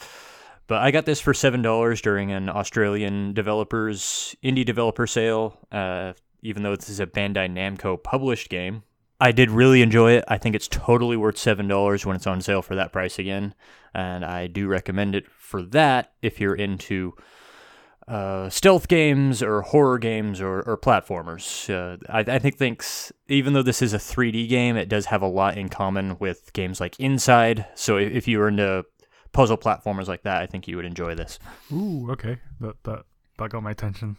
But 0.66 0.82
I 0.82 0.90
got 0.90 1.06
this 1.06 1.20
for 1.20 1.34
seven 1.34 1.62
dollars 1.62 2.02
during 2.02 2.32
an 2.32 2.48
Australian 2.48 3.32
developers 3.32 4.36
indie 4.42 4.64
developer 4.64 5.06
sale. 5.06 5.58
Uh, 5.72 6.12
even 6.42 6.62
though 6.62 6.76
this 6.76 6.90
is 6.90 7.00
a 7.00 7.06
Bandai 7.06 7.50
Namco 7.50 8.02
published 8.02 8.50
game, 8.50 8.82
I 9.24 9.32
did 9.32 9.50
really 9.50 9.80
enjoy 9.80 10.12
it. 10.12 10.24
I 10.28 10.36
think 10.36 10.54
it's 10.54 10.68
totally 10.68 11.16
worth 11.16 11.38
seven 11.38 11.66
dollars 11.66 12.04
when 12.04 12.14
it's 12.14 12.26
on 12.26 12.42
sale 12.42 12.60
for 12.60 12.74
that 12.74 12.92
price 12.92 13.18
again, 13.18 13.54
and 13.94 14.22
I 14.22 14.48
do 14.48 14.68
recommend 14.68 15.14
it 15.14 15.26
for 15.30 15.62
that 15.62 16.12
if 16.20 16.38
you're 16.38 16.54
into 16.54 17.14
uh, 18.06 18.50
stealth 18.50 18.86
games 18.86 19.42
or 19.42 19.62
horror 19.62 19.98
games 19.98 20.42
or, 20.42 20.60
or 20.60 20.76
platformers. 20.76 21.70
Uh, 21.72 21.96
I, 22.06 22.18
I 22.34 22.38
think 22.38 22.58
thinks 22.58 23.12
even 23.26 23.54
though 23.54 23.62
this 23.62 23.80
is 23.80 23.94
a 23.94 23.98
3D 23.98 24.46
game, 24.46 24.76
it 24.76 24.90
does 24.90 25.06
have 25.06 25.22
a 25.22 25.26
lot 25.26 25.56
in 25.56 25.70
common 25.70 26.18
with 26.18 26.52
games 26.52 26.78
like 26.78 27.00
Inside. 27.00 27.64
So 27.74 27.96
if, 27.96 28.12
if 28.12 28.28
you 28.28 28.40
were 28.40 28.48
into 28.48 28.84
puzzle 29.32 29.56
platformers 29.56 30.06
like 30.06 30.24
that, 30.24 30.42
I 30.42 30.46
think 30.46 30.68
you 30.68 30.76
would 30.76 30.84
enjoy 30.84 31.14
this. 31.14 31.38
Ooh, 31.72 32.10
okay. 32.10 32.40
That 32.60 32.76
that 32.84 33.04
that 33.38 33.48
got 33.48 33.62
my 33.62 33.70
attention. 33.70 34.18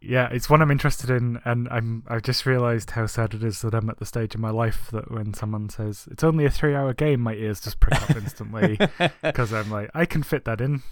Yeah, 0.00 0.28
it's 0.30 0.48
one 0.48 0.62
I'm 0.62 0.70
interested 0.70 1.10
in, 1.10 1.40
and 1.44 1.68
I'm 1.70 2.04
I've 2.06 2.22
just 2.22 2.46
realised 2.46 2.90
how 2.90 3.06
sad 3.06 3.34
it 3.34 3.42
is 3.42 3.62
that 3.62 3.74
I'm 3.74 3.90
at 3.90 3.98
the 3.98 4.06
stage 4.06 4.34
in 4.34 4.40
my 4.40 4.50
life 4.50 4.88
that 4.92 5.10
when 5.10 5.34
someone 5.34 5.68
says 5.68 6.06
it's 6.10 6.22
only 6.22 6.44
a 6.44 6.50
three-hour 6.50 6.94
game, 6.94 7.20
my 7.20 7.34
ears 7.34 7.60
just 7.60 7.80
prick 7.80 8.00
up 8.02 8.16
instantly 8.16 8.78
because 9.22 9.52
I'm 9.52 9.70
like, 9.70 9.90
I 9.94 10.04
can 10.06 10.22
fit 10.22 10.44
that 10.44 10.60
in. 10.60 10.82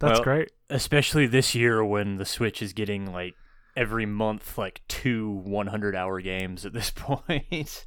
That's 0.00 0.18
Well- 0.18 0.24
great. 0.24 0.50
especially 0.68 1.26
this 1.26 1.54
year 1.54 1.84
when 1.84 2.16
the 2.16 2.24
Switch 2.24 2.60
is 2.62 2.72
getting 2.72 3.12
like 3.12 3.34
every 3.76 4.04
month 4.06 4.58
like 4.58 4.80
two 4.88 5.30
100 5.30 5.94
hour 5.94 6.20
games 6.20 6.66
at 6.66 6.72
this 6.72 6.90
point. 6.94 7.86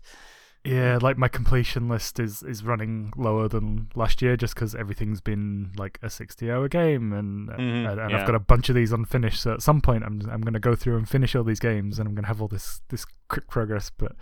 Yeah, 0.66 0.98
like 1.02 1.18
my 1.18 1.28
completion 1.28 1.90
list 1.90 2.20
is 2.22 2.42
is 2.42 2.64
running 2.64 3.12
lower 3.18 3.50
than 3.50 3.90
last 3.96 4.22
year 4.22 4.38
just 4.38 4.56
because 4.56 4.74
everything's 4.74 5.20
been 5.20 5.72
like 5.78 6.00
a 6.02 6.10
sixty-hour 6.10 6.70
game, 6.70 7.12
and 7.12 7.50
uh, 7.50 7.54
Mhm, 7.58 7.92
and, 7.92 8.00
and 8.00 8.12
yeah. 8.12 8.22
I've 8.22 8.26
got 8.26 8.36
a 8.36 8.40
bunch 8.40 8.70
of 8.70 8.76
these 8.76 8.94
unfinished. 8.94 9.42
So 9.42 9.54
at 9.54 9.62
some 9.62 9.82
point, 9.82 10.04
I'm 10.06 10.22
I'm 10.32 10.42
gonna 10.42 10.62
go 10.62 10.74
through 10.76 10.96
and 10.98 11.08
finish 11.10 11.36
all 11.36 11.44
these 11.44 11.60
games, 11.60 12.00
and 12.00 12.08
I'm 12.08 12.16
gonna 12.16 12.28
have 12.28 12.42
all 12.42 12.48
this 12.48 12.82
this 12.90 13.06
quick 13.28 13.48
progress. 13.50 13.92
But 13.98 14.14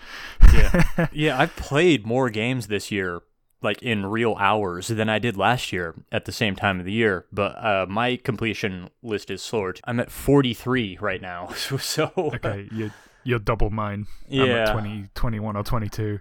Yeah. 0.51 1.07
yeah, 1.11 1.39
I've 1.39 1.55
played 1.55 2.07
more 2.07 2.31
games 2.31 2.67
this 2.67 2.89
year 2.89 3.21
like 3.61 3.79
in 3.83 4.07
real 4.07 4.35
hours 4.39 4.87
than 4.87 5.07
I 5.07 5.19
did 5.19 5.37
last 5.37 5.71
year 5.71 5.93
at 6.11 6.25
the 6.25 6.31
same 6.31 6.55
time 6.55 6.79
of 6.79 6.85
the 6.87 6.91
year, 6.91 7.25
but 7.31 7.55
uh, 7.63 7.85
my 7.87 8.15
completion 8.15 8.89
list 9.03 9.29
is 9.29 9.43
slower. 9.43 9.75
I'm 9.83 9.99
at 9.99 10.09
43 10.09 10.97
right 10.99 11.21
now. 11.21 11.49
So, 11.55 11.77
so 11.77 12.11
okay, 12.17 12.67
you 12.71 12.89
you're 13.23 13.39
double 13.39 13.69
mine. 13.69 14.07
I'm 14.29 14.33
Yeah. 14.33 14.69
at 14.69 14.71
20, 14.73 15.09
21 15.15 15.55
or 15.55 15.63
twenty 15.63 15.89
two. 15.89 16.19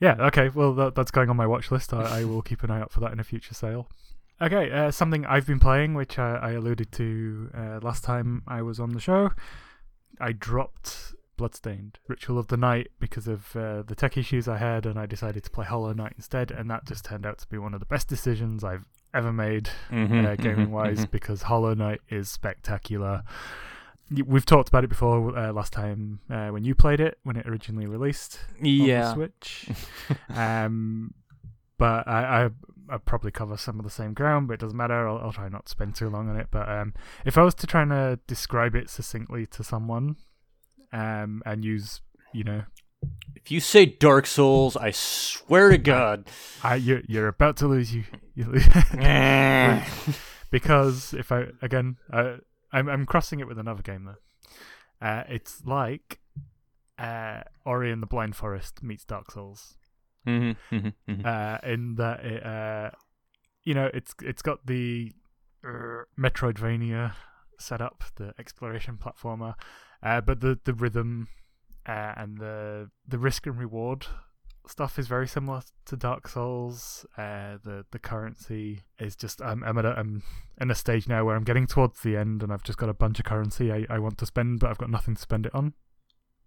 Yeah, 0.00 0.16
okay. 0.18 0.48
Well, 0.50 0.74
that, 0.74 0.94
that's 0.94 1.10
going 1.10 1.30
on 1.30 1.36
my 1.36 1.46
watch 1.46 1.70
list. 1.70 1.94
I, 1.94 2.20
I 2.20 2.24
will 2.24 2.42
keep 2.42 2.62
an 2.62 2.70
eye 2.70 2.80
out 2.80 2.90
for 2.92 3.00
that 3.00 3.12
in 3.12 3.20
a 3.20 3.24
future 3.24 3.54
sale. 3.54 3.88
Okay, 4.42 4.70
uh, 4.70 4.90
something 4.90 5.24
I've 5.24 5.46
been 5.46 5.60
playing, 5.60 5.94
which 5.94 6.18
I, 6.18 6.34
I 6.36 6.50
alluded 6.52 6.90
to 6.92 7.50
uh, 7.56 7.78
last 7.82 8.02
time 8.04 8.42
I 8.48 8.62
was 8.62 8.80
on 8.80 8.90
the 8.90 9.00
show. 9.00 9.30
I 10.20 10.32
dropped 10.32 11.14
Bloodstained 11.36 11.98
Ritual 12.08 12.38
of 12.38 12.48
the 12.48 12.56
Night 12.56 12.88
because 12.98 13.28
of 13.28 13.54
uh, 13.56 13.82
the 13.82 13.94
tech 13.94 14.16
issues 14.18 14.48
I 14.48 14.58
had, 14.58 14.86
and 14.86 14.98
I 14.98 15.06
decided 15.06 15.44
to 15.44 15.50
play 15.50 15.64
Hollow 15.64 15.92
Knight 15.92 16.14
instead, 16.16 16.50
and 16.50 16.68
that 16.70 16.84
just 16.86 17.04
turned 17.04 17.24
out 17.24 17.38
to 17.38 17.46
be 17.48 17.58
one 17.58 17.74
of 17.74 17.80
the 17.80 17.86
best 17.86 18.08
decisions 18.08 18.64
I've 18.64 18.86
ever 19.14 19.32
made, 19.32 19.70
Mhm, 19.90 20.26
uh, 20.26 20.34
gaming 20.36 20.66
mhm, 20.68 20.70
wise, 20.70 21.06
mhm. 21.06 21.10
because 21.12 21.42
Hollow 21.42 21.72
Knight 21.74 22.00
is 22.10 22.28
spectacular. 22.28 23.22
We've 24.10 24.44
talked 24.46 24.68
about 24.68 24.84
it 24.84 24.88
before 24.88 25.36
uh, 25.36 25.52
last 25.52 25.72
time 25.72 26.20
uh, 26.30 26.48
when 26.48 26.62
you 26.64 26.74
played 26.74 27.00
it 27.00 27.18
when 27.22 27.36
it 27.36 27.46
originally 27.48 27.86
released 27.86 28.38
on 28.58 28.64
the 28.64 28.70
Yeah. 28.70 29.14
Switch. 29.14 29.68
um, 30.34 31.14
but 31.78 32.06
I, 32.06 32.44
I 32.44 32.50
I 32.90 32.98
probably 32.98 33.30
cover 33.30 33.56
some 33.56 33.78
of 33.78 33.84
the 33.84 33.90
same 33.90 34.12
ground, 34.12 34.46
but 34.48 34.54
it 34.54 34.60
doesn't 34.60 34.76
matter. 34.76 35.08
I'll, 35.08 35.18
I'll 35.18 35.32
try 35.32 35.48
not 35.48 35.64
to 35.66 35.70
spend 35.70 35.94
too 35.94 36.10
long 36.10 36.28
on 36.28 36.36
it. 36.36 36.48
But 36.50 36.68
um, 36.68 36.92
if 37.24 37.38
I 37.38 37.42
was 37.42 37.54
to 37.56 37.66
try 37.66 37.80
and 37.82 37.92
uh, 37.92 38.16
describe 38.26 38.74
it 38.74 38.90
succinctly 38.90 39.46
to 39.46 39.64
someone, 39.64 40.16
um, 40.92 41.42
and 41.46 41.64
use 41.64 42.00
you 42.34 42.44
know, 42.44 42.64
If 43.34 43.50
you 43.50 43.60
say 43.60 43.86
Dark 43.86 44.26
Souls, 44.26 44.76
I 44.76 44.90
swear 44.90 45.70
to 45.70 45.78
God. 45.78 46.28
I 46.62 46.74
you're, 46.74 47.00
you're 47.08 47.28
about 47.28 47.56
to 47.58 47.68
lose 47.68 47.94
you, 47.94 48.04
you 48.34 48.44
lose. 48.44 48.66
because 50.50 51.14
if 51.14 51.32
I 51.32 51.46
again, 51.62 51.96
uh, 52.12 52.36
I'm 52.74 52.88
I'm 52.88 53.06
crossing 53.06 53.40
it 53.40 53.46
with 53.46 53.58
another 53.58 53.82
game 53.82 54.04
though. 54.04 55.06
Uh, 55.06 55.22
it's 55.28 55.64
like 55.64 56.18
uh, 56.98 57.42
Ori 57.64 57.92
and 57.92 58.02
the 58.02 58.06
Blind 58.06 58.36
Forest 58.36 58.82
meets 58.82 59.04
Dark 59.04 59.30
Souls. 59.30 59.76
Mhm, 60.26 60.56
mhm, 60.72 60.92
mhm. 61.08 61.24
uh, 61.24 61.58
in 61.66 61.94
that 61.96 62.24
it, 62.24 62.44
uh, 62.44 62.90
you 63.62 63.74
know, 63.74 63.90
it's 63.94 64.14
it's 64.22 64.42
got 64.42 64.66
the 64.66 65.12
uh, 65.64 66.04
Metroidvania 66.18 67.12
setup, 67.58 68.04
the 68.16 68.34
exploration 68.38 68.98
platformer, 68.98 69.54
uh, 70.02 70.20
but 70.20 70.40
the 70.40 70.58
the 70.64 70.74
rhythm 70.74 71.28
uh, 71.86 72.14
and 72.16 72.38
the 72.38 72.90
the 73.06 73.18
risk 73.18 73.46
and 73.46 73.58
reward 73.58 74.06
stuff 74.66 74.98
is 74.98 75.06
very 75.06 75.26
similar 75.28 75.62
to 75.86 75.96
Dark 75.96 76.28
Souls. 76.28 77.06
Uh, 77.16 77.58
the 77.62 77.84
the 77.90 77.98
currency 77.98 78.82
is 78.98 79.16
just 79.16 79.42
I'm 79.42 79.62
I'm 79.64 79.78
at 79.78 79.84
a, 79.84 79.98
I'm 79.98 80.22
in 80.60 80.70
a 80.70 80.74
stage 80.74 81.08
now 81.08 81.24
where 81.24 81.36
I'm 81.36 81.44
getting 81.44 81.66
towards 81.66 82.00
the 82.00 82.16
end 82.16 82.42
and 82.42 82.52
I've 82.52 82.62
just 82.62 82.78
got 82.78 82.88
a 82.88 82.94
bunch 82.94 83.18
of 83.18 83.24
currency 83.24 83.72
I, 83.72 83.86
I 83.88 83.98
want 83.98 84.18
to 84.18 84.26
spend, 84.26 84.60
but 84.60 84.70
I've 84.70 84.78
got 84.78 84.90
nothing 84.90 85.14
to 85.14 85.20
spend 85.20 85.46
it 85.46 85.54
on. 85.54 85.74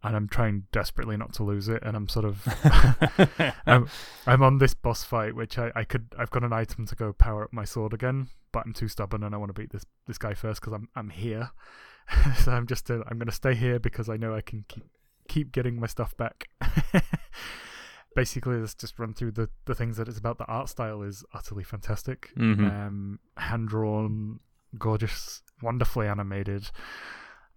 And 0.03 0.15
I'm 0.15 0.27
trying 0.27 0.67
desperately 0.71 1.17
not 1.17 1.33
to 1.33 1.43
lose 1.43 1.67
it, 1.67 1.81
and 1.83 1.97
I'm 1.97 2.07
sort 2.07 2.25
of 2.25 2.43
I'm, 3.65 3.89
I'm 4.27 4.43
on 4.43 4.59
this 4.59 4.75
boss 4.75 5.03
fight, 5.03 5.35
which 5.35 5.57
I, 5.57 5.71
I 5.75 5.83
could 5.83 6.13
I've 6.17 6.29
got 6.29 6.43
an 6.43 6.53
item 6.53 6.85
to 6.85 6.95
go 6.95 7.13
power 7.13 7.43
up 7.43 7.53
my 7.53 7.65
sword 7.65 7.93
again, 7.93 8.27
but 8.51 8.63
I'm 8.65 8.73
too 8.73 8.87
stubborn 8.87 9.23
and 9.23 9.33
I 9.33 9.37
want 9.37 9.49
to 9.49 9.59
beat 9.59 9.71
this 9.71 9.85
this 10.05 10.17
guy 10.17 10.33
first 10.33 10.61
because 10.61 10.73
I'm 10.73 10.89
I'm 10.95 11.09
here. 11.09 11.51
so 12.43 12.51
I'm 12.51 12.67
just 12.67 12.89
uh, 12.89 13.03
I'm 13.07 13.17
gonna 13.17 13.31
stay 13.31 13.55
here 13.55 13.79
because 13.79 14.07
I 14.07 14.17
know 14.17 14.35
I 14.35 14.41
can 14.41 14.65
keep 14.67 14.85
keep 15.27 15.51
getting 15.51 15.79
my 15.79 15.87
stuff 15.87 16.15
back. 16.15 16.47
Basically, 18.17 18.57
let's 18.59 18.73
just 18.73 18.97
run 18.97 19.13
through 19.13 19.31
the 19.31 19.49
the 19.65 19.75
things 19.75 19.97
that 19.97 20.07
it's 20.07 20.17
about. 20.17 20.37
The 20.39 20.45
art 20.45 20.69
style 20.69 21.03
is 21.03 21.23
utterly 21.33 21.63
fantastic, 21.63 22.31
Mhm. 22.35 22.69
um, 22.87 23.19
hand 23.37 23.69
drawn, 23.69 24.39
gorgeous, 24.77 25.43
wonderfully 25.61 26.07
animated. 26.07 26.71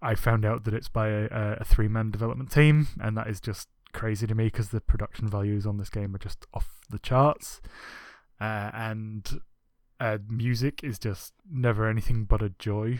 I 0.03 0.13
found 0.15 0.45
out 0.45 0.63
that 0.65 0.73
it's 0.75 0.87
by 0.87 1.07
a, 1.09 1.23
a, 1.31 1.57
a 1.61 1.63
three 1.63 1.87
man 1.87 2.11
development 2.11 2.51
team, 2.51 2.87
and 2.99 3.17
that 3.17 3.27
is 3.27 3.41
just 3.41 3.69
crazy 3.91 4.27
to 4.27 4.35
me 4.35 4.45
because 4.45 4.69
the 4.69 4.81
production 4.81 5.27
values 5.27 5.65
on 5.65 5.77
this 5.77 5.89
game 5.89 6.13
are 6.15 6.19
just 6.19 6.45
off 6.53 6.69
the 6.89 6.99
charts. 6.99 7.59
Uh, 8.39 8.69
and 8.73 9.41
uh, 9.99 10.17
music 10.27 10.83
is 10.83 10.97
just 10.99 11.33
never 11.51 11.87
anything 11.89 12.25
but 12.25 12.41
a 12.41 12.49
joy. 12.49 12.99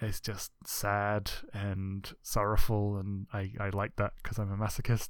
It's 0.00 0.20
just 0.20 0.52
sad 0.66 1.30
and 1.52 2.12
sorrowful, 2.22 2.98
and 2.98 3.26
I, 3.32 3.52
I 3.58 3.70
like 3.70 3.96
that 3.96 4.12
because 4.22 4.38
I'm 4.38 4.52
a 4.52 4.56
masochist. 4.56 5.08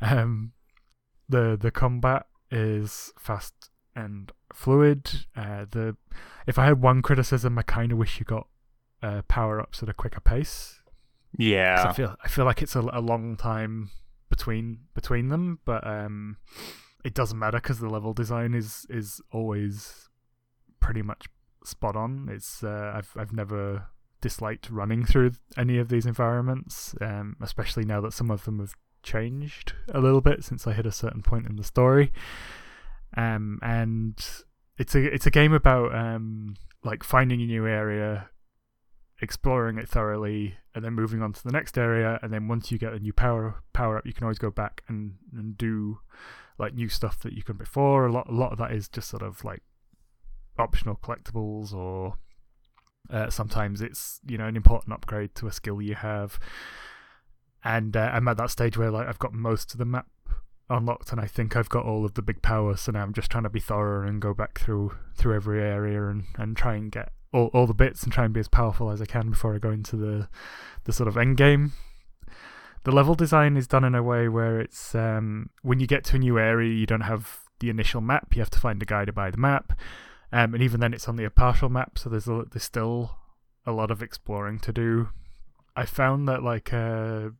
Um, 0.00 0.52
the 1.28 1.56
the 1.60 1.70
combat 1.70 2.26
is 2.50 3.12
fast 3.18 3.70
and 3.94 4.32
fluid. 4.52 5.26
Uh, 5.36 5.66
the 5.70 5.96
if 6.46 6.58
I 6.58 6.66
had 6.66 6.80
one 6.80 7.02
criticism, 7.02 7.58
I 7.58 7.62
kind 7.62 7.92
of 7.92 7.98
wish 7.98 8.18
you 8.18 8.24
got 8.24 8.46
uh, 9.02 9.22
power 9.28 9.60
ups 9.60 9.82
at 9.82 9.88
a 9.88 9.94
quicker 9.94 10.20
pace. 10.20 10.80
yeah. 11.38 11.86
I 11.88 11.92
feel 11.92 12.16
I 12.24 12.28
feel 12.28 12.44
like 12.44 12.62
it's 12.62 12.76
a, 12.76 12.80
a 12.92 13.00
long 13.00 13.36
time 13.36 13.90
between 14.28 14.80
between 14.94 15.28
them, 15.28 15.60
but 15.64 15.86
um, 15.86 16.36
it 17.04 17.14
doesn't 17.14 17.38
matter 17.38 17.58
because 17.58 17.78
the 17.78 17.88
level 17.88 18.12
design 18.12 18.54
is 18.54 18.86
is 18.88 19.20
always 19.32 20.08
pretty 20.80 21.02
much 21.02 21.26
spot 21.64 21.96
on. 21.96 22.28
It's 22.30 22.62
uh, 22.62 22.92
I've 22.94 23.12
I've 23.16 23.32
never 23.32 23.88
disliked 24.20 24.70
running 24.70 25.04
through 25.04 25.32
any 25.56 25.78
of 25.78 25.88
these 25.88 26.06
environments, 26.06 26.94
um, 27.00 27.36
especially 27.40 27.84
now 27.84 28.00
that 28.00 28.12
some 28.12 28.30
of 28.30 28.44
them 28.44 28.60
have 28.60 28.74
changed 29.06 29.72
a 29.94 30.00
little 30.00 30.20
bit 30.20 30.44
since 30.44 30.66
I 30.66 30.72
hit 30.74 30.84
a 30.84 30.92
certain 30.92 31.22
point 31.22 31.46
in 31.46 31.56
the 31.56 31.64
story. 31.64 32.12
Um, 33.16 33.58
and 33.62 34.14
it's 34.76 34.94
a 34.94 35.14
it's 35.14 35.26
a 35.26 35.30
game 35.30 35.54
about 35.54 35.94
um 35.94 36.56
like 36.84 37.02
finding 37.02 37.40
a 37.40 37.46
new 37.46 37.66
area, 37.66 38.28
exploring 39.22 39.78
it 39.78 39.88
thoroughly, 39.88 40.56
and 40.74 40.84
then 40.84 40.92
moving 40.92 41.22
on 41.22 41.32
to 41.32 41.42
the 41.42 41.52
next 41.52 41.78
area. 41.78 42.18
And 42.22 42.32
then 42.32 42.48
once 42.48 42.70
you 42.70 42.78
get 42.78 42.92
a 42.92 42.98
new 42.98 43.12
power 43.12 43.62
power 43.72 43.96
up, 43.96 44.06
you 44.06 44.12
can 44.12 44.24
always 44.24 44.38
go 44.38 44.50
back 44.50 44.82
and, 44.88 45.14
and 45.32 45.56
do 45.56 46.00
like 46.58 46.74
new 46.74 46.88
stuff 46.88 47.20
that 47.20 47.32
you 47.32 47.42
couldn't 47.42 47.58
before. 47.58 48.06
A 48.06 48.12
lot 48.12 48.28
a 48.28 48.34
lot 48.34 48.52
of 48.52 48.58
that 48.58 48.72
is 48.72 48.88
just 48.88 49.08
sort 49.08 49.22
of 49.22 49.44
like 49.44 49.62
optional 50.58 50.96
collectibles, 50.96 51.72
or 51.72 52.18
uh, 53.10 53.30
sometimes 53.30 53.80
it's 53.80 54.20
you 54.26 54.36
know 54.36 54.46
an 54.46 54.56
important 54.56 54.92
upgrade 54.92 55.34
to 55.36 55.46
a 55.46 55.52
skill 55.52 55.80
you 55.80 55.94
have. 55.94 56.38
And 57.66 57.96
uh, 57.96 58.10
I'm 58.12 58.28
at 58.28 58.36
that 58.36 58.52
stage 58.52 58.78
where 58.78 58.92
like 58.92 59.08
I've 59.08 59.18
got 59.18 59.32
most 59.32 59.72
of 59.72 59.78
the 59.78 59.84
map 59.84 60.06
unlocked, 60.70 61.10
and 61.10 61.20
I 61.20 61.26
think 61.26 61.56
I've 61.56 61.68
got 61.68 61.84
all 61.84 62.04
of 62.04 62.14
the 62.14 62.22
big 62.22 62.40
powers. 62.40 62.82
So 62.82 62.92
now 62.92 63.02
I'm 63.02 63.12
just 63.12 63.28
trying 63.28 63.42
to 63.42 63.50
be 63.50 63.58
thorough 63.58 64.06
and 64.06 64.22
go 64.22 64.32
back 64.32 64.60
through 64.60 64.92
through 65.16 65.34
every 65.34 65.60
area 65.60 66.06
and, 66.06 66.26
and 66.38 66.56
try 66.56 66.76
and 66.76 66.92
get 66.92 67.10
all, 67.32 67.50
all 67.52 67.66
the 67.66 67.74
bits 67.74 68.04
and 68.04 68.12
try 68.12 68.24
and 68.24 68.32
be 68.32 68.38
as 68.38 68.46
powerful 68.46 68.88
as 68.88 69.02
I 69.02 69.04
can 69.06 69.30
before 69.30 69.52
I 69.52 69.58
go 69.58 69.72
into 69.72 69.96
the 69.96 70.28
the 70.84 70.92
sort 70.92 71.08
of 71.08 71.16
end 71.16 71.38
game. 71.38 71.72
The 72.84 72.92
level 72.92 73.16
design 73.16 73.56
is 73.56 73.66
done 73.66 73.82
in 73.82 73.96
a 73.96 74.02
way 74.02 74.28
where 74.28 74.60
it's 74.60 74.94
um, 74.94 75.50
when 75.62 75.80
you 75.80 75.88
get 75.88 76.04
to 76.04 76.16
a 76.16 76.20
new 76.20 76.38
area, 76.38 76.72
you 76.72 76.86
don't 76.86 77.00
have 77.00 77.40
the 77.58 77.68
initial 77.68 78.00
map. 78.00 78.36
You 78.36 78.42
have 78.42 78.50
to 78.50 78.60
find 78.60 78.80
a 78.80 78.86
guy 78.86 79.04
to 79.04 79.12
buy 79.12 79.32
the 79.32 79.38
map, 79.38 79.72
um, 80.30 80.54
and 80.54 80.62
even 80.62 80.78
then, 80.78 80.94
it's 80.94 81.08
only 81.08 81.24
a 81.24 81.30
partial 81.30 81.68
map. 81.68 81.98
So 81.98 82.10
there's 82.10 82.28
a, 82.28 82.44
there's 82.48 82.62
still 82.62 83.16
a 83.66 83.72
lot 83.72 83.90
of 83.90 84.04
exploring 84.04 84.60
to 84.60 84.72
do. 84.72 85.08
I 85.74 85.84
found 85.84 86.28
that 86.28 86.44
like 86.44 86.72
uh, 86.72 87.30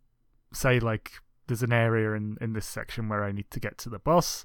say 0.57 0.81
like 0.81 1.13
there's 1.47 1.63
an 1.63 1.73
area 1.73 2.13
in 2.13 2.37
in 2.41 2.53
this 2.53 2.67
section 2.67 3.09
where 3.09 3.25
I 3.25 3.33
need 3.33 3.51
to 3.51 3.61
get 3.61 3.79
to 3.79 3.89
the 3.89 3.99
boss. 3.99 4.45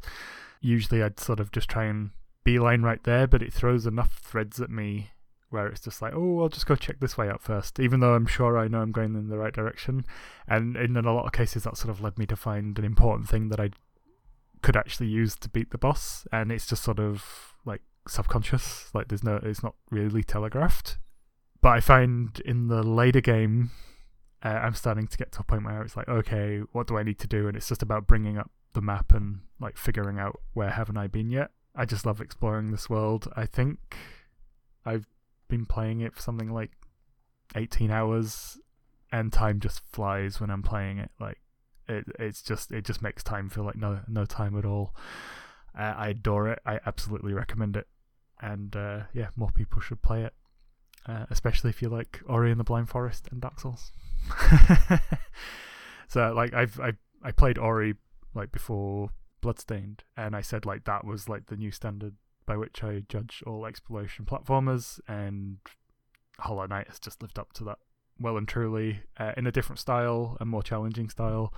Usually, 0.60 1.02
I'd 1.02 1.20
sort 1.20 1.40
of 1.40 1.52
just 1.52 1.70
try 1.70 1.86
and 1.86 2.12
beeline 2.44 2.82
right 2.82 3.04
there, 3.04 3.28
but 3.28 3.42
it 3.42 3.54
throws 3.54 3.86
enough 3.86 4.20
threads 4.20 4.60
at 4.60 4.70
me 4.70 5.12
where 5.50 5.68
it's 5.68 5.82
just 5.82 6.02
like, 6.02 6.14
oh, 6.16 6.42
I'll 6.42 6.50
just 6.50 6.66
go 6.66 6.76
check 6.76 7.00
this 7.00 7.18
way 7.18 7.30
out 7.30 7.42
first, 7.42 7.80
even 7.80 8.00
though 8.00 8.14
I'm 8.14 8.26
sure 8.26 8.58
I 8.58 8.68
know 8.68 8.82
I'm 8.82 8.94
going 8.94 9.16
in 9.16 9.28
the 9.28 9.38
right 9.38 9.54
direction. 9.54 10.06
And 10.48 10.78
in 10.78 10.96
a 10.96 11.02
lot 11.02 11.26
of 11.26 11.34
cases, 11.34 11.64
that 11.64 11.76
sort 11.76 11.90
of 11.90 12.02
led 12.02 12.18
me 12.18 12.26
to 12.28 12.38
find 12.38 12.80
an 12.80 12.86
important 12.86 13.28
thing 13.28 13.50
that 13.50 13.60
I 13.60 13.72
could 14.62 14.78
actually 14.78 15.08
use 15.08 15.36
to 15.38 15.50
beat 15.50 15.72
the 15.72 15.78
boss, 15.78 16.26
and 16.32 16.52
it's 16.52 16.68
just 16.68 16.84
sort 16.84 17.00
of 17.00 17.56
like 17.66 17.82
subconscious, 18.08 18.90
like 18.94 19.10
there's 19.10 19.24
no, 19.24 19.40
it's 19.44 19.64
not 19.64 19.76
really 19.90 20.24
telegraphed. 20.24 20.98
But 21.62 21.70
I 21.70 21.80
find 21.82 22.40
in 22.46 22.68
the 22.68 22.82
later 22.82 23.22
game, 23.22 23.72
uh, 24.44 24.50
I'm 24.50 24.74
starting 24.74 25.08
to 25.08 25.18
get 25.18 25.32
to 25.34 25.42
a 25.42 25.44
point 25.44 25.66
where 25.66 25.82
it's 25.82 25.96
like, 25.96 26.10
okay, 26.10 26.60
what 26.72 26.88
do 26.88 26.98
I 26.98 27.04
need 27.04 27.20
to 27.20 27.28
do? 27.28 27.48
And 27.48 27.56
it's 27.56 27.68
just 27.70 27.84
about 27.84 28.08
bringing 28.08 28.38
up 28.38 28.50
the 28.74 28.82
map 28.82 29.14
and 29.14 29.42
like 29.60 29.78
figuring 29.78 30.18
out 30.20 30.40
where 30.54 30.70
haven't 30.70 30.98
I 30.98 31.08
been 31.08 31.30
yet. 31.30 31.52
I 31.76 31.86
just 31.86 32.06
love 32.06 32.20
exploring 32.20 32.72
this 32.72 32.90
world. 32.90 33.32
I 33.36 33.46
think 33.46 33.96
I've 34.86 35.06
been 35.48 35.66
playing 35.66 36.02
it 36.02 36.14
for 36.14 36.22
something 36.22 36.52
like 36.52 36.72
18 37.56 37.92
hours, 37.92 38.58
and 39.12 39.32
time 39.32 39.60
just 39.60 39.82
flies 39.92 40.40
when 40.40 40.50
I'm 40.50 40.64
playing 40.64 40.98
it. 40.98 41.12
Like 41.20 41.40
it, 41.88 42.06
it's 42.20 42.42
just 42.42 42.72
it 42.72 42.86
just 42.86 43.02
makes 43.02 43.24
time 43.24 43.50
feel 43.50 43.64
like 43.64 43.76
no 43.76 44.00
no 44.08 44.26
time 44.26 44.58
at 44.58 44.66
all. 44.66 44.96
Uh, 45.78 45.94
I 45.96 46.10
adore 46.10 46.50
it. 46.50 46.60
I 46.66 46.80
absolutely 46.86 47.34
recommend 47.34 47.78
it, 47.78 47.88
and 48.42 48.76
uh, 48.76 49.02
yeah, 49.14 49.28
more 49.36 49.52
people 49.52 49.82
should 49.82 50.02
play 50.02 50.24
it, 50.24 50.34
uh, 51.06 51.26
especially 51.30 51.70
if 51.70 51.82
you 51.82 51.90
like 51.90 52.22
Ori 52.26 52.52
and 52.52 52.60
the 52.60 52.66
Blind 52.66 52.90
Forest 52.90 53.30
and 53.32 53.40
Dark 53.40 53.60
Souls. 53.60 53.92
so 56.08 56.34
like 56.34 56.54
I've 56.54 56.80
I 56.80 56.94
I 57.24 57.32
played 57.32 57.58
Ori 57.58 57.96
like 58.34 58.52
before 58.52 59.10
Bloodstained, 59.42 60.04
and 60.18 60.36
I 60.36 60.42
said 60.42 60.66
like 60.66 60.86
that 60.86 61.06
was 61.06 61.30
like 61.30 61.48
the 61.48 61.58
new 61.58 61.72
standard 61.72 62.16
by 62.46 62.58
which 62.58 62.84
I 62.84 63.04
judge 63.08 63.44
all 63.46 63.66
exploration 63.66 64.26
platformers, 64.26 65.00
and 65.08 65.58
Hollow 66.40 66.66
Knight 66.66 66.88
has 66.88 67.00
just 67.00 67.22
lived 67.22 67.40
up 67.40 67.54
to 67.54 67.64
that 67.66 67.80
well 68.20 68.38
and 68.38 68.48
truly 68.48 69.02
uh, 69.18 69.34
in 69.38 69.48
a 69.48 69.52
different 69.52 69.80
style, 69.80 70.38
a 70.40 70.46
more 70.46 70.64
challenging 70.64 71.10
style. 71.10 71.54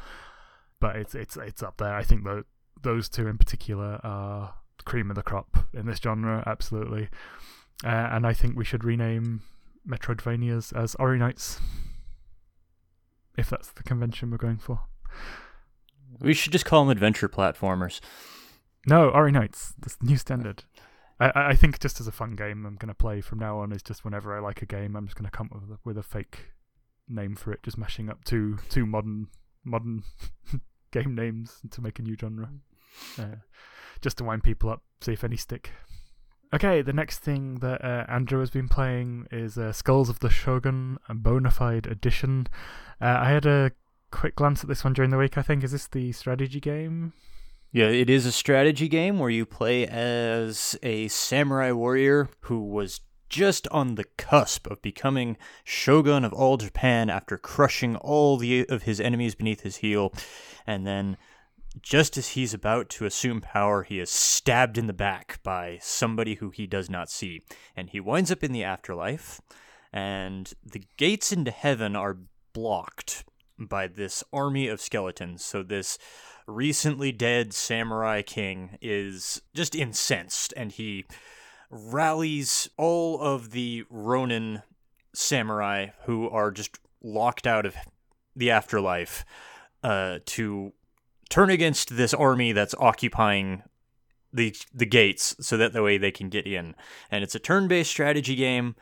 But 0.79 0.95
it's 0.97 1.15
it's 1.15 1.37
it's 1.37 1.63
up 1.63 1.77
there. 1.77 1.93
I 1.93 2.03
think 2.03 2.23
that 2.25 2.45
those 2.81 3.09
two 3.09 3.27
in 3.27 3.37
particular 3.37 3.99
are 4.03 4.55
cream 4.85 5.09
of 5.09 5.15
the 5.15 5.23
crop 5.23 5.65
in 5.73 5.85
this 5.85 5.99
genre, 5.99 6.43
absolutely. 6.45 7.09
Uh, 7.83 8.09
and 8.11 8.27
I 8.27 8.33
think 8.33 8.55
we 8.55 8.65
should 8.65 8.83
rename 8.83 9.41
Metroidvanias 9.87 10.75
as 10.75 10.95
Ori 10.95 11.17
Knights, 11.17 11.59
if 13.37 13.49
that's 13.49 13.71
the 13.71 13.83
convention 13.83 14.31
we're 14.31 14.37
going 14.37 14.57
for. 14.57 14.81
We 16.19 16.33
should 16.33 16.51
just 16.51 16.65
call 16.65 16.83
them 16.83 16.91
adventure 16.91 17.27
platformers. 17.27 17.99
No, 18.85 19.09
Ori 19.09 19.31
Knights. 19.31 19.73
The 19.79 19.95
new 20.01 20.17
standard. 20.17 20.63
I, 21.19 21.31
I 21.35 21.55
think 21.55 21.79
just 21.79 21.99
as 21.99 22.07
a 22.07 22.11
fun 22.11 22.35
game, 22.35 22.65
I'm 22.65 22.75
going 22.75 22.89
to 22.89 22.93
play 22.93 23.21
from 23.21 23.39
now 23.39 23.59
on. 23.59 23.71
Is 23.71 23.83
just 23.83 24.03
whenever 24.03 24.35
I 24.35 24.39
like 24.39 24.61
a 24.61 24.65
game, 24.65 24.95
I'm 24.95 25.05
just 25.05 25.17
going 25.17 25.29
to 25.29 25.35
come 25.35 25.49
up 25.53 25.61
with 25.61 25.71
a, 25.71 25.79
with 25.83 25.97
a 25.97 26.03
fake 26.03 26.51
name 27.07 27.35
for 27.35 27.51
it, 27.51 27.63
just 27.63 27.77
mashing 27.77 28.09
up 28.09 28.23
two 28.23 28.57
two 28.69 28.85
modern 28.85 29.27
modern 29.63 30.03
game 30.91 31.15
names 31.15 31.59
to 31.71 31.81
make 31.81 31.99
a 31.99 32.01
new 32.01 32.15
genre, 32.19 32.49
uh, 33.17 33.35
just 34.01 34.17
to 34.17 34.23
wind 34.23 34.43
people 34.43 34.69
up, 34.69 34.83
see 35.01 35.13
if 35.13 35.23
any 35.23 35.37
stick. 35.37 35.71
Okay, 36.53 36.83
the 36.83 36.93
next 36.93 37.19
thing 37.19 37.55
that 37.61 37.83
uh, 37.83 38.05
Andrew 38.07 38.39
has 38.39 38.51
been 38.51 38.69
playing 38.69 39.25
is 39.31 39.57
uh, 39.57 39.71
Skulls 39.71 40.07
of 40.07 40.19
the 40.19 40.29
Shogun, 40.29 40.99
a 41.09 41.15
Bone-a-Fide 41.15 41.87
edition. 41.87 42.45
Uh, 43.01 43.17
I 43.21 43.29
had 43.31 43.47
a 43.47 43.71
quick 44.11 44.35
glance 44.35 44.61
at 44.61 44.69
this 44.69 44.83
one 44.83 44.93
during 44.93 45.09
the 45.09 45.17
week. 45.17 45.35
I 45.35 45.41
think 45.41 45.63
is 45.63 45.71
this 45.71 45.87
the 45.87 46.11
strategy 46.11 46.59
game? 46.59 47.13
Yeah, 47.71 47.87
it 47.87 48.07
is 48.07 48.27
a 48.27 48.31
strategy 48.31 48.87
game 48.87 49.17
where 49.17 49.31
you 49.31 49.47
play 49.47 49.87
as 49.87 50.77
a 50.83 51.07
samurai 51.07 51.71
warrior 51.71 52.29
who 52.41 52.59
was 52.63 53.01
just 53.29 53.67
on 53.69 53.95
the 53.95 54.03
cusp 54.15 54.67
of 54.67 54.79
becoming 54.83 55.37
shogun 55.63 56.23
of 56.23 56.33
all 56.33 56.57
Japan 56.57 57.09
after 57.09 57.35
crushing 57.35 57.95
all 57.95 58.37
the 58.37 58.67
of 58.67 58.83
his 58.83 59.01
enemies 59.01 59.33
beneath 59.33 59.61
his 59.61 59.77
heel, 59.77 60.13
and 60.67 60.85
then 60.85 61.17
just 61.81 62.17
as 62.17 62.29
he's 62.29 62.53
about 62.53 62.89
to 62.89 63.05
assume 63.05 63.41
power, 63.41 63.83
he 63.83 63.99
is 63.99 64.09
stabbed 64.09 64.77
in 64.77 64.87
the 64.87 64.93
back 64.93 65.39
by 65.43 65.79
somebody 65.81 66.35
who 66.35 66.49
he 66.49 66.67
does 66.67 66.89
not 66.89 67.09
see, 67.09 67.41
and 67.75 67.89
he 67.89 67.99
winds 67.99 68.31
up 68.31 68.43
in 68.43 68.51
the 68.51 68.63
afterlife, 68.63 69.41
and 69.91 70.53
the 70.63 70.83
gates 70.97 71.31
into 71.31 71.51
heaven 71.51 71.95
are 71.95 72.17
blocked 72.53 73.25
by 73.57 73.87
this 73.87 74.23
army 74.31 74.67
of 74.67 74.81
skeletons. 74.81 75.43
So 75.43 75.63
this 75.63 75.97
recently 76.47 77.11
dead 77.11 77.53
samurai 77.53 78.21
king 78.21 78.77
is 78.81 79.41
just 79.53 79.75
incensed 79.75 80.53
and 80.57 80.71
he 80.71 81.05
rallies 81.69 82.69
all 82.77 83.19
of 83.19 83.51
the 83.51 83.83
Ronin 83.89 84.61
samurai 85.13 85.87
who 86.03 86.29
are 86.29 86.51
just 86.51 86.77
locked 87.01 87.47
out 87.47 87.65
of 87.65 87.75
the 88.35 88.51
afterlife 88.51 89.25
uh, 89.83 90.19
to 90.25 90.73
turn 91.33 91.49
against 91.49 91.97
this 91.97 92.13
army 92.13 92.51
that's 92.51 92.75
occupying 92.75 93.63
the 94.31 94.55
the 94.71 94.85
gates 94.85 95.35
so 95.39 95.57
that 95.57 95.73
the 95.73 95.81
way 95.81 95.97
they 95.97 96.11
can 96.11 96.29
get 96.29 96.45
in. 96.45 96.75
And 97.09 97.23
it's 97.23 97.33
a 97.33 97.39
turn-based 97.39 97.89
strategy 97.89 98.35
game. 98.35 98.75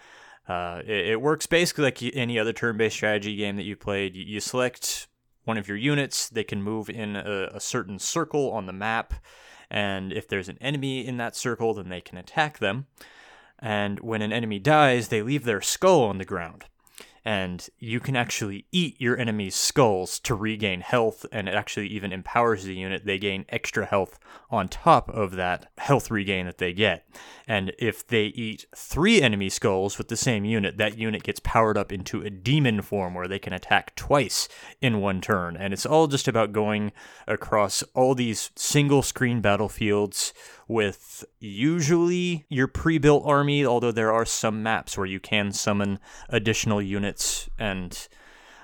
Uh, 0.49 0.81
it, 0.85 1.11
it, 1.11 1.21
works 1.21 1.45
basically 1.45 1.85
like 1.85 2.03
any 2.13 2.37
other 2.37 2.51
turn-based 2.51 2.95
strategy 2.95 3.37
game 3.37 3.55
that 3.55 3.63
you 3.63 3.77
played. 3.77 4.17
You, 4.17 4.25
you 4.25 4.39
select 4.41 5.07
one 5.45 5.57
of 5.57 5.69
your 5.69 5.77
units; 5.77 6.27
they 6.27 6.43
can 6.43 6.61
move 6.61 6.89
in 6.89 7.15
a, 7.15 7.51
a 7.53 7.59
certain 7.61 7.99
circle 7.99 8.51
on 8.51 8.65
the 8.65 8.73
map, 8.73 9.13
and 9.69 10.11
if 10.11 10.27
there's 10.27 10.49
an 10.49 10.57
enemy 10.59 11.07
in 11.07 11.15
that 11.17 11.37
circle, 11.37 11.73
then 11.73 11.87
they 11.87 12.01
can 12.01 12.17
attack 12.17 12.59
them. 12.59 12.87
And 13.59 14.01
when 14.01 14.21
an 14.21 14.33
enemy 14.33 14.59
dies, 14.59 15.07
they 15.07 15.21
leave 15.21 15.45
their 15.45 15.61
skull 15.61 16.03
on 16.03 16.17
the 16.17 16.25
ground 16.25 16.65
and 17.23 17.69
you 17.77 17.99
can 17.99 18.15
actually 18.15 18.65
eat 18.71 18.99
your 18.99 19.17
enemy's 19.17 19.55
skulls 19.55 20.19
to 20.19 20.33
regain 20.33 20.81
health, 20.81 21.25
and 21.31 21.47
it 21.47 21.53
actually 21.53 21.87
even 21.87 22.11
empowers 22.11 22.63
the 22.63 22.75
unit. 22.75 23.05
They 23.05 23.19
gain 23.19 23.45
extra 23.49 23.85
health 23.85 24.19
on 24.49 24.67
top 24.67 25.09
of 25.09 25.35
that 25.35 25.71
health 25.77 26.09
regain 26.09 26.45
that 26.45 26.57
they 26.57 26.73
get. 26.73 27.05
And 27.47 27.73
if 27.77 28.07
they 28.07 28.25
eat 28.25 28.65
three 28.75 29.21
enemy 29.21 29.49
skulls 29.49 29.97
with 29.97 30.07
the 30.07 30.15
same 30.15 30.45
unit, 30.45 30.77
that 30.77 30.97
unit 30.97 31.23
gets 31.23 31.41
powered 31.43 31.77
up 31.77 31.91
into 31.91 32.21
a 32.21 32.29
demon 32.29 32.81
form 32.81 33.13
where 33.13 33.27
they 33.27 33.39
can 33.39 33.53
attack 33.53 33.95
twice 33.95 34.47
in 34.81 35.01
one 35.01 35.21
turn. 35.21 35.57
And 35.57 35.73
it's 35.73 35.85
all 35.85 36.07
just 36.07 36.27
about 36.27 36.53
going 36.53 36.91
across 37.27 37.83
all 37.93 38.15
these 38.15 38.51
single 38.55 39.01
screen 39.01 39.41
battlefields 39.41 40.33
with 40.71 41.25
usually 41.41 42.45
your 42.47 42.67
pre 42.67 42.97
built 42.97 43.23
army, 43.25 43.65
although 43.65 43.91
there 43.91 44.13
are 44.13 44.25
some 44.25 44.63
maps 44.63 44.97
where 44.97 45.05
you 45.05 45.19
can 45.19 45.51
summon 45.51 45.99
additional 46.29 46.81
units, 46.81 47.10
and 47.57 48.07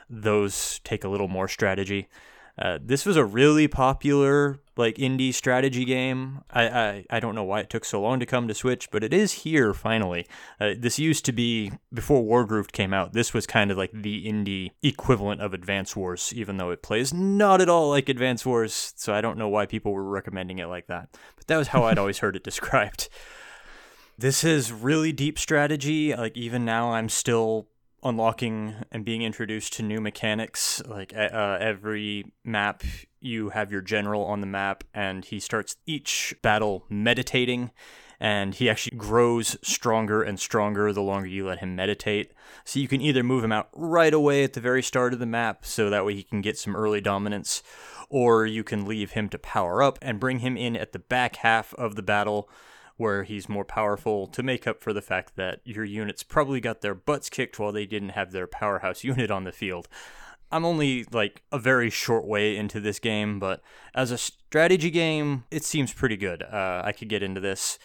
those 0.09 0.79
take 0.83 1.03
a 1.03 1.09
little 1.09 1.27
more 1.27 1.47
strategy. 1.47 2.07
Uh, 2.59 2.79
this 2.81 3.05
was 3.05 3.15
a 3.17 3.25
really 3.25 3.67
popular 3.67 4.59
like 4.77 4.95
indie 4.95 5.33
strategy 5.33 5.85
game. 5.85 6.41
I, 6.49 6.67
I 6.67 7.05
I 7.11 7.19
don't 7.19 7.35
know 7.35 7.43
why 7.43 7.59
it 7.59 7.69
took 7.69 7.85
so 7.85 8.01
long 8.01 8.19
to 8.19 8.25
come 8.25 8.47
to 8.47 8.53
Switch, 8.55 8.89
but 8.89 9.03
it 9.03 9.13
is 9.13 9.31
here 9.31 9.75
finally. 9.75 10.25
Uh, 10.59 10.73
this 10.77 10.97
used 10.97 11.23
to 11.25 11.31
be 11.31 11.71
before 11.93 12.23
Wargrooved 12.23 12.71
came 12.71 12.95
out. 12.95 13.13
This 13.13 13.31
was 13.31 13.45
kind 13.45 13.69
of 13.69 13.77
like 13.77 13.91
the 13.93 14.25
indie 14.25 14.71
equivalent 14.81 15.41
of 15.41 15.53
Advance 15.53 15.95
Wars, 15.95 16.33
even 16.35 16.57
though 16.57 16.71
it 16.71 16.81
plays 16.81 17.13
not 17.13 17.61
at 17.61 17.69
all 17.69 17.89
like 17.89 18.09
Advance 18.09 18.43
Wars. 18.43 18.93
So 18.95 19.13
I 19.13 19.21
don't 19.21 19.37
know 19.37 19.49
why 19.49 19.67
people 19.67 19.93
were 19.93 20.03
recommending 20.03 20.57
it 20.57 20.67
like 20.67 20.87
that. 20.87 21.09
But 21.35 21.47
that 21.47 21.57
was 21.57 21.67
how 21.67 21.83
I'd 21.83 21.99
always 21.99 22.19
heard 22.19 22.35
it 22.35 22.43
described. 22.43 23.07
This 24.17 24.43
is 24.43 24.71
really 24.71 25.11
deep 25.11 25.37
strategy. 25.37 26.15
Like 26.15 26.35
even 26.35 26.65
now, 26.65 26.93
I'm 26.93 27.09
still 27.09 27.67
unlocking 28.07 28.75
and 28.91 29.05
being 29.05 29.21
introduced 29.21 29.73
to 29.73 29.83
new 29.83 29.99
mechanics. 29.99 30.81
Like 30.85 31.13
uh, 31.15 31.57
every 31.59 32.31
map, 32.43 32.83
you 33.19 33.49
have 33.49 33.71
your 33.71 33.81
general 33.81 34.25
on 34.25 34.41
the 34.41 34.47
map, 34.47 34.83
and 34.93 35.25
he 35.25 35.39
starts 35.39 35.75
each 35.85 36.35
battle 36.41 36.85
meditating. 36.89 37.71
And 38.19 38.55
he 38.55 38.67
actually 38.67 38.97
grows 38.97 39.57
stronger 39.61 40.23
and 40.23 40.39
stronger 40.39 40.91
the 40.91 41.03
longer 41.03 41.27
you 41.27 41.45
let 41.45 41.59
him 41.59 41.75
meditate. 41.75 42.33
So 42.65 42.79
you 42.79 42.87
can 42.87 42.99
either 42.99 43.21
move 43.21 43.43
him 43.43 43.51
out 43.51 43.69
right 43.73 44.13
away 44.13 44.43
at 44.43 44.53
the 44.53 44.59
very 44.59 44.81
start 44.81 45.13
of 45.13 45.19
the 45.19 45.27
map, 45.27 45.65
so 45.65 45.91
that 45.91 46.03
way 46.03 46.15
he 46.15 46.23
can 46.23 46.41
get 46.41 46.57
some 46.57 46.75
early 46.75 46.99
dominance, 46.99 47.61
or 48.09 48.47
you 48.47 48.63
can 48.63 48.87
leave 48.87 49.11
him 49.11 49.29
to 49.29 49.37
power 49.37 49.83
up 49.83 49.99
and 50.01 50.19
bring 50.19 50.39
him 50.39 50.57
in 50.57 50.75
at 50.75 50.93
the 50.93 50.99
back 50.99 51.35
half 51.35 51.75
of 51.75 51.95
the 51.95 52.01
battle 52.01 52.49
where 52.97 53.23
he's 53.23 53.47
more 53.47 53.65
powerful 53.65 54.27
to 54.27 54.43
make 54.43 54.67
up 54.67 54.81
for 54.81 54.91
the 54.91 55.01
fact 55.01 55.35
that 55.35 55.61
your 55.63 55.85
units 55.85 56.23
probably 56.23 56.59
got 56.59 56.81
their 56.81 56.95
butts 56.95 57.29
kicked 57.29 57.59
while 57.59 57.71
they 57.71 57.85
didn't 57.85 58.09
have 58.09 58.31
their 58.31 58.47
powerhouse 58.47 59.03
unit 59.03 59.31
on 59.31 59.43
the 59.43 59.51
field. 59.51 59.87
I'm 60.51 60.65
only 60.65 61.05
like 61.11 61.43
a 61.51 61.59
very 61.59 61.89
short 61.89 62.25
way 62.25 62.55
into 62.55 62.79
this 62.79 62.99
game, 62.99 63.39
but 63.39 63.61
as 63.93 64.11
a 64.11 64.17
strategy 64.17 64.89
game, 64.89 65.43
it 65.51 65.63
seems 65.63 65.93
pretty 65.93 66.15
good. 66.15 66.41
Uh, 66.41 66.81
I 66.85 66.93
could 66.93 67.09
get 67.09 67.21
into 67.21 67.41
this, 67.41 67.77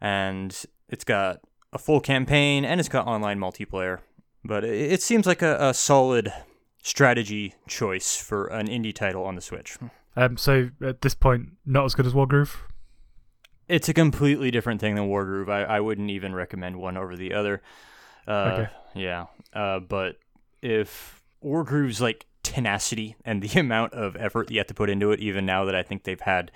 and 0.00 0.56
it's 0.88 1.04
got 1.04 1.40
a 1.72 1.78
full 1.78 2.00
campaign 2.00 2.64
and 2.64 2.78
it's 2.78 2.88
got 2.88 3.06
online 3.06 3.38
multiplayer. 3.38 3.98
But 4.44 4.64
it, 4.64 5.02
seems 5.02 5.26
like 5.26 5.42
a, 5.42 5.56
a 5.70 5.74
solid 5.74 6.32
strategy 6.82 7.54
choice 7.66 8.16
for 8.16 8.46
an 8.46 8.68
indie 8.68 8.94
title 8.94 9.24
on 9.24 9.34
the 9.34 9.40
Switch. 9.40 9.78
Um, 10.16 10.36
so 10.36 10.70
at 10.82 11.00
this 11.00 11.14
point, 11.14 11.48
not 11.64 11.84
as 11.86 11.94
good 11.94 12.06
as 12.06 12.12
Wargroove. 12.12 12.54
It's 13.68 13.88
a 13.88 13.94
completely 13.94 14.50
different 14.50 14.80
thing 14.80 14.94
than 14.94 15.08
Wargroove. 15.08 15.48
I, 15.48 15.62
I 15.64 15.80
wouldn't 15.80 16.10
even 16.10 16.34
recommend 16.34 16.76
one 16.76 16.96
over 16.96 17.16
the 17.16 17.34
other. 17.34 17.62
Uh, 18.26 18.30
okay. 18.32 18.68
Yeah. 18.94 19.26
Uh, 19.52 19.80
but 19.80 20.16
if 20.62 21.22
Wargroove's 21.42 22.00
like 22.00 22.26
tenacity 22.42 23.16
and 23.24 23.42
the 23.42 23.58
amount 23.60 23.94
of 23.94 24.16
effort 24.16 24.50
you 24.50 24.58
have 24.58 24.66
to 24.68 24.74
put 24.74 24.90
into 24.90 25.10
it, 25.12 25.20
even 25.20 25.46
now 25.46 25.64
that 25.64 25.74
I 25.74 25.82
think 25.82 26.04
they've 26.04 26.20
had 26.20 26.52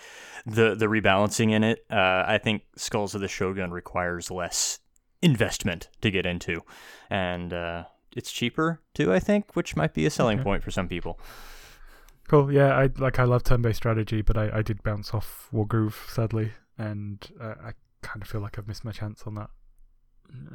the 0.46 0.74
the 0.74 0.86
rebalancing 0.86 1.50
in 1.50 1.64
it, 1.64 1.84
uh, 1.90 2.24
I 2.26 2.38
think 2.38 2.62
Skulls 2.76 3.14
of 3.14 3.20
the 3.20 3.28
Shogun 3.28 3.70
requires 3.70 4.30
less 4.30 4.80
investment 5.20 5.88
to 6.00 6.11
get 6.11 6.26
into, 6.26 6.62
and 7.11 7.52
uh, 7.52 7.84
it's 8.14 8.30
cheaper 8.30 8.80
too. 8.94 9.12
I 9.12 9.18
think, 9.18 9.54
which 9.54 9.76
might 9.76 9.94
be 9.94 10.06
a 10.06 10.11
selling 10.11 10.38
okay. 10.38 10.44
point 10.44 10.62
for 10.62 10.70
some 10.70 10.88
people. 10.88 11.18
Cool. 12.28 12.52
Yeah, 12.52 12.76
I 12.76 12.90
like 12.98 13.18
I 13.18 13.24
love 13.24 13.42
turn-based 13.42 13.78
strategy, 13.78 14.22
but 14.22 14.36
I, 14.36 14.59
I 14.59 14.62
did 14.62 14.82
bounce 14.82 15.14
off 15.14 15.48
Wargroove 15.52 16.11
sadly 16.11 16.52
and 16.78 17.28
uh, 17.40 17.54
I 17.62 17.72
kind 18.02 18.22
of 18.22 18.28
feel 18.28 18.40
like 18.40 18.58
I've 18.58 18.68
missed 18.68 18.84
my 18.84 18.92
chance 18.92 19.24
on 19.26 19.34
that. 19.34 19.50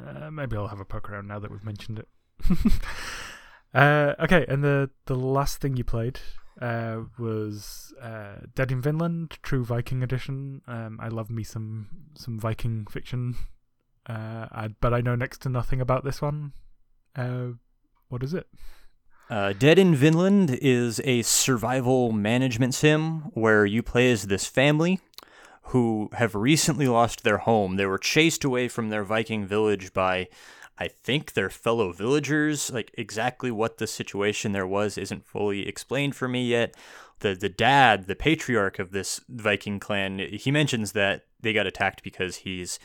Uh, 0.06 0.30
maybe 0.30 0.56
I'll 0.56 0.68
have 0.68 0.80
a 0.80 0.84
poke 0.84 1.10
around 1.10 1.28
now 1.28 1.38
that 1.38 1.50
we've 1.50 1.64
mentioned 1.64 1.98
it. 1.98 2.08
uh, 3.74 4.14
okay, 4.20 4.44
and 4.48 4.64
the 4.64 4.90
the 5.06 5.14
last 5.14 5.60
thing 5.60 5.76
you 5.76 5.84
played 5.84 6.20
uh, 6.60 7.00
was 7.18 7.92
uh, 8.00 8.36
Dead 8.54 8.72
in 8.72 8.80
Vinland, 8.80 9.38
True 9.42 9.64
Viking 9.64 10.02
Edition. 10.02 10.62
Um, 10.66 10.98
I 11.00 11.08
love 11.08 11.30
me 11.30 11.44
some 11.44 11.88
some 12.14 12.38
Viking 12.38 12.86
fiction, 12.86 13.36
uh, 14.08 14.46
I, 14.50 14.68
but 14.80 14.94
I 14.94 15.00
know 15.00 15.14
next 15.14 15.42
to 15.42 15.48
nothing 15.48 15.80
about 15.80 16.04
this 16.04 16.22
one. 16.22 16.52
what 18.08 18.22
is 18.22 18.34
it? 18.34 18.46
Dead 19.58 19.78
in 19.78 19.96
Vinland 19.96 20.58
is 20.62 21.00
a 21.04 21.22
survival 21.22 22.12
management 22.12 22.74
sim 22.74 23.30
where 23.34 23.66
you 23.66 23.82
play 23.82 24.12
as 24.12 24.24
this 24.24 24.46
family 24.46 25.00
who 25.68 26.10
have 26.14 26.34
recently 26.34 26.86
lost 26.86 27.24
their 27.24 27.38
home. 27.38 27.76
They 27.76 27.86
were 27.86 27.98
chased 27.98 28.44
away 28.44 28.68
from 28.68 28.90
their 28.90 29.04
Viking 29.04 29.46
village 29.46 29.92
by, 29.92 30.28
I 30.78 30.88
think, 30.88 31.32
their 31.32 31.50
fellow 31.50 31.92
villagers. 31.92 32.70
Like 32.70 32.92
exactly 32.98 33.50
what 33.50 33.78
the 33.78 33.86
situation 33.86 34.52
there 34.52 34.66
was 34.66 34.98
isn't 34.98 35.26
fully 35.26 35.66
explained 35.66 36.14
for 36.14 36.28
me 36.28 36.44
yet. 36.44 36.74
The 37.20 37.34
the 37.34 37.48
dad, 37.48 38.06
the 38.06 38.16
patriarch 38.16 38.78
of 38.78 38.90
this 38.90 39.20
Viking 39.28 39.80
clan, 39.80 40.18
he 40.18 40.50
mentions 40.50 40.92
that 40.92 41.26
they 41.40 41.52
got 41.52 41.66
attacked 41.66 42.02
because 42.02 42.36
he's 42.36 42.78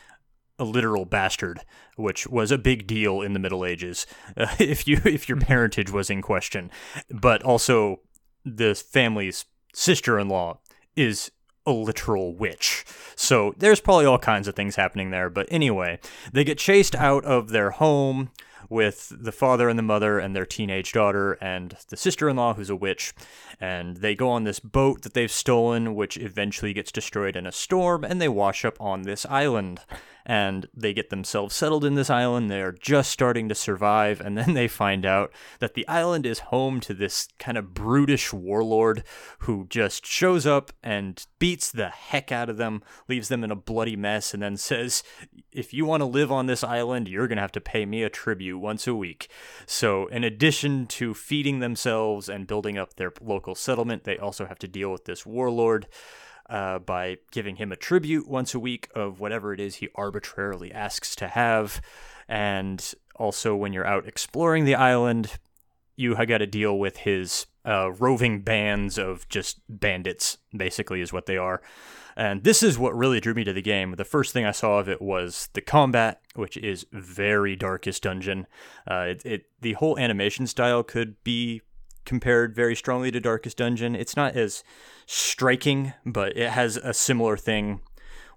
a 0.58 0.64
literal 0.64 1.06
bastard, 1.06 1.60
which 1.96 2.26
was 2.26 2.50
a 2.50 2.58
big 2.58 2.86
deal 2.86 3.22
in 3.22 3.32
the 3.32 3.38
Middle 3.38 3.64
Ages, 3.64 4.06
uh, 4.36 4.46
if 4.58 4.86
you 4.86 5.00
if 5.04 5.28
your 5.28 5.38
parentage 5.38 5.90
was 5.90 6.10
in 6.10 6.22
question. 6.22 6.70
But 7.10 7.42
also, 7.42 8.00
the 8.44 8.74
family's 8.74 9.44
sister-in-law 9.74 10.58
is 10.96 11.30
a 11.66 11.72
literal 11.72 12.34
witch. 12.34 12.84
So 13.16 13.54
there's 13.58 13.80
probably 13.80 14.06
all 14.06 14.18
kinds 14.18 14.48
of 14.48 14.54
things 14.54 14.76
happening 14.76 15.10
there. 15.10 15.30
But 15.30 15.46
anyway, 15.50 15.98
they 16.32 16.44
get 16.44 16.58
chased 16.58 16.94
out 16.94 17.24
of 17.24 17.50
their 17.50 17.70
home 17.70 18.30
with 18.68 19.12
the 19.18 19.32
father 19.32 19.68
and 19.68 19.78
the 19.78 19.82
mother 19.82 20.18
and 20.18 20.34
their 20.34 20.46
teenage 20.46 20.92
daughter 20.92 21.32
and 21.40 21.76
the 21.88 21.96
sister 21.96 22.28
in 22.28 22.36
law, 22.36 22.54
who's 22.54 22.70
a 22.70 22.76
witch. 22.76 23.12
And 23.60 23.98
they 23.98 24.14
go 24.14 24.30
on 24.30 24.44
this 24.44 24.60
boat 24.60 25.02
that 25.02 25.14
they've 25.14 25.30
stolen, 25.30 25.94
which 25.94 26.16
eventually 26.16 26.72
gets 26.72 26.92
destroyed 26.92 27.36
in 27.36 27.46
a 27.46 27.52
storm, 27.52 28.04
and 28.04 28.20
they 28.20 28.28
wash 28.28 28.64
up 28.64 28.80
on 28.80 29.02
this 29.02 29.26
island 29.26 29.80
and 30.26 30.68
they 30.74 30.92
get 30.92 31.10
themselves 31.10 31.54
settled 31.54 31.84
in 31.84 31.94
this 31.94 32.10
island. 32.10 32.50
They're 32.50 32.72
just 32.72 33.10
starting 33.10 33.48
to 33.48 33.54
survive, 33.54 34.20
and 34.20 34.36
then 34.36 34.54
they 34.54 34.68
find 34.68 35.04
out 35.06 35.32
that 35.58 35.74
the 35.74 35.86
island 35.88 36.26
is 36.26 36.38
home 36.38 36.80
to 36.80 36.94
this 36.94 37.28
kind 37.38 37.58
of 37.58 37.74
brutish 37.74 38.32
warlord 38.32 39.02
who 39.40 39.66
just 39.68 40.06
shows 40.06 40.46
up 40.46 40.72
and 40.82 41.26
beats 41.38 41.72
the 41.72 41.88
heck 41.88 42.30
out 42.30 42.48
of 42.48 42.58
them, 42.58 42.82
leaves 43.08 43.28
them 43.28 43.44
in 43.44 43.50
a 43.50 43.56
bloody 43.56 43.96
mess, 43.96 44.34
and 44.34 44.42
then 44.42 44.56
says, 44.56 45.02
If 45.52 45.72
you 45.72 45.84
want 45.84 46.00
to 46.02 46.06
live 46.06 46.30
on 46.30 46.46
this 46.46 46.62
island, 46.62 47.08
you're 47.08 47.28
going 47.28 47.36
to 47.36 47.42
have 47.42 47.52
to 47.52 47.60
pay 47.60 47.86
me 47.86 48.02
a 48.02 48.10
tribute 48.10 48.49
once 48.58 48.86
a 48.86 48.94
week. 48.94 49.28
So, 49.66 50.06
in 50.06 50.24
addition 50.24 50.86
to 50.86 51.14
feeding 51.14 51.60
themselves 51.60 52.28
and 52.28 52.46
building 52.46 52.78
up 52.78 52.94
their 52.94 53.12
local 53.20 53.54
settlement, 53.54 54.04
they 54.04 54.18
also 54.18 54.46
have 54.46 54.58
to 54.60 54.68
deal 54.68 54.90
with 54.90 55.04
this 55.04 55.24
warlord 55.24 55.86
uh, 56.48 56.80
by 56.80 57.18
giving 57.30 57.56
him 57.56 57.70
a 57.72 57.76
tribute 57.76 58.28
once 58.28 58.54
a 58.54 58.58
week 58.58 58.88
of 58.94 59.20
whatever 59.20 59.52
it 59.52 59.60
is 59.60 59.76
he 59.76 59.88
arbitrarily 59.94 60.72
asks 60.72 61.14
to 61.16 61.28
have. 61.28 61.80
And 62.28 62.92
also, 63.16 63.54
when 63.54 63.72
you're 63.72 63.86
out 63.86 64.06
exploring 64.06 64.64
the 64.64 64.74
island, 64.74 65.38
you 65.96 66.14
got 66.14 66.38
to 66.38 66.46
deal 66.46 66.78
with 66.78 66.98
his 66.98 67.46
uh, 67.64 67.92
roving 67.92 68.40
bands 68.40 68.98
of 68.98 69.28
just 69.28 69.60
bandits, 69.68 70.38
basically, 70.56 71.00
is 71.00 71.12
what 71.12 71.26
they 71.26 71.36
are. 71.36 71.60
And 72.16 72.44
this 72.44 72.62
is 72.62 72.78
what 72.78 72.96
really 72.96 73.20
drew 73.20 73.34
me 73.34 73.44
to 73.44 73.52
the 73.52 73.62
game. 73.62 73.94
The 73.96 74.04
first 74.04 74.32
thing 74.32 74.44
I 74.44 74.50
saw 74.50 74.78
of 74.78 74.88
it 74.88 75.00
was 75.00 75.48
the 75.52 75.60
combat, 75.60 76.20
which 76.34 76.56
is 76.56 76.86
very 76.92 77.56
Darkest 77.56 78.02
Dungeon. 78.02 78.46
Uh, 78.90 79.06
it, 79.08 79.26
it 79.26 79.42
the 79.60 79.74
whole 79.74 79.98
animation 79.98 80.46
style 80.46 80.82
could 80.82 81.22
be 81.24 81.62
compared 82.04 82.54
very 82.54 82.74
strongly 82.74 83.10
to 83.10 83.20
Darkest 83.20 83.56
Dungeon. 83.56 83.94
It's 83.94 84.16
not 84.16 84.36
as 84.36 84.64
striking, 85.06 85.92
but 86.04 86.36
it 86.36 86.50
has 86.50 86.76
a 86.76 86.94
similar 86.94 87.36
thing 87.36 87.80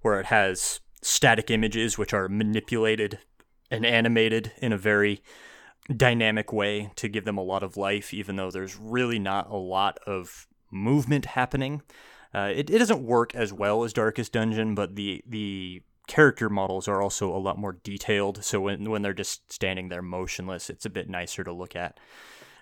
where 0.01 0.19
it 0.19 0.27
has 0.27 0.79
static 1.01 1.49
images 1.49 1.97
which 1.97 2.13
are 2.13 2.29
manipulated 2.29 3.19
and 3.71 3.85
animated 3.85 4.51
in 4.57 4.71
a 4.71 4.77
very 4.77 5.21
dynamic 5.95 6.53
way 6.53 6.91
to 6.95 7.07
give 7.07 7.25
them 7.25 7.37
a 7.37 7.43
lot 7.43 7.63
of 7.63 7.77
life, 7.77 8.13
even 8.13 8.35
though 8.35 8.51
there's 8.51 8.75
really 8.75 9.19
not 9.19 9.49
a 9.49 9.55
lot 9.55 9.97
of 10.05 10.47
movement 10.71 11.25
happening. 11.25 11.81
Uh, 12.33 12.51
it, 12.53 12.69
it 12.69 12.79
doesn't 12.79 13.03
work 13.03 13.35
as 13.35 13.53
well 13.53 13.83
as 13.83 13.93
Darkest 13.93 14.31
Dungeon, 14.31 14.75
but 14.75 14.95
the 14.95 15.23
the 15.27 15.83
character 16.07 16.49
models 16.49 16.87
are 16.87 17.01
also 17.01 17.33
a 17.33 17.37
lot 17.37 17.57
more 17.57 17.77
detailed. 17.83 18.43
So 18.43 18.61
when 18.61 18.89
when 18.89 19.01
they're 19.01 19.13
just 19.13 19.51
standing 19.51 19.89
there 19.89 20.01
motionless, 20.01 20.69
it's 20.69 20.85
a 20.85 20.89
bit 20.89 21.09
nicer 21.09 21.43
to 21.43 21.53
look 21.53 21.75
at. 21.75 21.99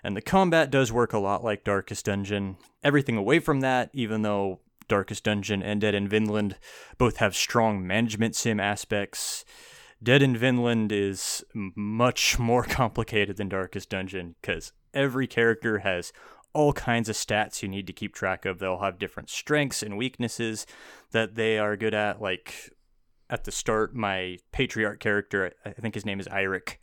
And 0.04 0.16
the 0.16 0.22
combat 0.22 0.70
does 0.70 0.92
work 0.92 1.12
a 1.12 1.18
lot 1.18 1.44
like 1.44 1.64
Darkest 1.64 2.06
Dungeon. 2.06 2.56
Everything 2.82 3.16
away 3.16 3.38
from 3.38 3.60
that, 3.60 3.90
even 3.92 4.22
though 4.22 4.60
Darkest 4.88 5.24
Dungeon 5.24 5.62
and 5.62 5.80
Dead 5.80 5.94
in 5.94 6.08
Vinland 6.08 6.56
both 6.98 7.18
have 7.18 7.36
strong 7.36 7.86
management 7.86 8.34
sim 8.34 8.60
aspects. 8.60 9.44
Dead 10.02 10.20
in 10.20 10.36
Vinland 10.36 10.90
is 10.90 11.44
much 11.54 12.38
more 12.38 12.64
complicated 12.68 13.36
than 13.36 13.48
Darkest 13.48 13.88
Dungeon 13.88 14.34
because 14.40 14.72
every 14.92 15.26
character 15.26 15.78
has 15.78 16.12
all 16.54 16.72
kinds 16.72 17.08
of 17.08 17.16
stats 17.16 17.62
you 17.62 17.68
need 17.68 17.86
to 17.86 17.92
keep 17.92 18.14
track 18.14 18.44
of. 18.44 18.58
They'll 18.58 18.78
have 18.78 18.98
different 18.98 19.30
strengths 19.30 19.82
and 19.82 19.96
weaknesses 19.96 20.66
that 21.12 21.34
they 21.34 21.58
are 21.58 21.76
good 21.76 21.94
at. 21.94 22.20
Like 22.20 22.72
at 23.30 23.44
the 23.44 23.52
start, 23.52 23.94
my 23.94 24.38
patriarch 24.52 25.00
character, 25.00 25.52
I 25.64 25.70
think 25.70 25.94
his 25.94 26.06
name 26.06 26.20
is 26.20 26.28
Eirik. 26.28 26.76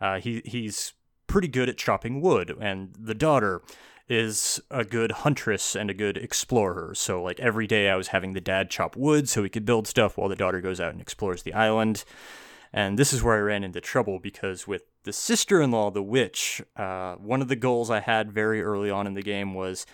Uh, 0.00 0.18
he 0.18 0.42
he's 0.44 0.94
pretty 1.26 1.48
good 1.48 1.68
at 1.68 1.78
chopping 1.78 2.20
wood, 2.20 2.56
and 2.60 2.94
the 2.98 3.14
daughter 3.14 3.62
is 4.08 4.60
a 4.70 4.84
good 4.84 5.12
huntress 5.12 5.76
and 5.76 5.88
a 5.88 5.94
good 5.94 6.16
explorer. 6.16 6.94
So, 6.96 7.22
like, 7.22 7.38
every 7.38 7.68
day 7.68 7.88
I 7.88 7.94
was 7.94 8.08
having 8.08 8.32
the 8.32 8.40
dad 8.40 8.68
chop 8.68 8.96
wood 8.96 9.28
so 9.28 9.44
he 9.44 9.48
could 9.48 9.64
build 9.64 9.86
stuff 9.86 10.18
while 10.18 10.28
the 10.28 10.34
daughter 10.34 10.60
goes 10.60 10.80
out 10.80 10.90
and 10.90 11.00
explores 11.00 11.44
the 11.44 11.54
island. 11.54 12.04
And 12.72 12.98
this 12.98 13.12
is 13.12 13.22
where 13.22 13.36
I 13.36 13.40
ran 13.40 13.62
into 13.62 13.80
trouble 13.80 14.18
because 14.18 14.66
with 14.66 14.82
the 15.04 15.12
sister 15.12 15.60
in 15.60 15.70
law, 15.70 15.90
the 15.90 16.02
witch, 16.02 16.62
uh, 16.76 17.14
one 17.16 17.42
of 17.42 17.48
the 17.48 17.56
goals 17.56 17.90
I 17.90 18.00
had 18.00 18.32
very 18.32 18.62
early 18.62 18.90
on 18.90 19.06
in 19.06 19.14
the 19.14 19.22
game 19.22 19.54
was 19.54 19.86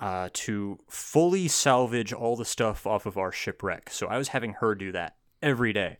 uh, 0.00 0.28
to 0.32 0.78
fully 0.88 1.48
salvage 1.48 2.12
all 2.12 2.36
the 2.36 2.44
stuff 2.44 2.86
off 2.86 3.06
of 3.06 3.16
our 3.16 3.32
shipwreck. 3.32 3.90
So 3.90 4.06
I 4.06 4.18
was 4.18 4.28
having 4.28 4.54
her 4.54 4.74
do 4.74 4.92
that 4.92 5.16
every 5.42 5.72
day. 5.72 5.98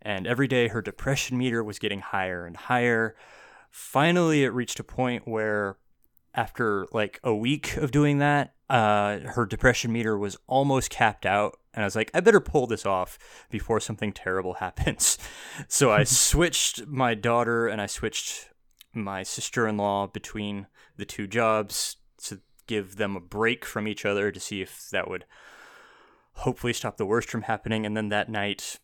And 0.00 0.26
every 0.26 0.46
day 0.46 0.68
her 0.68 0.80
depression 0.80 1.36
meter 1.36 1.62
was 1.62 1.78
getting 1.78 2.00
higher 2.00 2.46
and 2.46 2.56
higher 2.56 3.16
finally 3.70 4.44
it 4.44 4.48
reached 4.48 4.80
a 4.80 4.84
point 4.84 5.26
where 5.26 5.76
after 6.34 6.86
like 6.92 7.20
a 7.22 7.34
week 7.34 7.76
of 7.76 7.90
doing 7.90 8.18
that 8.18 8.54
uh, 8.68 9.18
her 9.20 9.46
depression 9.46 9.92
meter 9.92 10.18
was 10.18 10.36
almost 10.46 10.90
capped 10.90 11.24
out 11.24 11.58
and 11.72 11.82
i 11.82 11.86
was 11.86 11.96
like 11.96 12.10
i 12.14 12.20
better 12.20 12.40
pull 12.40 12.66
this 12.66 12.84
off 12.84 13.18
before 13.50 13.80
something 13.80 14.12
terrible 14.12 14.54
happens. 14.60 15.18
So 15.68 15.90
i 15.90 16.04
switched 16.04 16.86
my 16.86 17.14
daughter 17.14 17.68
and 17.68 17.80
i 17.80 17.86
switched 17.86 18.50
my 18.92 19.22
sister-in-law 19.22 20.08
between 20.08 20.66
the 20.96 21.04
two 21.04 21.26
jobs 21.26 21.96
to 22.24 22.40
give 22.66 22.96
them 22.96 23.16
a 23.16 23.20
break 23.20 23.64
from 23.64 23.86
each 23.86 24.04
other 24.04 24.30
to 24.30 24.40
see 24.40 24.60
if 24.60 24.88
that 24.90 25.08
would 25.08 25.24
hopefully 26.32 26.72
stop 26.72 26.96
the 26.96 27.06
worst 27.06 27.30
from 27.30 27.42
happening 27.42 27.86
and 27.86 27.96
then 27.96 28.08
that 28.10 28.28
night 28.28 28.78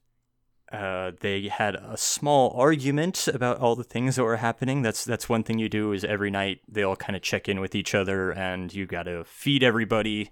uh, 0.73 1.13
they 1.21 1.49
had 1.49 1.75
a 1.75 1.97
small 1.97 2.53
argument 2.57 3.29
about 3.29 3.59
all 3.59 3.77
the 3.77 3.85
things 3.85 4.17
that 4.17 4.25
were 4.25 4.39
happening. 4.39 4.83
That's 4.83 5.05
that's 5.05 5.29
one 5.29 5.43
thing 5.43 5.59
you 5.59 5.69
do 5.69 5.93
is 5.93 6.05
every 6.05 6.31
night 6.31 6.61
they 6.69 6.83
all 6.83 6.97
kind 6.97 7.15
of 7.17 7.23
check 7.23 7.49
in 7.49 7.61
with 7.61 7.75
each 7.75 7.95
other, 7.95 8.31
and 8.31 8.73
you 8.73 8.87
got 8.87 9.05
to 9.05 9.25
feed 9.25 9.63
everybody 9.63 10.31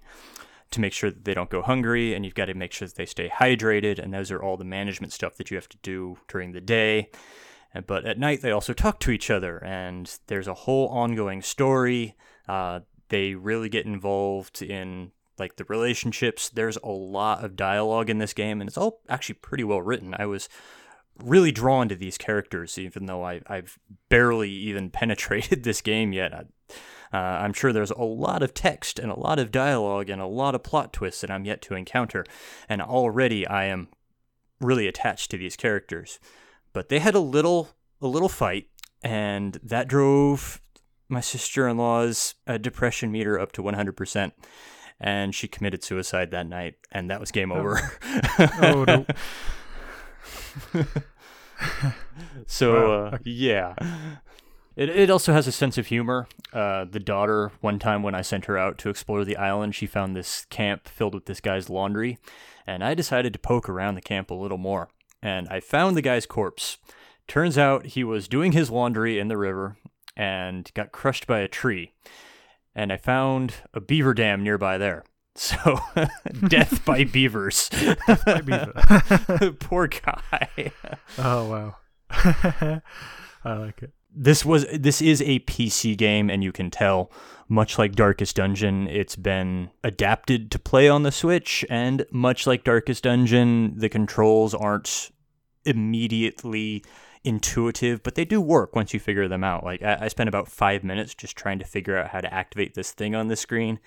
to 0.71 0.81
make 0.81 0.93
sure 0.93 1.11
that 1.11 1.23
they 1.23 1.33
don't 1.33 1.51
go 1.51 1.61
hungry, 1.61 2.13
and 2.13 2.25
you've 2.25 2.33
got 2.35 2.45
to 2.45 2.55
make 2.55 2.73
sure 2.73 2.87
that 2.87 2.97
they 2.97 3.05
stay 3.05 3.29
hydrated. 3.29 3.99
And 3.99 4.13
those 4.13 4.31
are 4.31 4.41
all 4.41 4.57
the 4.57 4.65
management 4.65 5.13
stuff 5.13 5.37
that 5.37 5.51
you 5.51 5.55
have 5.57 5.69
to 5.69 5.77
do 5.83 6.17
during 6.27 6.51
the 6.51 6.61
day. 6.61 7.09
But 7.87 8.05
at 8.05 8.19
night 8.19 8.41
they 8.41 8.51
also 8.51 8.73
talk 8.73 8.99
to 9.01 9.11
each 9.11 9.29
other, 9.29 9.57
and 9.63 10.11
there's 10.27 10.47
a 10.47 10.53
whole 10.53 10.87
ongoing 10.89 11.41
story. 11.41 12.15
Uh, 12.47 12.81
they 13.09 13.35
really 13.35 13.69
get 13.69 13.85
involved 13.85 14.61
in 14.61 15.11
like 15.39 15.55
the 15.55 15.65
relationships. 15.65 16.49
There's 16.49 16.77
a 16.77 16.89
lot 16.89 17.43
of 17.43 17.55
dialogue 17.55 18.09
in 18.09 18.17
this 18.17 18.33
game, 18.33 18.61
and 18.61 18.67
it's 18.67 18.77
all 18.77 19.01
actually 19.09 19.35
pretty 19.35 19.63
well 19.63 19.81
written. 19.81 20.15
I 20.17 20.25
was 20.25 20.49
really 21.23 21.51
drawn 21.51 21.89
to 21.89 21.95
these 21.95 22.17
characters, 22.17 22.77
even 22.77 23.05
though 23.05 23.23
I, 23.23 23.41
have 23.47 23.77
barely 24.09 24.49
even 24.49 24.89
penetrated 24.91 25.63
this 25.63 25.81
game 25.81 26.13
yet. 26.13 26.33
Uh, 27.13 27.17
I'm 27.17 27.53
sure 27.53 27.71
there's 27.71 27.91
a 27.91 28.01
lot 28.01 28.41
of 28.41 28.53
text 28.53 28.97
and 28.97 29.11
a 29.11 29.19
lot 29.19 29.37
of 29.37 29.51
dialogue 29.51 30.09
and 30.09 30.19
a 30.21 30.25
lot 30.25 30.55
of 30.55 30.63
plot 30.63 30.93
twists 30.93 31.21
that 31.21 31.29
I'm 31.29 31.45
yet 31.45 31.61
to 31.63 31.75
encounter, 31.75 32.25
and 32.67 32.81
already 32.81 33.45
I 33.45 33.65
am 33.65 33.89
really 34.59 34.87
attached 34.87 35.29
to 35.31 35.37
these 35.37 35.55
characters. 35.55 36.19
But 36.71 36.89
they 36.89 36.99
had 36.99 37.15
a 37.15 37.19
little 37.19 37.69
a 38.01 38.07
little 38.07 38.29
fight, 38.29 38.67
and 39.03 39.59
that 39.63 39.87
drove 39.87 40.59
my 41.07 41.21
sister-in-law's 41.21 42.35
uh, 42.47 42.57
depression 42.57 43.11
meter 43.11 43.39
up 43.39 43.51
to 43.53 43.61
100% 43.61 44.31
and 45.03 45.35
she 45.35 45.49
committed 45.49 45.83
suicide 45.83 46.31
that 46.31 46.47
night, 46.47 46.75
and 46.91 47.11
that 47.11 47.19
was 47.19 47.29
game 47.29 47.51
oh. 47.51 47.57
over. 47.57 47.99
oh 48.61 48.85
no. 48.87 49.05
so 52.47 52.73
wow. 52.73 53.05
uh, 53.07 53.17
yeah. 53.25 53.75
It, 54.77 54.89
it 54.89 55.09
also 55.09 55.33
has 55.33 55.45
a 55.45 55.51
sense 55.51 55.77
of 55.77 55.87
humor. 55.87 56.27
Uh, 56.53 56.85
the 56.85 57.01
daughter, 57.01 57.51
one 57.59 57.79
time 57.79 58.01
when 58.01 58.15
I 58.15 58.21
sent 58.21 58.45
her 58.45 58.57
out 58.57 58.77
to 58.79 58.89
explore 58.89 59.25
the 59.25 59.35
island, 59.35 59.75
she 59.75 59.85
found 59.85 60.15
this 60.15 60.45
camp 60.45 60.87
filled 60.87 61.13
with 61.13 61.25
this 61.25 61.41
guy's 61.41 61.69
laundry, 61.69 62.17
and 62.65 62.81
I 62.81 62.93
decided 62.93 63.33
to 63.33 63.39
poke 63.39 63.67
around 63.67 63.95
the 63.95 64.01
camp 64.01 64.31
a 64.31 64.35
little 64.35 64.57
more. 64.57 64.87
And 65.21 65.49
I 65.49 65.59
found 65.59 65.97
the 65.97 66.01
guy's 66.01 66.25
corpse. 66.25 66.77
Turns 67.27 67.57
out 67.57 67.87
he 67.87 68.05
was 68.05 68.29
doing 68.29 68.53
his 68.53 68.71
laundry 68.71 69.19
in 69.19 69.27
the 69.27 69.37
river 69.37 69.75
and 70.15 70.71
got 70.73 70.93
crushed 70.93 71.27
by 71.27 71.39
a 71.39 71.47
tree 71.47 71.91
and 72.75 72.91
I 72.91 72.97
found 72.97 73.55
a 73.73 73.79
beaver 73.79 74.13
dam 74.13 74.43
nearby 74.43 74.77
there. 74.77 75.03
So, 75.35 75.79
death 76.47 76.85
by 76.85 77.03
beavers. 77.11 77.67
by 78.23 78.41
beaver. 78.41 79.55
Poor 79.59 79.87
guy. 79.87 80.71
Oh 81.17 81.49
wow. 81.49 82.81
I 83.43 83.53
like 83.55 83.81
it. 83.81 83.91
This 84.15 84.45
was 84.45 84.67
this 84.71 85.01
is 85.01 85.23
a 85.23 85.39
PC 85.39 85.97
game 85.97 86.29
and 86.29 86.43
you 86.43 86.51
can 86.51 86.69
tell 86.69 87.11
much 87.49 87.79
like 87.79 87.93
Darkest 87.95 88.35
Dungeon 88.35 88.87
it's 88.87 89.15
been 89.15 89.71
adapted 89.83 90.51
to 90.51 90.59
play 90.59 90.87
on 90.87 91.01
the 91.01 91.11
Switch 91.11 91.65
and 91.67 92.05
much 92.11 92.45
like 92.45 92.63
Darkest 92.63 93.03
Dungeon 93.03 93.73
the 93.75 93.89
controls 93.89 94.53
aren't 94.53 95.09
immediately 95.65 96.83
intuitive, 97.23 98.03
but 98.03 98.15
they 98.15 98.25
do 98.25 98.41
work 98.41 98.75
once 98.75 98.93
you 98.93 98.99
figure 98.99 99.27
them 99.27 99.43
out. 99.43 99.63
Like 99.63 99.81
I, 99.81 99.97
I 100.01 100.07
spent 100.07 100.27
about 100.27 100.47
five 100.47 100.83
minutes 100.83 101.15
just 101.15 101.35
trying 101.35 101.59
to 101.59 101.65
figure 101.65 101.97
out 101.97 102.09
how 102.09 102.21
to 102.21 102.33
activate 102.33 102.73
this 102.73 102.91
thing 102.91 103.15
on 103.15 103.27
the 103.27 103.35
screen 103.35 103.79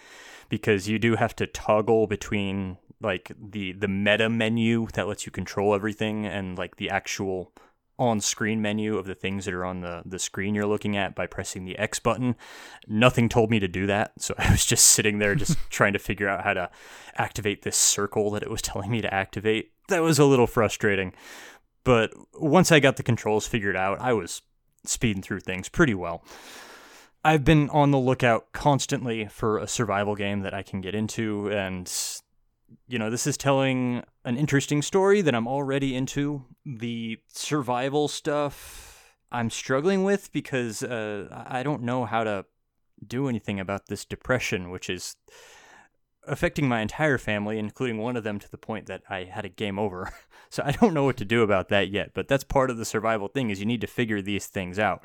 because 0.48 0.88
you 0.88 0.98
do 0.98 1.16
have 1.16 1.36
to 1.36 1.46
toggle 1.46 2.06
between 2.06 2.78
like 3.02 3.32
the 3.38 3.72
the 3.72 3.88
meta 3.88 4.28
menu 4.28 4.86
that 4.94 5.06
lets 5.06 5.26
you 5.26 5.32
control 5.32 5.74
everything 5.74 6.24
and 6.24 6.56
like 6.56 6.76
the 6.76 6.88
actual 6.88 7.52
on 7.98 8.20
screen 8.20 8.60
menu 8.60 8.96
of 8.96 9.06
the 9.06 9.14
things 9.14 9.46
that 9.46 9.54
are 9.54 9.64
on 9.64 9.80
the, 9.80 10.02
the 10.04 10.18
screen 10.18 10.54
you're 10.54 10.66
looking 10.66 10.96
at 10.96 11.14
by 11.14 11.26
pressing 11.26 11.64
the 11.64 11.78
X 11.78 11.98
button. 11.98 12.36
Nothing 12.86 13.28
told 13.28 13.50
me 13.50 13.58
to 13.58 13.68
do 13.68 13.86
that. 13.86 14.12
So 14.18 14.34
I 14.38 14.50
was 14.50 14.66
just 14.66 14.86
sitting 14.86 15.18
there 15.18 15.34
just 15.34 15.58
trying 15.70 15.94
to 15.94 15.98
figure 15.98 16.28
out 16.28 16.44
how 16.44 16.54
to 16.54 16.70
activate 17.16 17.62
this 17.62 17.76
circle 17.76 18.30
that 18.32 18.42
it 18.42 18.50
was 18.50 18.62
telling 18.62 18.90
me 18.90 19.00
to 19.00 19.12
activate. 19.12 19.72
That 19.88 20.02
was 20.02 20.18
a 20.18 20.24
little 20.24 20.46
frustrating. 20.46 21.14
But 21.86 22.12
once 22.34 22.72
I 22.72 22.80
got 22.80 22.96
the 22.96 23.04
controls 23.04 23.46
figured 23.46 23.76
out, 23.76 24.00
I 24.00 24.12
was 24.12 24.42
speeding 24.84 25.22
through 25.22 25.38
things 25.38 25.68
pretty 25.68 25.94
well. 25.94 26.24
I've 27.24 27.44
been 27.44 27.70
on 27.70 27.92
the 27.92 27.98
lookout 27.98 28.52
constantly 28.52 29.26
for 29.26 29.58
a 29.58 29.68
survival 29.68 30.16
game 30.16 30.40
that 30.40 30.52
I 30.52 30.64
can 30.64 30.80
get 30.80 30.96
into, 30.96 31.48
and 31.48 31.88
you 32.88 32.98
know, 32.98 33.08
this 33.08 33.24
is 33.24 33.36
telling 33.36 34.02
an 34.24 34.36
interesting 34.36 34.82
story 34.82 35.22
that 35.22 35.32
I'm 35.32 35.46
already 35.46 35.94
into. 35.94 36.44
The 36.64 37.18
survival 37.28 38.08
stuff 38.08 39.14
I'm 39.30 39.48
struggling 39.48 40.02
with 40.02 40.32
because 40.32 40.82
uh, 40.82 41.28
I 41.48 41.62
don't 41.62 41.82
know 41.82 42.04
how 42.04 42.24
to 42.24 42.46
do 43.06 43.28
anything 43.28 43.60
about 43.60 43.86
this 43.86 44.04
depression, 44.04 44.70
which 44.70 44.90
is 44.90 45.14
affecting 46.26 46.68
my 46.68 46.80
entire 46.80 47.18
family, 47.18 47.60
including 47.60 47.98
one 47.98 48.16
of 48.16 48.24
them 48.24 48.40
to 48.40 48.50
the 48.50 48.58
point 48.58 48.86
that 48.86 49.02
I 49.08 49.22
had 49.22 49.44
a 49.44 49.48
game 49.48 49.78
over. 49.78 50.12
So 50.50 50.62
I 50.64 50.72
don't 50.72 50.94
know 50.94 51.04
what 51.04 51.16
to 51.18 51.24
do 51.24 51.42
about 51.42 51.68
that 51.68 51.90
yet, 51.90 52.12
but 52.14 52.28
that's 52.28 52.44
part 52.44 52.70
of 52.70 52.76
the 52.76 52.84
survival 52.84 53.28
thing 53.28 53.50
is 53.50 53.60
you 53.60 53.66
need 53.66 53.80
to 53.80 53.86
figure 53.86 54.22
these 54.22 54.46
things 54.46 54.78
out. 54.78 55.02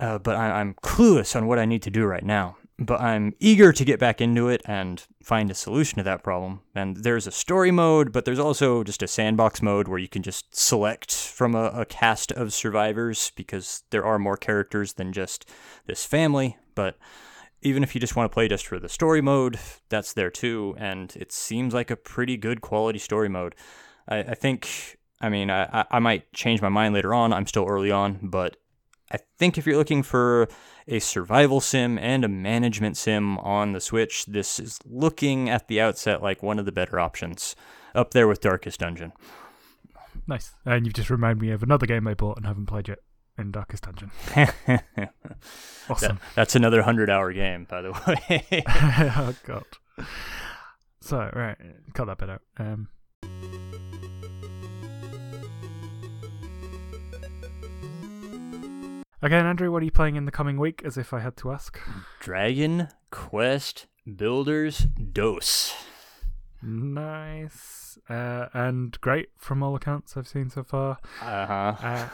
Uh, 0.00 0.18
but 0.18 0.36
I, 0.36 0.60
I'm 0.60 0.74
clueless 0.82 1.36
on 1.36 1.46
what 1.46 1.58
I 1.58 1.64
need 1.64 1.82
to 1.82 1.90
do 1.90 2.04
right 2.04 2.24
now. 2.24 2.56
But 2.78 3.00
I'm 3.00 3.34
eager 3.38 3.72
to 3.72 3.84
get 3.84 4.00
back 4.00 4.20
into 4.20 4.48
it 4.48 4.60
and 4.64 5.04
find 5.22 5.50
a 5.50 5.54
solution 5.54 5.98
to 5.98 6.02
that 6.04 6.24
problem. 6.24 6.62
And 6.74 6.96
there's 6.96 7.28
a 7.28 7.30
story 7.30 7.70
mode, 7.70 8.10
but 8.10 8.24
there's 8.24 8.40
also 8.40 8.82
just 8.82 9.02
a 9.02 9.06
sandbox 9.06 9.62
mode 9.62 9.86
where 9.86 10.00
you 10.00 10.08
can 10.08 10.22
just 10.22 10.56
select 10.56 11.14
from 11.14 11.54
a, 11.54 11.66
a 11.66 11.84
cast 11.84 12.32
of 12.32 12.52
survivors 12.52 13.30
because 13.36 13.84
there 13.90 14.04
are 14.04 14.18
more 14.18 14.36
characters 14.36 14.94
than 14.94 15.12
just 15.12 15.48
this 15.86 16.04
family. 16.04 16.56
But 16.74 16.96
even 17.62 17.82
if 17.82 17.94
you 17.94 18.00
just 18.00 18.16
want 18.16 18.30
to 18.30 18.34
play 18.34 18.48
just 18.48 18.66
for 18.66 18.78
the 18.78 18.88
story 18.88 19.20
mode, 19.20 19.58
that's 19.88 20.12
there 20.12 20.30
too. 20.30 20.74
And 20.78 21.14
it 21.16 21.32
seems 21.32 21.72
like 21.72 21.90
a 21.90 21.96
pretty 21.96 22.36
good 22.36 22.60
quality 22.60 22.98
story 22.98 23.28
mode. 23.28 23.54
I, 24.08 24.18
I 24.18 24.34
think, 24.34 24.98
I 25.20 25.28
mean, 25.28 25.50
I, 25.50 25.84
I 25.90 25.98
might 26.00 26.32
change 26.32 26.60
my 26.60 26.68
mind 26.68 26.94
later 26.94 27.14
on. 27.14 27.32
I'm 27.32 27.46
still 27.46 27.66
early 27.68 27.90
on, 27.90 28.18
but 28.22 28.56
I 29.10 29.18
think 29.38 29.56
if 29.56 29.66
you're 29.66 29.76
looking 29.76 30.02
for 30.02 30.48
a 30.88 30.98
survival 30.98 31.60
sim 31.60 31.98
and 31.98 32.24
a 32.24 32.28
management 32.28 32.96
sim 32.96 33.38
on 33.38 33.72
the 33.72 33.80
Switch, 33.80 34.26
this 34.26 34.58
is 34.58 34.78
looking 34.84 35.48
at 35.48 35.68
the 35.68 35.80
outset 35.80 36.22
like 36.22 36.42
one 36.42 36.58
of 36.58 36.64
the 36.64 36.72
better 36.72 36.98
options, 36.98 37.54
up 37.94 38.12
there 38.12 38.26
with 38.26 38.40
Darkest 38.40 38.80
Dungeon. 38.80 39.12
Nice. 40.26 40.54
And 40.64 40.86
you've 40.86 40.94
just 40.94 41.10
reminded 41.10 41.42
me 41.42 41.50
of 41.52 41.62
another 41.62 41.86
game 41.86 42.08
I 42.08 42.14
bought 42.14 42.38
and 42.38 42.46
haven't 42.46 42.66
played 42.66 42.88
yet 42.88 43.00
in 43.38 43.50
Darkest 43.50 43.84
Dungeon. 43.84 44.10
awesome. 45.88 46.16
That, 46.16 46.20
that's 46.34 46.54
another 46.54 46.78
100 46.78 47.10
hour 47.10 47.32
game, 47.32 47.66
by 47.68 47.82
the 47.82 47.92
way. 47.92 48.64
oh, 48.68 49.34
God. 49.44 49.64
So, 51.00 51.30
right, 51.34 51.56
cut 51.94 52.06
that 52.06 52.18
bit 52.18 52.30
out. 52.30 52.42
Um, 52.58 52.88
Again, 59.24 59.46
Andrew, 59.46 59.70
what 59.70 59.82
are 59.82 59.84
you 59.84 59.92
playing 59.92 60.16
in 60.16 60.24
the 60.24 60.32
coming 60.32 60.58
week? 60.58 60.82
As 60.84 60.98
if 60.98 61.12
I 61.12 61.20
had 61.20 61.36
to 61.38 61.52
ask. 61.52 61.78
Dragon 62.18 62.88
Quest 63.12 63.86
Builders 64.16 64.88
DOS. 65.12 65.72
Nice. 66.60 67.98
Uh, 68.08 68.46
and 68.52 69.00
great 69.00 69.28
from 69.36 69.62
all 69.62 69.76
accounts 69.76 70.16
I've 70.16 70.26
seen 70.26 70.50
so 70.50 70.64
far. 70.64 70.98
Uh-huh. 71.20 71.74
Uh, 71.80 72.08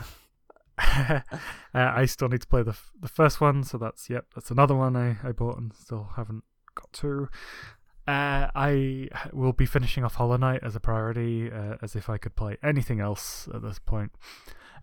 uh, 0.98 1.20
I 1.74 2.06
still 2.06 2.28
need 2.28 2.40
to 2.42 2.46
play 2.46 2.62
the 2.62 2.70
f- 2.70 2.90
the 3.00 3.08
first 3.08 3.40
one, 3.40 3.64
so 3.64 3.78
that's 3.78 4.08
yep, 4.10 4.26
that's 4.34 4.50
another 4.50 4.74
one 4.74 4.96
I, 4.96 5.16
I 5.22 5.32
bought 5.32 5.58
and 5.58 5.72
still 5.74 6.10
haven't 6.16 6.44
got 6.74 6.92
to. 6.94 7.28
Uh, 8.06 8.48
I 8.54 9.08
will 9.32 9.52
be 9.52 9.66
finishing 9.66 10.02
off 10.04 10.14
Hollow 10.14 10.38
Knight 10.38 10.60
as 10.62 10.74
a 10.74 10.80
priority, 10.80 11.52
uh, 11.52 11.76
as 11.82 11.94
if 11.94 12.08
I 12.08 12.16
could 12.16 12.34
play 12.36 12.56
anything 12.62 13.00
else 13.00 13.48
at 13.54 13.60
this 13.62 13.78
point. 13.78 14.12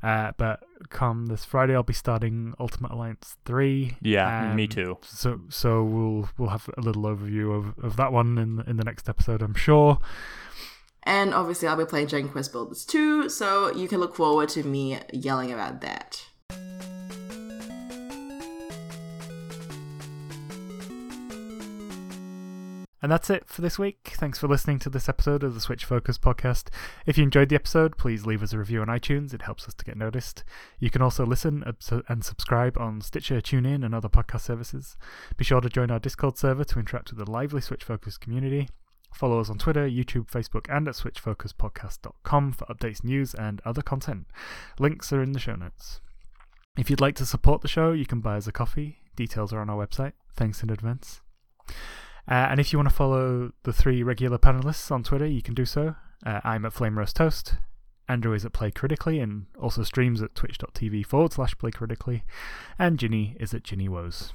Uh, 0.03 0.31
but 0.37 0.61
come 0.89 1.25
this 1.27 1.43
Friday, 1.45 1.73
I'll 1.73 1.81
be 1.81 1.93
starting 1.93 2.53
Ultimate 2.59 2.91
Alliance 2.91 3.37
three. 3.45 3.95
Yeah, 4.01 4.53
me 4.53 4.63
Um, 4.65 4.69
too. 4.69 4.97
So 5.01 5.39
so 5.49 5.83
we'll 5.83 6.29
we'll 6.37 6.49
have 6.49 6.69
a 6.77 6.81
little 6.81 7.03
overview 7.03 7.57
of, 7.57 7.83
of 7.83 7.95
that 7.95 8.11
one 8.11 8.37
in 8.37 8.61
in 8.67 8.77
the 8.77 8.83
next 8.83 9.09
episode, 9.09 9.41
I'm 9.41 9.55
sure. 9.55 9.97
And 11.05 11.33
obviously, 11.33 11.67
I'll 11.67 11.77
be 11.77 11.85
playing 11.85 12.07
Dragon 12.07 12.29
Quest 12.29 12.51
Builders 12.51 12.83
2, 12.85 13.29
so 13.29 13.71
you 13.73 13.87
can 13.87 13.99
look 13.99 14.15
forward 14.15 14.49
to 14.49 14.63
me 14.63 14.99
yelling 15.13 15.51
about 15.51 15.81
that. 15.81 16.25
And 23.01 23.11
that's 23.11 23.29
it 23.29 23.45
for 23.45 23.61
this 23.61 23.77
week. 23.77 24.13
Thanks 24.15 24.39
for 24.39 24.47
listening 24.47 24.79
to 24.79 24.89
this 24.89 25.07
episode 25.07 25.43
of 25.43 25.53
the 25.53 25.61
Switch 25.61 25.85
Focus 25.85 26.17
podcast. 26.17 26.69
If 27.05 27.19
you 27.19 27.23
enjoyed 27.23 27.49
the 27.49 27.55
episode, 27.55 27.97
please 27.99 28.25
leave 28.25 28.41
us 28.41 28.51
a 28.51 28.57
review 28.57 28.81
on 28.81 28.87
iTunes. 28.87 29.31
It 29.31 29.43
helps 29.43 29.67
us 29.67 29.75
to 29.75 29.85
get 29.85 29.95
noticed. 29.95 30.43
You 30.79 30.89
can 30.89 31.03
also 31.03 31.23
listen 31.23 31.63
and 32.09 32.25
subscribe 32.25 32.79
on 32.79 33.01
Stitcher, 33.01 33.41
TuneIn, 33.41 33.85
and 33.85 33.93
other 33.93 34.09
podcast 34.09 34.41
services. 34.41 34.97
Be 35.37 35.43
sure 35.43 35.61
to 35.61 35.69
join 35.69 35.91
our 35.91 35.99
Discord 35.99 36.39
server 36.39 36.63
to 36.63 36.79
interact 36.79 37.11
with 37.11 37.23
the 37.23 37.31
lively 37.31 37.61
Switch 37.61 37.83
Focus 37.83 38.17
community. 38.17 38.69
Follow 39.15 39.39
us 39.39 39.49
on 39.49 39.57
Twitter, 39.57 39.87
YouTube, 39.87 40.29
Facebook, 40.29 40.65
and 40.69 40.89
at 40.89 40.95
switchfocuspodcast.com 40.95 42.51
for 42.51 42.65
updates, 42.65 43.01
news, 43.01 43.33
and 43.33 43.61
other 43.63 43.81
content. 43.81 44.27
Links 44.77 45.13
are 45.13 45.23
in 45.23 45.31
the 45.31 45.39
show 45.39 45.55
notes. 45.55 46.01
If 46.77 46.89
you'd 46.89 46.99
like 46.99 47.15
to 47.15 47.25
support 47.25 47.61
the 47.61 47.69
show, 47.69 47.93
you 47.93 48.05
can 48.05 48.19
buy 48.19 48.35
us 48.35 48.45
a 48.45 48.51
coffee. 48.51 48.97
Details 49.15 49.53
are 49.53 49.61
on 49.61 49.69
our 49.69 49.87
website. 49.87 50.11
Thanks 50.35 50.61
in 50.61 50.69
advance. 50.69 51.21
Uh, 51.69 51.71
and 52.27 52.59
if 52.59 52.73
you 52.73 52.77
want 52.77 52.89
to 52.89 52.95
follow 52.95 53.53
the 53.63 53.71
three 53.71 54.03
regular 54.03 54.37
panelists 54.37 54.91
on 54.91 55.01
Twitter, 55.01 55.25
you 55.25 55.41
can 55.41 55.53
do 55.53 55.63
so. 55.63 55.95
Uh, 56.25 56.41
I'm 56.43 56.65
at 56.65 56.73
Flame 56.73 56.99
Roast 56.99 57.15
Toast. 57.15 57.55
Andrew 58.09 58.33
is 58.33 58.43
at 58.43 58.51
Play 58.51 58.69
Critically 58.69 59.21
and 59.21 59.45
also 59.57 59.83
streams 59.83 60.21
at 60.21 60.35
twitch.tv 60.35 61.05
forward 61.05 61.31
slash 61.31 61.57
Play 61.57 61.71
Critically. 61.71 62.25
And 62.77 62.99
Ginny 62.99 63.37
is 63.39 63.53
at 63.53 63.63
Ginny 63.63 63.87
Woes. 63.87 64.33